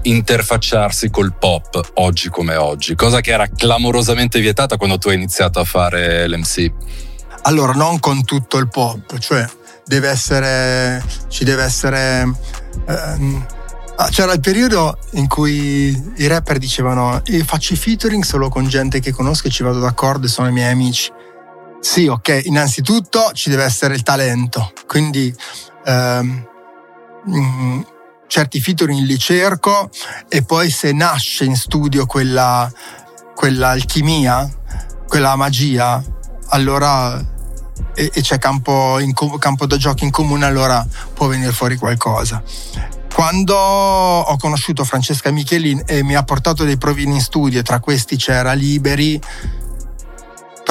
interfacciarsi 0.03 1.11
col 1.11 1.35
pop 1.39 1.93
oggi 1.95 2.29
come 2.29 2.57
oggi? 2.57 2.95
Cosa 2.95 3.21
che 3.21 3.33
era 3.33 3.49
clamorosamente 3.49 4.41
vietata 4.41 4.77
quando 4.77 4.99
tu 4.99 5.09
hai 5.09 5.15
iniziato 5.15 5.61
a 5.61 5.65
fare 5.65 6.29
l'MC. 6.29 6.73
Allora, 7.43 7.73
non 7.73 7.99
con 7.99 8.25
tutto 8.25 8.59
il 8.59 8.69
pop, 8.69 9.19
cioè 9.19 9.49
deve 9.85 10.09
essere, 10.09 11.03
ci 11.29 11.45
deve 11.45 11.65
essere... 11.65 12.31
ehm, 12.87 13.47
ah, 13.97 14.09
c'era 14.09 14.33
il 14.33 14.41
periodo 14.41 14.97
in 15.13 15.27
cui 15.27 16.13
i 16.17 16.27
rapper 16.27 16.59
dicevano 16.59 17.21
io 17.27 17.45
faccio 17.45 17.73
i 17.73 17.77
featuring 17.77 18.23
solo 18.23 18.49
con 18.49 18.69
gente 18.69 19.01
che 19.01 19.13
conosco 19.13 19.49
e 19.49 19.51
ci 19.51 19.63
vado 19.63 19.81
d'accordo 19.81 20.27
e 20.27 20.31
sono 20.31 20.49
i 20.49 20.53
miei 20.53 20.71
amici. 20.71 21.11
Sì, 21.81 22.07
ok, 22.07 22.43
innanzitutto 22.45 23.33
ci 23.33 23.51
deve 23.51 23.65
essere 23.65 23.95
il 23.95 24.03
talento, 24.03 24.73
quindi 24.87 25.35
ehm, 25.85 26.47
mm, 27.29 27.81
certi 28.33 28.63
featuring 28.63 29.05
li 29.05 29.19
cerco 29.19 29.91
e 30.27 30.43
poi 30.43 30.71
se 30.71 30.95
nasce 30.95 31.45
in 31.45 31.55
studio 31.55 32.07
quella, 32.07 32.73
quella 33.35 33.69
alchimia, 33.69 34.51
quella 35.07 35.37
magia, 35.37 36.03
allora 36.47 37.15
e, 37.95 38.11
e 38.11 38.21
c'è 38.23 38.39
campo, 38.39 38.99
in 39.01 39.13
campo 39.39 39.67
da 39.67 39.77
gioco 39.77 40.05
in 40.05 40.11
comune, 40.11 40.47
allora 40.47 40.83
può 41.13 41.27
venire 41.27 41.53
fuori 41.53 41.77
qualcosa. 41.77 42.43
Quando 43.15 43.55
ho 43.55 44.37
conosciuto 44.39 44.83
Francesca 44.85 45.31
Michelin 45.31 45.83
e 45.85 46.03
mi 46.03 46.15
ha 46.15 46.23
portato 46.23 46.65
dei 46.65 46.79
provini 46.79 47.17
in 47.17 47.21
studio, 47.21 47.61
tra 47.61 47.81
questi 47.81 48.17
c'era 48.17 48.55
Liberi, 48.55 49.21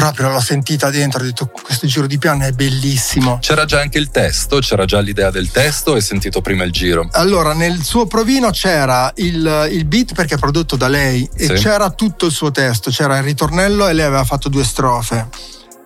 proprio 0.01 0.29
l'ho 0.29 0.39
sentita 0.39 0.89
dentro, 0.89 1.21
ho 1.21 1.23
detto 1.23 1.51
questo 1.61 1.85
giro 1.85 2.07
di 2.07 2.17
piano 2.17 2.43
è 2.43 2.51
bellissimo. 2.53 3.37
C'era 3.39 3.65
già 3.65 3.81
anche 3.81 3.99
il 3.99 4.09
testo, 4.09 4.57
c'era 4.57 4.85
già 4.85 4.99
l'idea 4.99 5.29
del 5.29 5.51
testo, 5.51 5.93
hai 5.93 6.01
sentito 6.01 6.41
prima 6.41 6.63
il 6.63 6.71
giro. 6.71 7.07
Allora, 7.11 7.53
nel 7.53 7.83
suo 7.83 8.07
provino 8.07 8.49
c'era 8.49 9.11
il, 9.17 9.67
il 9.71 9.85
beat 9.85 10.15
perché 10.15 10.35
è 10.35 10.37
prodotto 10.39 10.75
da 10.75 10.87
lei 10.87 11.29
e 11.35 11.45
Sì. 11.45 11.53
c'era 11.53 11.91
tutto 11.91 12.25
il 12.25 12.31
suo 12.31 12.49
testo, 12.49 12.89
c'era 12.89 13.17
il 13.17 13.23
ritornello 13.23 13.87
e 13.87 13.93
lei 13.93 14.05
aveva 14.05 14.23
fatto 14.23 14.49
due 14.49 14.63
strofe. 14.63 15.27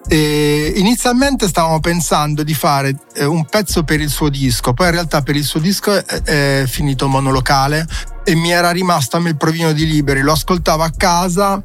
E 0.07 0.71
inizialmente 0.77 1.49
stavamo 1.49 1.81
pensando 1.81 2.43
di 2.43 2.53
fare 2.53 2.95
eh, 3.15 3.25
un 3.25 3.43
pezzo 3.43 3.83
per 3.83 3.99
il 3.99 4.09
suo 4.09 4.29
disco, 4.29 4.71
poi 4.71 4.85
in 4.87 4.93
realtà 4.93 5.23
per 5.23 5.35
il 5.35 5.43
suo 5.43 5.59
disco 5.59 5.91
è, 5.93 6.03
è 6.05 6.63
finito 6.67 7.09
monolocale 7.09 7.85
e 8.23 8.33
mi 8.33 8.51
era 8.51 8.71
rimasto 8.71 9.17
a 9.17 9.19
me 9.19 9.31
il 9.31 9.37
provino 9.37 9.73
di 9.73 9.85
Liberi, 9.85 10.21
lo 10.21 10.31
ascoltavo 10.31 10.83
a 10.83 10.91
casa 10.95 11.61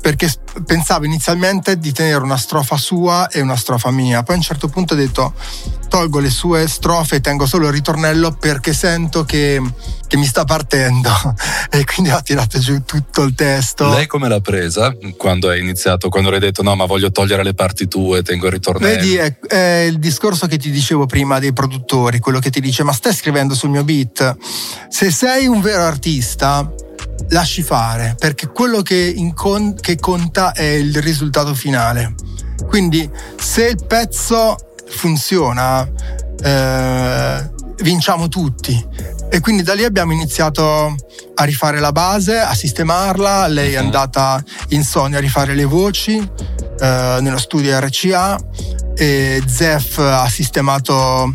perché 0.00 0.32
pensavo 0.64 1.04
inizialmente 1.04 1.78
di 1.78 1.92
tenere 1.92 2.22
una 2.22 2.36
strofa 2.36 2.76
sua 2.76 3.28
e 3.28 3.40
una 3.40 3.56
strofa 3.56 3.90
mia, 3.90 4.22
poi 4.22 4.34
a 4.34 4.38
un 4.38 4.44
certo 4.44 4.68
punto 4.68 4.94
ho 4.94 4.96
detto 4.96 5.34
tolgo 5.88 6.20
le 6.20 6.30
sue 6.30 6.68
strofe 6.68 7.16
e 7.16 7.20
tengo 7.20 7.46
solo 7.46 7.66
il 7.66 7.72
ritornello 7.72 8.32
perché 8.32 8.72
sento 8.72 9.24
che, 9.24 9.60
che 10.06 10.16
mi 10.16 10.24
sta 10.24 10.44
partendo 10.44 11.10
e 11.68 11.84
quindi 11.84 12.10
ho 12.10 12.22
tirato 12.22 12.58
giù 12.58 12.82
tutto 12.84 13.22
il 13.22 13.34
testo. 13.34 13.88
Lei 13.90 14.06
come 14.06 14.28
l'ha 14.28 14.40
presa 14.40 14.94
quando 15.16 15.48
hai 15.48 15.60
iniziato, 15.60 16.08
quando 16.08 16.30
hai 16.30 16.38
detto 16.38 16.62
no 16.62 16.74
ma 16.76 16.86
voglio 16.86 17.10
togliere 17.10 17.42
le 17.42 17.54
parti 17.54 17.88
tue, 17.88 18.22
tengo 18.22 18.46
il 18.46 18.52
ritornello? 18.52 18.96
Vedi, 18.96 19.16
è, 19.16 19.38
è 19.38 19.84
il 19.86 19.98
discorso 19.98 20.46
che 20.46 20.56
ti 20.56 20.70
dicevo 20.70 21.06
prima 21.06 21.38
dei 21.38 21.52
produttori, 21.52 22.20
quello 22.20 22.38
che 22.38 22.50
ti 22.50 22.60
dice 22.60 22.84
ma 22.84 22.92
stai 22.92 23.12
scrivendo 23.12 23.54
sul 23.54 23.70
mio 23.70 23.84
beat. 23.84 24.36
Se 24.88 25.10
sei 25.10 25.46
un 25.46 25.60
vero 25.60 25.82
artista, 25.82 26.72
lasci 27.28 27.62
fare, 27.62 28.16
perché 28.18 28.48
quello 28.48 28.82
che, 28.82 29.12
incon- 29.16 29.78
che 29.80 29.96
conta 29.96 30.52
è 30.52 30.62
il 30.64 31.00
risultato 31.00 31.54
finale. 31.54 32.14
Quindi 32.66 33.08
se 33.38 33.66
il 33.68 33.84
pezzo 33.86 34.56
funziona, 34.88 35.88
eh, 36.42 37.50
vinciamo 37.82 38.28
tutti. 38.28 38.86
E 39.32 39.40
quindi 39.40 39.62
da 39.62 39.74
lì 39.74 39.84
abbiamo 39.84 40.12
iniziato 40.12 40.94
a 41.34 41.44
rifare 41.44 41.78
la 41.78 41.92
base, 41.92 42.38
a 42.38 42.52
sistemarla. 42.54 43.46
Lei 43.46 43.74
è 43.74 43.78
Mhm. 43.78 43.84
andata 43.84 44.42
in 44.68 44.82
Sony 44.82 45.14
a 45.14 45.20
rifare 45.20 45.54
le 45.54 45.64
voci 45.64 46.16
eh, 46.82 47.18
nello 47.20 47.38
studio 47.38 47.78
RCA 47.78 48.38
e 48.96 49.42
Zef 49.46 49.98
ha 49.98 50.28
sistemato 50.28 51.34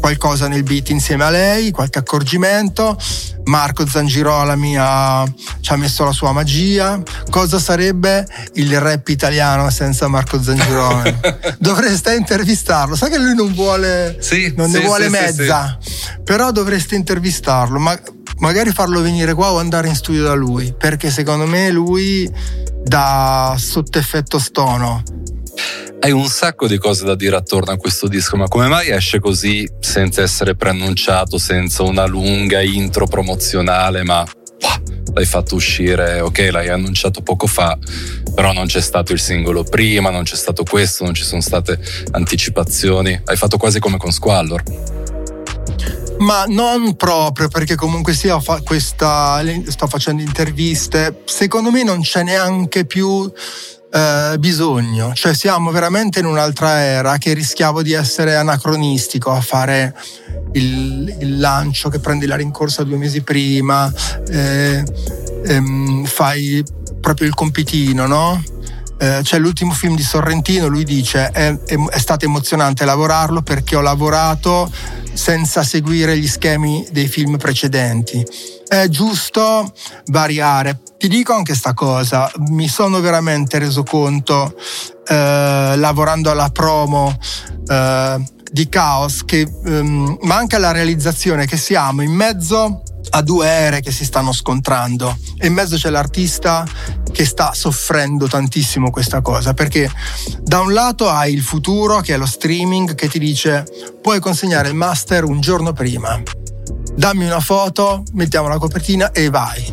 qualcosa 0.00 0.48
nel 0.48 0.62
beat 0.62 0.90
insieme 0.90 1.24
a 1.24 1.30
lei, 1.30 1.70
qualche 1.70 1.98
accorgimento. 1.98 2.96
Marco 3.44 3.86
Zangirola 3.86 4.56
mi 4.56 4.76
ha, 4.78 5.24
ci 5.60 5.72
ha 5.72 5.76
messo 5.76 6.04
la 6.04 6.12
sua 6.12 6.32
magia. 6.32 7.00
Cosa 7.30 7.58
sarebbe 7.58 8.26
il 8.54 8.78
rap 8.78 9.08
italiano 9.08 9.70
senza 9.70 10.06
Marco 10.08 10.40
Zangirola? 10.42 11.20
Dovreste 11.58 12.14
intervistarlo. 12.14 12.94
Sai 12.94 13.10
che 13.10 13.18
lui 13.18 13.34
non 13.34 13.52
vuole, 13.54 14.18
Sì, 14.20 14.52
non 14.56 14.70
ne 14.70 14.80
sì, 14.80 14.84
vuole 14.84 15.04
sì, 15.04 15.10
mezza, 15.10 15.78
però 16.24 16.52
dovreste 16.52 16.94
intervistarlo. 16.94 17.78
Ma 17.78 17.98
magari 18.38 18.70
farlo 18.70 19.00
venire 19.00 19.34
qua 19.34 19.52
o 19.52 19.58
andare 19.58 19.88
in 19.88 19.94
studio 19.94 20.22
da 20.24 20.34
lui, 20.34 20.74
perché 20.76 21.10
secondo 21.10 21.46
me 21.46 21.70
lui 21.70 22.30
dà 22.84 23.54
sotto 23.58 23.98
effetto 23.98 24.38
stono. 24.38 25.02
Hai 26.00 26.12
un 26.12 26.26
sacco 26.26 26.66
di 26.66 26.78
cose 26.78 27.04
da 27.04 27.14
dire 27.14 27.36
attorno 27.36 27.72
a 27.72 27.76
questo 27.76 28.06
disco, 28.06 28.36
ma 28.36 28.46
come 28.46 28.68
mai 28.68 28.90
esce 28.90 29.18
così 29.18 29.68
senza 29.80 30.22
essere 30.22 30.54
preannunciato, 30.54 31.38
senza 31.38 31.82
una 31.82 32.06
lunga 32.06 32.60
intro 32.62 33.06
promozionale, 33.06 34.04
ma 34.04 34.24
l'hai 35.12 35.26
fatto 35.26 35.54
uscire, 35.56 36.20
ok, 36.20 36.48
l'hai 36.52 36.68
annunciato 36.68 37.22
poco 37.22 37.46
fa, 37.46 37.76
però 38.34 38.52
non 38.52 38.66
c'è 38.66 38.80
stato 38.80 39.12
il 39.12 39.18
singolo 39.18 39.64
prima, 39.64 40.10
non 40.10 40.22
c'è 40.22 40.36
stato 40.36 40.62
questo, 40.62 41.04
non 41.04 41.14
ci 41.14 41.24
sono 41.24 41.40
state 41.40 41.78
anticipazioni, 42.12 43.20
hai 43.24 43.36
fatto 43.36 43.56
quasi 43.56 43.80
come 43.80 43.96
con 43.96 44.12
Squallor. 44.12 44.62
Ma 46.18 46.44
non 46.46 46.96
proprio 46.96 47.48
perché 47.48 47.76
comunque 47.76 48.12
sia 48.12 48.40
fa 48.40 48.60
questa, 48.62 49.42
sto 49.66 49.86
facendo 49.86 50.22
interviste, 50.22 51.22
secondo 51.24 51.70
me 51.70 51.84
non 51.84 52.00
c'è 52.00 52.22
neanche 52.22 52.84
più 52.84 53.30
eh, 53.90 54.36
bisogno, 54.38 55.12
cioè 55.14 55.34
siamo 55.34 55.70
veramente 55.70 56.20
in 56.20 56.26
un'altra 56.26 56.80
era 56.80 57.16
che 57.16 57.32
rischiavo 57.32 57.82
di 57.82 57.92
essere 57.92 58.36
anacronistico 58.36 59.30
a 59.30 59.40
fare 59.40 59.94
il, 60.52 61.16
il 61.20 61.38
lancio 61.38 61.88
che 61.88 61.98
prendi 61.98 62.26
la 62.26 62.36
rincorsa 62.36 62.84
due 62.84 62.96
mesi 62.96 63.22
prima, 63.22 63.92
eh, 64.28 64.84
ehm, 65.46 66.04
fai 66.04 66.62
proprio 67.00 67.26
il 67.26 67.34
compitino, 67.34 68.06
no? 68.06 68.42
Eh, 69.00 69.20
c'è 69.22 69.38
l'ultimo 69.38 69.72
film 69.72 69.94
di 69.94 70.02
Sorrentino, 70.02 70.66
lui 70.66 70.84
dice 70.84 71.28
è, 71.28 71.56
è, 71.56 71.76
è 71.76 71.98
stato 71.98 72.24
emozionante 72.24 72.84
lavorarlo 72.84 73.42
perché 73.42 73.76
ho 73.76 73.80
lavorato 73.80 74.70
senza 75.12 75.62
seguire 75.62 76.18
gli 76.18 76.28
schemi 76.28 76.86
dei 76.90 77.06
film 77.06 77.36
precedenti. 77.36 78.24
È 78.68 78.86
giusto 78.88 79.72
variare. 80.08 80.82
Ti 80.98 81.08
dico 81.08 81.32
anche 81.32 81.54
sta 81.54 81.72
cosa, 81.72 82.30
mi 82.48 82.68
sono 82.68 83.00
veramente 83.00 83.58
reso 83.58 83.82
conto 83.82 84.54
eh, 85.06 85.72
lavorando 85.76 86.30
alla 86.30 86.50
promo 86.50 87.16
eh, 87.66 88.22
di 88.50 88.68
Caos 88.68 89.24
che 89.24 89.40
ehm, 89.40 90.18
manca 90.22 90.58
la 90.58 90.72
realizzazione 90.72 91.46
che 91.46 91.56
siamo 91.56 92.02
in 92.02 92.12
mezzo 92.12 92.82
a 93.10 93.22
due 93.22 93.46
ere 93.46 93.80
che 93.80 93.90
si 93.90 94.04
stanno 94.04 94.32
scontrando. 94.32 95.16
E 95.38 95.46
in 95.46 95.54
mezzo 95.54 95.76
c'è 95.76 95.88
l'artista 95.88 96.66
che 97.10 97.24
sta 97.24 97.54
soffrendo 97.54 98.28
tantissimo 98.28 98.90
questa 98.90 99.22
cosa 99.22 99.54
perché 99.54 99.90
da 100.42 100.60
un 100.60 100.74
lato 100.74 101.08
hai 101.08 101.32
il 101.32 101.42
futuro 101.42 102.00
che 102.00 102.12
è 102.12 102.16
lo 102.18 102.26
streaming 102.26 102.94
che 102.94 103.08
ti 103.08 103.18
dice 103.18 103.64
puoi 104.02 104.20
consegnare 104.20 104.68
il 104.68 104.74
master 104.74 105.24
un 105.24 105.40
giorno 105.40 105.72
prima 105.72 106.20
dammi 106.98 107.24
una 107.24 107.38
foto 107.38 108.02
mettiamo 108.14 108.48
la 108.48 108.58
copertina 108.58 109.12
e 109.12 109.30
vai 109.30 109.64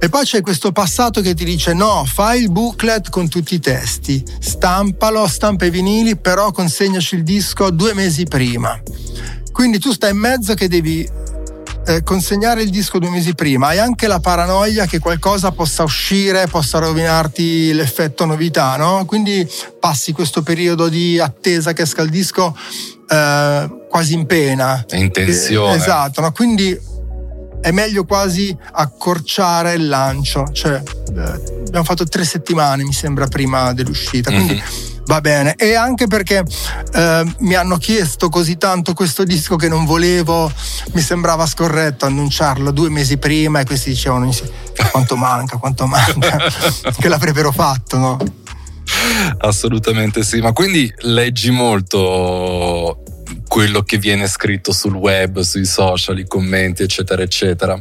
E 0.00 0.08
poi 0.08 0.24
c'è 0.24 0.40
questo 0.40 0.70
passato 0.70 1.20
che 1.20 1.34
ti 1.34 1.44
dice 1.44 1.74
no, 1.74 2.04
fai 2.06 2.42
il 2.42 2.52
booklet 2.52 3.10
con 3.10 3.28
tutti 3.28 3.56
i 3.56 3.58
testi, 3.58 4.22
stampalo, 4.38 5.26
stampa 5.26 5.64
i 5.64 5.70
vinili, 5.70 6.16
però 6.16 6.52
consegnaci 6.52 7.16
il 7.16 7.24
disco 7.24 7.70
due 7.70 7.94
mesi 7.94 8.22
prima. 8.22 8.80
Quindi 9.50 9.80
tu 9.80 9.90
stai 9.90 10.12
in 10.12 10.18
mezzo 10.18 10.54
che 10.54 10.68
devi 10.68 11.04
eh, 11.86 12.04
consegnare 12.04 12.62
il 12.62 12.70
disco 12.70 13.00
due 13.00 13.10
mesi 13.10 13.34
prima, 13.34 13.68
hai 13.68 13.80
anche 13.80 14.06
la 14.06 14.20
paranoia 14.20 14.86
che 14.86 15.00
qualcosa 15.00 15.50
possa 15.50 15.82
uscire, 15.82 16.46
possa 16.46 16.78
rovinarti 16.78 17.72
l'effetto 17.72 18.24
novità, 18.24 18.76
no? 18.76 19.04
Quindi 19.04 19.44
passi 19.80 20.12
questo 20.12 20.42
periodo 20.42 20.88
di 20.88 21.18
attesa 21.18 21.72
che 21.72 21.82
esca 21.82 22.02
il 22.02 22.10
disco 22.10 22.54
eh, 23.08 23.68
quasi 23.88 24.14
in 24.14 24.26
pena. 24.26 24.84
In 24.90 25.10
tensione. 25.10 25.74
Eh, 25.74 25.76
esatto, 25.76 26.20
no? 26.20 26.32
Quindi 26.32 26.78
è 27.60 27.70
meglio 27.70 28.04
quasi 28.04 28.56
accorciare 28.72 29.74
il 29.74 29.88
lancio, 29.88 30.48
cioè 30.52 30.80
eh, 31.16 31.62
abbiamo 31.66 31.84
fatto 31.84 32.04
tre 32.04 32.24
settimane 32.24 32.84
mi 32.84 32.92
sembra 32.92 33.26
prima 33.26 33.72
dell'uscita, 33.72 34.30
quindi 34.30 34.54
mm-hmm 34.54 34.88
va 35.08 35.20
bene. 35.20 35.54
E 35.56 35.74
anche 35.74 36.06
perché 36.06 36.44
eh, 36.92 37.34
mi 37.38 37.54
hanno 37.54 37.76
chiesto 37.78 38.28
così 38.28 38.56
tanto 38.56 38.92
questo 38.92 39.24
disco 39.24 39.56
che 39.56 39.68
non 39.68 39.84
volevo, 39.84 40.52
mi 40.92 41.00
sembrava 41.00 41.46
scorretto 41.46 42.06
annunciarlo 42.06 42.70
due 42.70 42.90
mesi 42.90 43.16
prima 43.16 43.60
e 43.60 43.64
questi 43.64 43.90
dicevano 43.90 44.30
quanto 44.92 45.16
manca, 45.16 45.56
quanto 45.56 45.86
manca, 45.86 46.38
che 46.96 47.08
l'avrebbero 47.08 47.50
fatto, 47.50 47.96
no? 47.96 48.18
Assolutamente 49.38 50.22
sì, 50.22 50.40
ma 50.40 50.52
quindi 50.52 50.92
leggi 50.98 51.50
molto 51.50 53.02
quello 53.46 53.82
che 53.82 53.98
viene 53.98 54.26
scritto 54.26 54.72
sul 54.72 54.94
web, 54.94 55.40
sui 55.40 55.64
social, 55.64 56.18
i 56.18 56.26
commenti, 56.26 56.82
eccetera, 56.82 57.22
eccetera? 57.22 57.80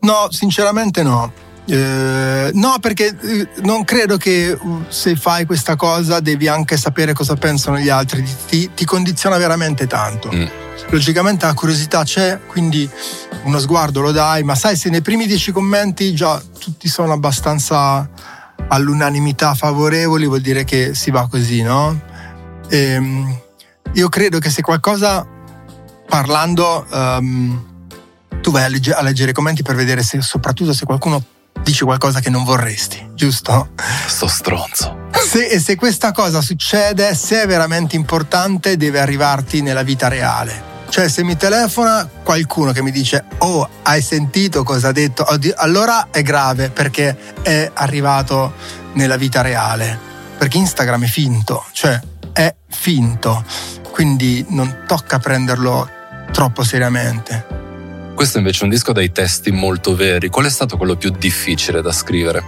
No, 0.00 0.28
sinceramente 0.30 1.02
no. 1.02 1.32
Eh, 1.66 2.50
no, 2.54 2.76
perché 2.80 3.14
eh, 3.20 3.48
non 3.62 3.84
credo 3.84 4.16
che 4.16 4.56
uh, 4.58 4.84
se 4.88 5.16
fai 5.16 5.44
questa 5.44 5.76
cosa 5.76 6.20
devi 6.20 6.48
anche 6.48 6.78
sapere 6.78 7.12
cosa 7.12 7.34
pensano 7.34 7.78
gli 7.78 7.90
altri, 7.90 8.24
ti, 8.48 8.70
ti 8.74 8.84
condiziona 8.86 9.36
veramente 9.36 9.86
tanto. 9.86 10.30
Mm. 10.32 10.44
Logicamente 10.90 11.44
la 11.44 11.52
curiosità 11.52 12.04
c'è, 12.04 12.40
quindi 12.46 12.88
uno 13.42 13.58
sguardo 13.58 14.00
lo 14.00 14.12
dai, 14.12 14.42
ma 14.44 14.54
sai 14.54 14.76
se 14.76 14.88
nei 14.88 15.02
primi 15.02 15.26
dieci 15.26 15.52
commenti 15.52 16.14
già 16.14 16.40
tutti 16.58 16.88
sono 16.88 17.12
abbastanza 17.12 18.08
all'unanimità 18.68 19.54
favorevoli, 19.54 20.26
vuol 20.26 20.40
dire 20.40 20.64
che 20.64 20.94
si 20.94 21.10
va 21.10 21.26
così, 21.28 21.62
no? 21.62 22.00
E, 22.68 22.78
ehm, 22.78 23.40
io 23.94 24.08
credo 24.08 24.38
che 24.38 24.50
se 24.50 24.62
qualcosa 24.62 25.26
parlando 26.06 26.86
um, 26.90 27.66
tu 28.40 28.50
vai 28.50 28.64
a, 28.64 28.68
legge- 28.68 28.94
a 28.94 29.02
leggere 29.02 29.30
i 29.30 29.34
commenti 29.34 29.62
per 29.62 29.74
vedere 29.74 30.02
se 30.02 30.20
soprattutto 30.20 30.72
se 30.72 30.84
qualcuno 30.84 31.22
dici 31.62 31.84
qualcosa 31.84 32.20
che 32.20 32.30
non 32.30 32.44
vorresti, 32.44 33.10
giusto? 33.14 33.70
Sto 34.06 34.28
stronzo. 34.28 35.06
Se, 35.12 35.46
e 35.46 35.58
se 35.58 35.74
questa 35.76 36.12
cosa 36.12 36.40
succede, 36.40 37.14
se 37.14 37.42
è 37.42 37.46
veramente 37.46 37.96
importante, 37.96 38.76
deve 38.76 39.00
arrivarti 39.00 39.60
nella 39.60 39.82
vita 39.82 40.08
reale. 40.08 40.67
Cioè, 40.88 41.08
se 41.08 41.22
mi 41.22 41.36
telefona 41.36 42.08
qualcuno 42.22 42.72
che 42.72 42.82
mi 42.82 42.90
dice, 42.90 43.24
oh, 43.38 43.68
hai 43.82 44.00
sentito 44.00 44.62
cosa 44.62 44.88
ha 44.88 44.92
detto, 44.92 45.26
allora 45.56 46.08
è 46.10 46.22
grave 46.22 46.70
perché 46.70 47.16
è 47.42 47.70
arrivato 47.74 48.54
nella 48.94 49.16
vita 49.16 49.42
reale. 49.42 50.06
Perché 50.38 50.56
Instagram 50.56 51.04
è 51.04 51.08
finto, 51.08 51.64
cioè 51.72 52.00
è 52.32 52.54
finto. 52.70 53.44
Quindi 53.90 54.46
non 54.48 54.84
tocca 54.86 55.18
prenderlo 55.18 55.88
troppo 56.32 56.62
seriamente. 56.62 57.46
Questo 58.14 58.38
invece 58.38 58.60
è 58.60 58.64
un 58.64 58.70
disco 58.70 58.92
dai 58.92 59.12
testi 59.12 59.50
molto 59.50 59.94
veri. 59.94 60.28
Qual 60.28 60.46
è 60.46 60.50
stato 60.50 60.76
quello 60.76 60.96
più 60.96 61.10
difficile 61.10 61.82
da 61.82 61.92
scrivere? 61.92 62.42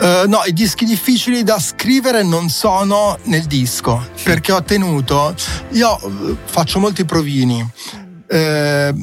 Uh, 0.00 0.26
no, 0.26 0.40
i 0.46 0.54
dischi 0.54 0.86
difficili 0.86 1.42
da 1.42 1.58
scrivere 1.58 2.22
non 2.22 2.48
sono 2.48 3.18
nel 3.24 3.44
disco, 3.44 4.02
perché 4.22 4.50
ho 4.50 4.62
tenuto, 4.62 5.34
io 5.72 6.00
eh, 6.00 6.36
faccio 6.42 6.78
molti 6.78 7.04
provini, 7.04 7.70
eh, 8.26 8.94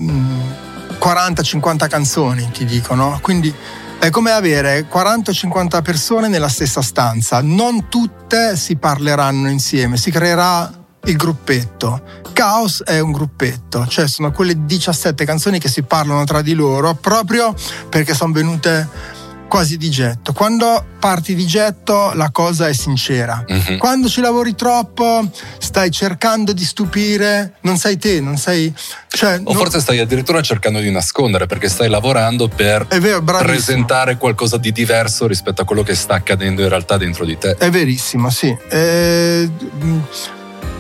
40-50 1.00 1.88
canzoni 1.88 2.50
ti 2.52 2.66
dicono, 2.66 3.20
quindi 3.22 3.54
è 4.00 4.10
come 4.10 4.32
avere 4.32 4.88
40-50 4.92 5.84
persone 5.84 6.30
nella 6.30 6.50
stessa 6.50 6.82
stanza, 6.82 7.42
non 7.44 7.90
tutte 7.90 8.58
si 8.58 8.76
parleranno 8.78 9.52
insieme, 9.52 9.98
si 9.98 10.10
creerà 10.10 10.72
il 11.06 11.16
gruppetto. 11.16 12.26
Chaos 12.34 12.84
è 12.84 13.00
un 13.00 13.12
gruppetto, 13.12 13.86
cioè 13.88 14.08
sono 14.08 14.32
quelle 14.32 14.66
17 14.66 15.26
canzoni 15.26 15.60
che 15.60 15.70
si 15.70 15.84
parlano 15.84 16.24
tra 16.24 16.42
di 16.42 16.54
loro 16.54 16.94
proprio 16.94 17.54
perché 17.90 18.14
sono 18.14 18.32
venute 18.32 19.16
quasi 19.48 19.78
di 19.78 19.90
getto. 19.90 20.34
Quando 20.34 20.86
parti 21.00 21.36
di 21.36 21.46
getto 21.46 22.12
la 22.14 22.30
cosa 22.32 22.68
è 22.68 22.74
sincera. 22.74 23.44
Uh-huh. 23.48 23.78
Quando 23.78 24.10
ci 24.10 24.22
lavori 24.22 24.56
troppo 24.56 25.30
stai 25.58 25.92
cercando 25.92 26.54
di 26.54 26.64
stupire, 26.64 27.56
non 27.62 27.78
sei 27.78 27.98
te, 27.98 28.20
non 28.20 28.38
sei... 28.38 28.74
Cioè, 29.08 29.40
o 29.44 29.54
non... 29.54 29.56
forse 29.56 29.80
stai 29.80 30.00
addirittura 30.00 30.42
cercando 30.42 30.80
di 30.80 30.92
nascondere 30.92 31.46
perché 31.46 31.70
stai 31.70 31.90
lavorando 31.90 32.48
per 32.48 32.86
vero, 32.88 33.24
presentare 33.24 34.18
qualcosa 34.18 34.58
di 34.58 34.72
diverso 34.72 35.28
rispetto 35.28 35.62
a 35.62 35.66
quello 35.66 35.84
che 35.84 35.96
sta 35.96 36.16
accadendo 36.16 36.62
in 36.62 36.70
realtà 36.70 36.98
dentro 36.98 37.26
di 37.26 37.38
te. 37.38 37.56
È 37.58 37.70
verissimo, 37.70 38.30
sì. 38.30 38.56
Eh, 38.70 39.50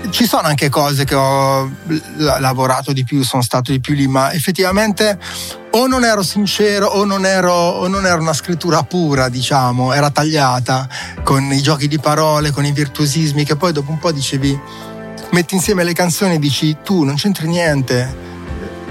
ci 0.10 0.26
sono 0.26 0.48
anche 0.48 0.70
cose 0.70 1.04
che 1.04 1.16
ho 1.16 1.70
lavorato 2.18 2.94
di 2.94 3.04
più, 3.04 3.24
sono 3.24 3.42
stato 3.42 3.72
di 3.72 3.80
più 3.80 3.94
lì, 3.94 4.08
ma 4.08 4.32
effettivamente 4.34 5.18
o 5.72 5.88
non 5.88 6.04
ero 6.04 6.24
sincero 6.24 6.88
o 6.88 7.04
non, 7.04 7.26
ero, 7.26 7.54
o 7.54 7.88
non 7.88 8.06
era 8.06 8.20
una 8.20 8.34
scrittura 8.34 8.84
pura, 8.84 9.30
diciamo, 9.30 9.94
era 9.94 10.10
tagliata 10.10 10.88
con 11.24 11.52
i 11.52 11.62
giochi 11.62 11.88
di 11.88 12.00
parole, 12.00 12.52
con 12.52 12.66
i 12.66 12.72
virtuosismi, 12.72 13.44
che 13.44 13.56
poi 13.56 13.74
dopo 13.74 13.92
un 13.92 14.00
po' 14.00 14.12
dicevi, 14.12 14.60
metti 15.32 15.56
insieme 15.56 15.84
le 15.84 15.94
canzoni 15.94 16.36
e 16.36 16.40
dici 16.40 16.78
tu 16.84 17.04
non 17.04 17.16
c'entri 17.16 17.48
niente. 17.48 18.36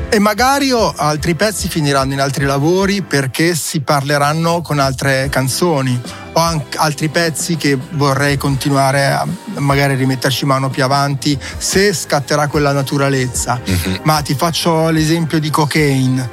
E 0.08 0.18
magari 0.18 0.70
altri 0.70 1.34
pezzi 1.34 1.68
finiranno 1.68 2.12
in 2.12 2.20
altri 2.20 2.44
lavori 2.44 3.02
perché 3.02 3.54
si 3.54 3.80
parleranno 3.80 4.62
con 4.62 4.78
altre 4.78 5.28
canzoni 5.28 6.00
ho 6.32 6.40
anche 6.40 6.76
altri 6.76 7.08
pezzi 7.08 7.56
che 7.56 7.78
vorrei 7.92 8.36
continuare 8.36 9.06
a 9.06 9.26
magari 9.56 9.94
rimetterci 9.94 10.44
mano 10.44 10.68
più 10.68 10.84
avanti 10.84 11.38
se 11.56 11.94
scatterà 11.94 12.46
quella 12.46 12.72
naturalezza. 12.72 13.58
Mm-hmm. 13.58 13.96
Ma 14.02 14.20
ti 14.20 14.34
faccio 14.34 14.90
l'esempio 14.90 15.40
di 15.40 15.48
Cocaine. 15.48 16.28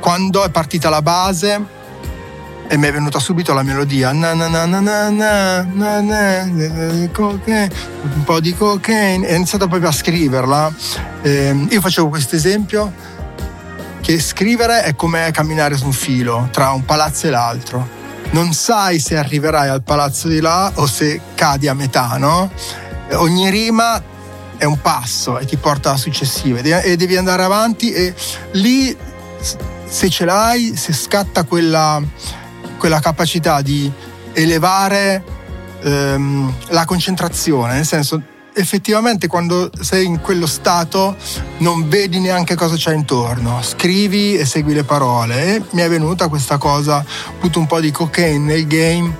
Quando 0.00 0.44
è 0.44 0.50
partita 0.50 0.88
la 0.88 1.02
base 1.02 1.76
e 2.68 2.76
mi 2.76 2.86
è 2.86 2.92
venuta 2.92 3.18
subito 3.18 3.54
la 3.54 3.62
melodia. 3.62 4.12
Na 4.12 4.34
na 4.34 4.46
na 4.46 4.66
na 4.66 4.80
na 4.80 5.08
na 5.10 5.62
na 5.62 6.00
na 6.00 6.42
un 6.42 8.22
po' 8.24 8.40
di 8.40 8.54
cocaine. 8.54 9.26
E 9.26 9.32
ho 9.32 9.36
iniziato 9.36 9.66
proprio 9.66 9.88
a 9.88 9.92
scriverla. 9.92 10.72
Eh, 11.22 11.66
io 11.70 11.80
facevo 11.80 12.08
questo 12.08 12.36
esempio 12.36 12.92
che 14.02 14.20
scrivere 14.20 14.82
è 14.82 14.94
come 14.94 15.30
camminare 15.32 15.76
su 15.76 15.86
un 15.86 15.92
filo 15.92 16.48
tra 16.52 16.72
un 16.72 16.84
palazzo 16.84 17.26
e 17.26 17.30
l'altro. 17.30 17.96
Non 18.30 18.52
sai 18.52 18.98
se 19.00 19.16
arriverai 19.16 19.68
al 19.68 19.82
palazzo 19.82 20.28
di 20.28 20.40
là 20.40 20.70
o 20.74 20.86
se 20.86 21.20
cadi 21.34 21.68
a 21.68 21.74
metà, 21.74 22.16
no? 22.18 22.50
Ogni 23.12 23.48
rima 23.48 24.02
è 24.58 24.64
un 24.64 24.80
passo 24.82 25.38
e 25.38 25.46
ti 25.46 25.56
porta 25.56 25.90
alla 25.90 25.98
successiva 25.98 26.58
e 26.58 26.96
devi 26.96 27.16
andare 27.16 27.42
avanti 27.42 27.92
e 27.92 28.14
lì 28.52 28.94
se 29.88 30.10
ce 30.10 30.24
l'hai, 30.26 30.76
se 30.76 30.92
scatta 30.92 31.44
quella, 31.44 32.02
quella 32.78 33.00
capacità 33.00 33.60
di 33.60 33.90
elevare 34.32 35.22
ehm, 35.82 36.54
la 36.68 36.84
concentrazione, 36.84 37.74
nel 37.74 37.86
senso 37.86 38.22
effettivamente 38.54 39.28
quando 39.28 39.70
sei 39.80 40.04
in 40.04 40.20
quello 40.20 40.46
stato 40.46 41.16
non 41.58 41.88
vedi 41.88 42.18
neanche 42.18 42.56
cosa 42.56 42.74
c'è 42.74 42.92
intorno, 42.92 43.62
scrivi 43.62 44.36
e 44.36 44.44
segui 44.44 44.74
le 44.74 44.84
parole. 44.84 45.56
E 45.56 45.62
mi 45.70 45.82
è 45.82 45.88
venuta 45.88 46.28
questa 46.28 46.58
cosa, 46.58 47.04
appunto 47.28 47.58
un 47.58 47.66
po' 47.66 47.80
di 47.80 47.90
cocaine 47.90 48.38
nel 48.38 48.66
game 48.66 49.16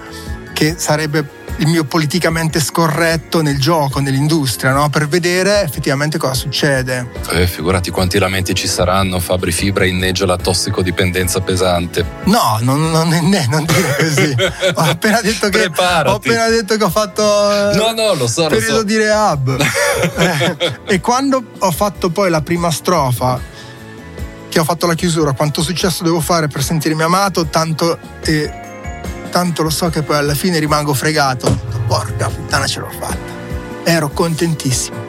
che 0.53 0.75
sarebbe 0.77 1.38
il 1.59 1.67
mio 1.67 1.85
politicamente 1.85 2.61
scorretto 2.61 3.43
nel 3.43 3.59
gioco, 3.59 4.01
nell'industria, 4.01 4.73
no? 4.73 4.89
per 4.91 5.09
vedere 5.09 5.63
effettivamente 5.63 6.19
cosa 6.19 6.35
succede. 6.35 7.11
Eh, 7.31 7.47
figurati 7.47 7.91
quanti 7.91 8.19
lamenti 8.19 8.55
ci 8.55 8.69
saranno, 8.69 9.19
Fabri 9.19 9.53
Fibra 9.53 9.85
inneggia 9.85 10.27
la 10.27 10.37
tossicodipendenza 10.37 11.41
pesante. 11.41 12.05
No, 12.25 12.59
non, 12.61 12.91
non, 12.91 13.09
non, 13.09 13.47
non 13.49 13.65
dire 13.65 13.97
così. 13.99 14.35
ho, 14.75 14.81
appena 14.81 15.21
detto 15.21 15.49
che, 15.49 15.67
ho 15.67 16.15
appena 16.15 16.49
detto 16.49 16.77
che 16.77 16.85
ho 16.85 16.91
fatto 16.91 17.23
no, 17.23 17.93
no, 17.93 18.15
lo 18.15 18.27
so, 18.29 18.47
periodo 18.47 18.73
lo 18.73 18.79
so. 18.79 18.85
di 18.85 18.97
rehab. 18.97 19.57
eh, 20.17 20.57
e 20.87 21.01
quando 21.01 21.43
ho 21.59 21.71
fatto 21.73 22.11
poi 22.11 22.31
la 22.31 22.41
prima 22.41 22.71
strofa, 22.71 23.41
che 24.49 24.59
ho 24.61 24.65
fatto 24.65 24.87
la 24.87 24.95
chiusura, 24.95 25.33
quanto 25.33 25.63
successo 25.63 26.05
devo 26.05 26.21
fare 26.21 26.47
per 26.47 26.63
sentirmi 26.63 27.03
amato, 27.03 27.47
tanto... 27.47 27.99
Eh, 28.25 28.67
tanto 29.29 29.63
lo 29.63 29.71
so 29.71 29.89
che 29.89 30.03
poi 30.03 30.17
alla 30.17 30.35
fine 30.35 30.59
rimango 30.59 30.95
fregato. 30.95 31.61
Porca 31.87 32.29
puttana 32.29 32.67
ce 32.67 32.81
l'ho 32.81 32.91
fatta. 32.91 33.17
Ero 33.85 34.11
contentissimo. 34.11 35.09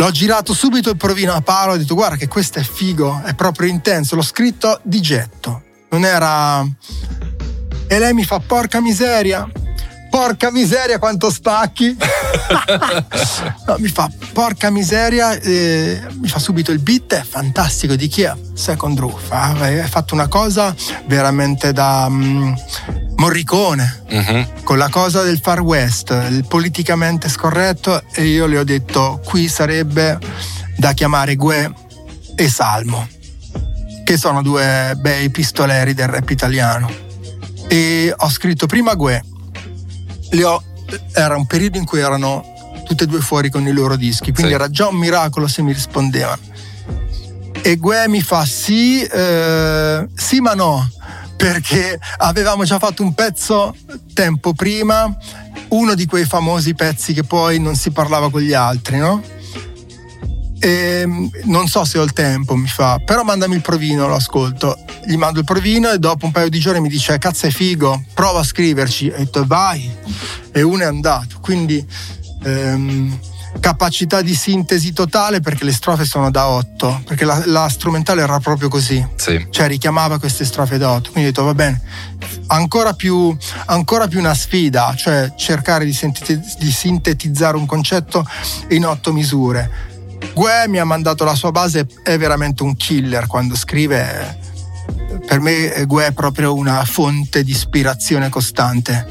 L'ho 0.00 0.10
girato 0.10 0.54
subito 0.54 0.88
il 0.88 0.96
provino 0.96 1.34
a 1.34 1.42
Paolo, 1.42 1.72
ho 1.72 1.76
detto 1.76 1.94
guarda 1.94 2.16
che 2.16 2.26
questo 2.26 2.58
è 2.58 2.62
figo, 2.62 3.20
è 3.22 3.34
proprio 3.34 3.68
intenso, 3.68 4.16
l'ho 4.16 4.22
scritto 4.22 4.80
di 4.82 4.98
getto. 5.02 5.62
Non 5.90 6.06
era 6.06 6.64
E 7.86 7.98
lei 7.98 8.14
mi 8.14 8.24
fa 8.24 8.38
porca 8.38 8.80
miseria, 8.80 9.46
porca 10.08 10.50
miseria 10.50 10.98
quanto 10.98 11.30
spacchi. 11.30 11.94
no, 13.66 13.76
mi 13.78 13.88
fa 13.88 14.10
porca 14.32 14.70
miseria, 14.70 15.38
eh, 15.38 16.00
mi 16.14 16.28
fa 16.28 16.38
subito 16.38 16.72
il 16.72 16.78
beat, 16.78 17.14
è 17.14 17.22
fantastico, 17.22 17.94
di 17.94 18.08
chi 18.08 18.22
è? 18.22 18.34
Second 18.54 18.98
Roof, 18.98 19.30
hai 19.30 19.86
fatto 19.86 20.14
una 20.14 20.28
cosa 20.28 20.74
veramente 21.06 21.72
da 21.72 22.06
um, 22.08 22.56
Morricone, 23.20 24.04
uh-huh. 24.08 24.62
con 24.62 24.78
la 24.78 24.88
cosa 24.88 25.20
del 25.20 25.40
Far 25.40 25.60
West, 25.60 26.08
il 26.30 26.46
politicamente 26.48 27.28
scorretto 27.28 28.02
e 28.14 28.24
io 28.24 28.46
le 28.46 28.56
ho 28.56 28.64
detto 28.64 29.20
qui 29.22 29.46
sarebbe 29.46 30.18
da 30.78 30.94
chiamare 30.94 31.36
Gue 31.36 31.70
e 32.34 32.48
Salmo, 32.48 33.06
che 34.04 34.16
sono 34.16 34.40
due 34.40 34.94
bei 34.96 35.28
pistoleri 35.28 35.92
del 35.92 36.08
rap 36.08 36.30
italiano. 36.30 36.90
E 37.68 38.10
ho 38.16 38.30
scritto 38.30 38.64
prima 38.64 38.94
Gue 38.94 39.22
ho, 40.42 40.62
era 41.12 41.36
un 41.36 41.46
periodo 41.46 41.76
in 41.76 41.84
cui 41.84 42.00
erano 42.00 42.42
tutte 42.86 43.04
e 43.04 43.06
due 43.06 43.20
fuori 43.20 43.50
con 43.50 43.66
i 43.66 43.72
loro 43.72 43.96
dischi, 43.96 44.32
quindi 44.32 44.52
sì. 44.52 44.54
era 44.54 44.70
già 44.70 44.88
un 44.88 44.96
miracolo 44.96 45.46
se 45.46 45.60
mi 45.60 45.74
rispondevano. 45.74 46.40
E 47.60 47.76
Gue 47.76 48.08
mi 48.08 48.22
fa 48.22 48.46
sì, 48.46 49.02
eh, 49.02 50.08
sì 50.14 50.40
ma 50.40 50.54
no, 50.54 50.88
perché 51.40 51.98
avevamo 52.18 52.64
già 52.64 52.78
fatto 52.78 53.02
un 53.02 53.14
pezzo 53.14 53.74
tempo 54.12 54.52
prima, 54.52 55.10
uno 55.68 55.94
di 55.94 56.04
quei 56.04 56.26
famosi 56.26 56.74
pezzi 56.74 57.14
che 57.14 57.24
poi 57.24 57.58
non 57.58 57.76
si 57.76 57.92
parlava 57.92 58.30
con 58.30 58.42
gli 58.42 58.52
altri, 58.52 58.98
no? 58.98 59.22
E 60.58 61.00
ehm, 61.00 61.30
non 61.44 61.66
so 61.66 61.86
se 61.86 61.98
ho 61.98 62.02
il 62.02 62.12
tempo, 62.12 62.54
mi 62.56 62.68
fa, 62.68 62.98
però 63.02 63.22
mandami 63.22 63.54
il 63.54 63.62
provino, 63.62 64.06
lo 64.06 64.16
ascolto. 64.16 64.76
Gli 65.06 65.16
mando 65.16 65.38
il 65.38 65.46
provino 65.46 65.90
e 65.90 65.98
dopo 65.98 66.26
un 66.26 66.32
paio 66.32 66.50
di 66.50 66.58
giorni 66.58 66.82
mi 66.82 66.90
dice: 66.90 67.16
Cazzo, 67.16 67.46
è 67.46 67.50
figo, 67.50 68.04
prova 68.12 68.40
a 68.40 68.44
scriverci. 68.44 69.08
E 69.08 69.14
ho 69.14 69.18
detto: 69.18 69.46
Vai, 69.46 69.90
e 70.52 70.60
uno 70.60 70.82
è 70.82 70.86
andato. 70.86 71.38
Quindi. 71.40 71.82
Ehm, 72.42 73.18
capacità 73.58 74.22
di 74.22 74.34
sintesi 74.34 74.92
totale 74.92 75.40
perché 75.40 75.64
le 75.64 75.72
strofe 75.72 76.04
sono 76.04 76.30
da 76.30 76.48
8 76.48 77.02
perché 77.04 77.24
la, 77.24 77.42
la 77.46 77.68
strumentale 77.68 78.22
era 78.22 78.38
proprio 78.38 78.68
così 78.68 79.04
sì. 79.16 79.46
cioè 79.50 79.66
richiamava 79.66 80.18
queste 80.18 80.44
strofe 80.44 80.78
da 80.78 80.92
8 80.92 81.10
quindi 81.10 81.30
ho 81.30 81.32
detto 81.32 81.44
va 81.44 81.54
bene 81.54 81.80
ancora 82.48 82.92
più, 82.92 83.36
ancora 83.66 84.06
più 84.06 84.18
una 84.20 84.34
sfida 84.34 84.94
cioè 84.96 85.32
cercare 85.36 85.84
di, 85.84 85.92
sintetiz- 85.92 86.58
di 86.58 86.70
sintetizzare 86.70 87.56
un 87.56 87.66
concetto 87.66 88.24
in 88.68 88.86
8 88.86 89.12
misure 89.12 89.88
Gue 90.34 90.68
mi 90.68 90.78
ha 90.78 90.84
mandato 90.84 91.24
la 91.24 91.34
sua 91.34 91.50
base, 91.50 91.86
è 92.02 92.16
veramente 92.16 92.62
un 92.62 92.76
killer 92.76 93.26
quando 93.26 93.56
scrive. 93.56 94.38
Per 95.26 95.40
me 95.40 95.84
Gue 95.86 96.06
è 96.06 96.12
proprio 96.12 96.54
una 96.54 96.84
fonte 96.84 97.42
di 97.42 97.50
ispirazione 97.50 98.28
costante. 98.28 99.06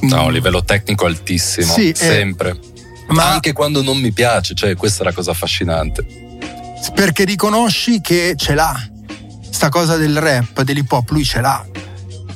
No, 0.00 0.24
un 0.24 0.32
livello 0.32 0.64
tecnico 0.64 1.06
altissimo, 1.06 1.72
sì, 1.72 1.92
sempre. 1.94 2.58
Ma 3.10 3.30
anche 3.30 3.52
quando 3.52 3.82
non 3.82 3.98
mi 3.98 4.12
piace, 4.12 4.54
cioè 4.54 4.76
questa 4.76 5.02
è 5.02 5.06
la 5.06 5.12
cosa 5.12 5.30
affascinante. 5.30 6.04
Perché 6.94 7.24
riconosci 7.24 8.00
che 8.00 8.34
ce 8.36 8.54
l'ha. 8.54 8.88
Sta 9.50 9.68
cosa 9.68 9.96
del 9.96 10.18
rap, 10.18 10.62
dell'hip 10.62 10.90
hop, 10.90 11.10
lui 11.10 11.24
ce 11.24 11.40
l'ha. 11.40 11.64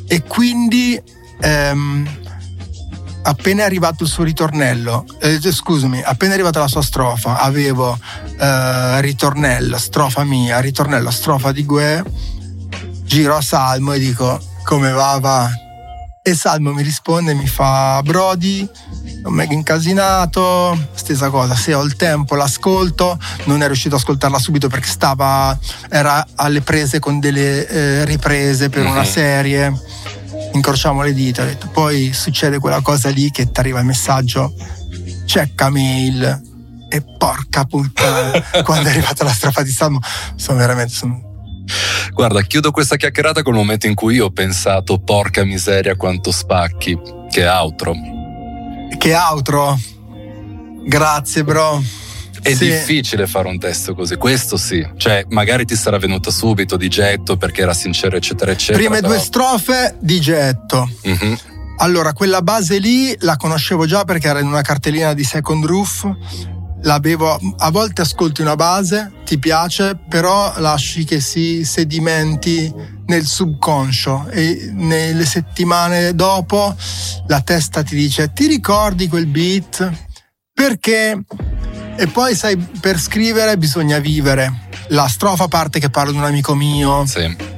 E 0.06 0.22
quindi 0.22 1.00
ehm, 1.40 2.08
appena 3.22 3.62
è 3.62 3.64
arrivato 3.64 4.02
il 4.04 4.08
suo 4.08 4.24
ritornello, 4.24 5.06
eh, 5.20 5.40
scusami, 5.40 6.02
appena 6.02 6.32
è 6.32 6.34
arrivata 6.34 6.60
la 6.60 6.68
sua 6.68 6.82
strofa, 6.82 7.38
avevo 7.40 7.98
eh, 8.38 9.00
ritornello, 9.00 9.78
strofa 9.78 10.24
mia, 10.24 10.60
ritornello, 10.60 11.10
strofa 11.10 11.52
di 11.52 11.64
Gue, 11.64 12.04
giro 13.04 13.36
a 13.36 13.40
Salmo 13.40 13.92
e 13.92 13.98
dico 13.98 14.40
come 14.64 14.90
va 14.90 15.18
va. 15.20 15.63
E 16.26 16.34
Salmo 16.34 16.72
mi 16.72 16.82
risponde 16.82 17.32
e 17.32 17.34
mi 17.34 17.46
fa 17.46 18.00
Brody, 18.02 18.66
un 19.24 19.34
mega 19.34 19.52
incasinato, 19.52 20.88
stessa 20.94 21.28
cosa, 21.28 21.54
se 21.54 21.74
ho 21.74 21.82
il 21.82 21.96
tempo 21.96 22.34
l'ascolto, 22.34 23.18
non 23.44 23.62
è 23.62 23.66
riuscito 23.66 23.94
ad 23.94 24.00
ascoltarla 24.00 24.38
subito 24.38 24.68
perché 24.68 24.88
stava, 24.88 25.54
era 25.90 26.26
alle 26.36 26.62
prese 26.62 26.98
con 26.98 27.20
delle 27.20 27.68
eh, 27.68 28.04
riprese 28.06 28.70
per 28.70 28.84
mm-hmm. 28.84 28.90
una 28.90 29.02
mhm. 29.02 29.06
serie 29.06 29.82
incrociamo 30.54 31.02
le 31.02 31.12
dita, 31.12 31.44
detto, 31.44 31.68
poi 31.68 32.14
succede 32.14 32.58
quella 32.58 32.80
cosa 32.80 33.10
lì 33.10 33.30
che 33.30 33.50
ti 33.50 33.60
arriva 33.60 33.80
il 33.80 33.84
messaggio, 33.84 34.54
checca 35.26 35.68
mail 35.68 36.40
e 36.88 37.02
porca 37.18 37.64
puttana, 37.64 38.40
quando 38.64 38.88
è 38.88 38.92
arrivata 38.92 39.24
la 39.24 39.32
strofa 39.32 39.62
di 39.62 39.70
Salmo, 39.70 40.00
sono 40.36 40.56
veramente... 40.58 40.94
Sono... 40.94 41.32
Guarda, 42.12 42.42
chiudo 42.42 42.70
questa 42.70 42.96
chiacchierata 42.96 43.42
col 43.42 43.54
momento 43.54 43.86
in 43.86 43.94
cui 43.94 44.16
io 44.16 44.26
ho 44.26 44.30
pensato, 44.30 44.98
porca 45.00 45.44
miseria 45.44 45.96
quanto 45.96 46.30
spacchi, 46.30 46.98
che 47.30 47.46
outro. 47.46 47.94
Che 48.96 49.14
outro? 49.14 49.78
Grazie 50.86 51.44
bro. 51.44 51.82
È 52.42 52.54
sì. 52.54 52.66
difficile 52.66 53.26
fare 53.26 53.48
un 53.48 53.58
testo 53.58 53.94
così, 53.94 54.16
questo 54.16 54.58
sì. 54.58 54.86
Cioè, 54.96 55.24
magari 55.30 55.64
ti 55.64 55.74
sarà 55.76 55.96
venuto 55.96 56.30
subito 56.30 56.76
di 56.76 56.88
getto 56.88 57.38
perché 57.38 57.62
era 57.62 57.72
sincero, 57.72 58.16
eccetera, 58.16 58.52
eccetera. 58.52 58.84
Prime 58.84 59.00
però... 59.00 59.08
due 59.08 59.18
strofe 59.18 59.96
di 59.98 60.20
getto. 60.20 60.88
Mm-hmm. 61.08 61.34
Allora, 61.78 62.12
quella 62.12 62.42
base 62.42 62.78
lì 62.78 63.16
la 63.20 63.36
conoscevo 63.36 63.86
già 63.86 64.04
perché 64.04 64.28
era 64.28 64.40
in 64.40 64.46
una 64.46 64.60
cartellina 64.60 65.14
di 65.14 65.24
Second 65.24 65.64
Roof. 65.64 66.08
L'avevo, 66.84 67.38
a 67.58 67.70
volte 67.70 68.02
ascolti 68.02 68.40
una 68.40 68.56
base, 68.56 69.12
ti 69.24 69.38
piace, 69.38 69.98
però 70.08 70.52
lasci 70.58 71.04
che 71.04 71.20
si 71.20 71.64
sedimenti 71.64 72.72
nel 73.06 73.26
subconscio 73.26 74.28
e 74.30 74.70
nelle 74.72 75.26
settimane 75.26 76.14
dopo 76.14 76.74
la 77.26 77.40
testa 77.42 77.82
ti 77.82 77.94
dice 77.94 78.32
ti 78.32 78.46
ricordi 78.46 79.08
quel 79.08 79.26
beat? 79.26 79.92
Perché 80.52 81.24
e 81.96 82.08
poi, 82.08 82.34
sai, 82.34 82.56
per 82.56 82.98
scrivere 82.98 83.56
bisogna 83.56 83.98
vivere. 83.98 84.62
La 84.88 85.06
strofa 85.06 85.46
parte 85.46 85.78
che 85.78 85.90
parlo 85.90 86.10
di 86.10 86.18
un 86.18 86.24
amico 86.24 86.54
mio. 86.54 87.06
Sì. 87.06 87.52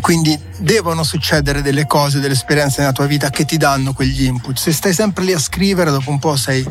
Quindi 0.00 0.38
devono 0.58 1.02
succedere 1.02 1.62
delle 1.62 1.86
cose, 1.86 2.20
delle 2.20 2.34
esperienze 2.34 2.80
nella 2.80 2.92
tua 2.92 3.06
vita 3.06 3.30
che 3.30 3.44
ti 3.44 3.56
danno 3.56 3.94
quegli 3.94 4.24
input. 4.24 4.58
Se 4.58 4.72
stai 4.72 4.92
sempre 4.92 5.24
lì 5.24 5.32
a 5.32 5.38
scrivere, 5.38 5.90
dopo 5.90 6.10
un 6.10 6.18
po' 6.18 6.36
sei. 6.36 6.64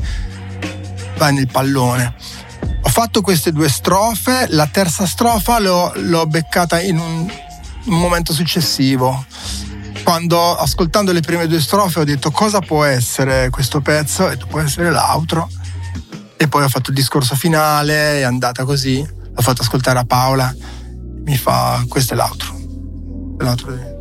Vai 1.17 1.33
nel 1.33 1.47
pallone. 1.47 2.15
Ho 2.81 2.89
fatto 2.89 3.21
queste 3.21 3.51
due 3.51 3.69
strofe, 3.69 4.47
la 4.49 4.67
terza 4.67 5.05
strofa 5.05 5.59
l'ho, 5.59 5.91
l'ho 5.95 6.25
beccata 6.25 6.79
in 6.81 6.97
un, 6.97 7.31
un 7.85 7.99
momento 7.99 8.33
successivo 8.33 9.25
quando 10.03 10.55
ascoltando 10.55 11.11
le 11.11 11.19
prime 11.19 11.47
due 11.47 11.59
strofe 11.59 11.99
ho 11.99 12.03
detto 12.05 12.31
cosa 12.31 12.61
può 12.61 12.85
essere 12.85 13.49
questo 13.49 13.81
pezzo 13.81 14.29
e 14.29 14.37
può 14.37 14.61
essere 14.61 14.89
l'outro 14.89 15.49
e 16.37 16.47
poi 16.47 16.63
ho 16.63 16.69
fatto 16.69 16.91
il 16.91 16.95
discorso 16.95 17.35
finale, 17.35 18.19
è 18.19 18.21
andata 18.21 18.63
così. 18.63 18.99
L'ho 18.99 19.41
fatto 19.41 19.63
ascoltare 19.63 19.99
a 19.99 20.05
Paola. 20.05 20.55
Mi 21.25 21.35
fa: 21.35 21.83
Questo 21.87 22.13
è 22.13 22.15
l'altro. 22.15 22.55
L'altro. 23.39 23.95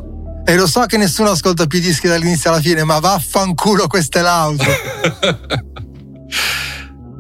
E 0.44 0.54
lo 0.54 0.66
so 0.68 0.84
che 0.86 0.98
nessuno 0.98 1.30
ascolta 1.30 1.66
più 1.66 1.80
dischi 1.80 2.06
dall'inizio 2.06 2.50
alla 2.50 2.60
fine, 2.60 2.84
ma 2.84 3.00
vaffanculo, 3.00 3.86
questo 3.88 4.18
è 4.18 4.20
l'altro. 4.20 4.70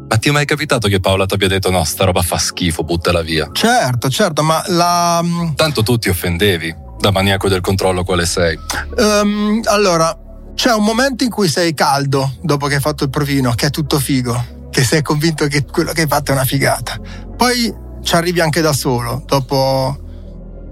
Ma 0.08 0.16
ti 0.18 0.28
è 0.28 0.32
mai 0.32 0.44
capitato 0.44 0.88
che 0.88 1.00
Paola 1.00 1.26
ti 1.26 1.34
abbia 1.34 1.48
detto 1.48 1.70
no, 1.70 1.82
sta 1.84 2.04
roba 2.04 2.22
fa 2.22 2.38
schifo, 2.38 2.84
buttala 2.84 3.22
via? 3.22 3.48
Certo, 3.52 4.08
certo, 4.08 4.42
ma 4.42 4.62
la... 4.68 5.20
Mm, 5.22 5.54
Tanto 5.54 5.82
tu 5.82 5.98
ti 5.98 6.08
offendevi, 6.08 6.74
da 6.98 7.10
maniaco 7.10 7.48
del 7.48 7.60
controllo 7.60 8.04
quale 8.04 8.24
sei. 8.24 8.58
Um, 8.96 9.60
allora, 9.64 10.16
c'è 10.54 10.72
un 10.72 10.84
momento 10.84 11.24
in 11.24 11.30
cui 11.30 11.48
sei 11.48 11.74
caldo 11.74 12.36
dopo 12.40 12.66
che 12.66 12.76
hai 12.76 12.80
fatto 12.80 13.04
il 13.04 13.10
provino, 13.10 13.52
che 13.54 13.66
è 13.66 13.70
tutto 13.70 13.98
figo 13.98 14.54
che 14.76 14.84
sei 14.84 15.00
convinto 15.00 15.46
che 15.46 15.64
quello 15.64 15.92
che 15.92 16.02
hai 16.02 16.06
fatto 16.06 16.32
è 16.32 16.34
una 16.34 16.44
figata. 16.44 17.00
Poi 17.34 17.74
ci 18.02 18.14
arrivi 18.14 18.40
anche 18.40 18.60
da 18.60 18.74
solo, 18.74 19.22
dopo 19.24 19.98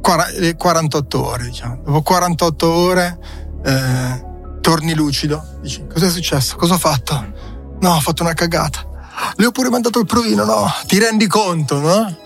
48 0.03 1.17
eh, 1.17 1.27
ore, 1.27 1.45
diciamo. 1.45 1.81
Dopo 1.83 2.03
48 2.03 2.69
ore 2.69 3.19
eh, 3.65 4.25
torni 4.61 4.93
lucido, 4.93 5.43
dici 5.63 5.87
cos'è 5.91 6.11
successo? 6.11 6.57
Cosa 6.57 6.75
ho 6.75 6.79
fatto? 6.79 7.33
No, 7.81 7.95
ho 7.95 8.01
fatto 8.01 8.23
una 8.23 8.35
cagata. 8.35 8.87
Le 9.37 9.47
ho 9.47 9.51
pure 9.51 9.71
mandato 9.71 10.01
il 10.01 10.07
provino, 10.07 10.45
no? 10.45 10.73
Ti 10.87 10.99
rendi 10.99 11.27
conto, 11.27 11.79
no? 11.79 12.17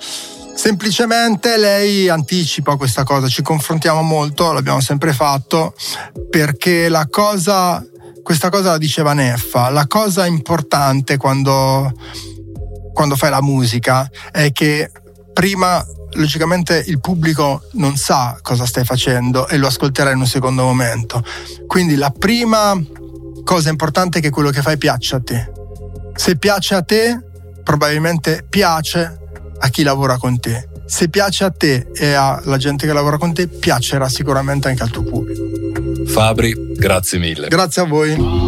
Semplicemente 0.55 1.57
lei 1.57 2.09
anticipa 2.09 2.77
questa 2.77 3.05
cosa, 3.05 3.29
ci 3.29 3.43
confrontiamo 3.43 4.03
molto, 4.03 4.53
l'abbiamo 4.53 4.81
sempre 4.81 5.13
fatto, 5.13 5.75
perché 6.31 6.89
la 6.89 7.07
cosa 7.09 7.85
questa 8.29 8.51
cosa 8.51 8.73
la 8.73 8.77
diceva 8.77 9.15
Neffa, 9.15 9.71
la 9.71 9.87
cosa 9.87 10.27
importante 10.27 11.17
quando, 11.17 11.91
quando 12.93 13.17
fai 13.17 13.31
la 13.31 13.41
musica 13.41 14.07
è 14.31 14.53
che 14.53 14.91
prima 15.33 15.83
logicamente 16.13 16.85
il 16.89 17.01
pubblico 17.01 17.63
non 17.73 17.97
sa 17.97 18.39
cosa 18.43 18.67
stai 18.67 18.85
facendo 18.85 19.49
e 19.49 19.57
lo 19.57 19.67
ascolterà 19.67 20.11
in 20.11 20.19
un 20.19 20.27
secondo 20.27 20.63
momento. 20.63 21.25
Quindi 21.67 21.95
la 21.95 22.11
prima 22.11 22.79
cosa 23.45 23.71
importante 23.71 24.19
è 24.19 24.21
che 24.21 24.29
quello 24.29 24.51
che 24.51 24.61
fai 24.61 24.77
piaccia 24.77 25.17
a 25.17 25.23
te. 25.25 25.58
Se 26.19 26.37
piace 26.37 26.75
a 26.75 26.83
te, 26.83 27.17
probabilmente 27.63 28.45
piace 28.47 29.19
a 29.61 29.69
chi 29.69 29.85
lavora 29.85 30.19
con 30.19 30.41
te. 30.41 30.69
Se 30.85 31.09
piace 31.09 31.45
a 31.45 31.51
te 31.51 31.87
e 31.95 32.13
alla 32.13 32.57
gente 32.57 32.89
che 32.89 32.93
lavora 32.93 33.19
con 33.19 33.33
te, 33.33 33.47
piacerà 33.47 34.09
sicuramente 34.09 34.67
anche 34.67 34.83
al 34.83 34.91
tuo 34.91 35.05
pubblico. 35.05 35.45
Fabri, 36.07 36.75
grazie 36.75 37.21
mille. 37.21 37.47
Grazie 37.47 37.83
a 37.83 37.85
voi. 37.85 38.48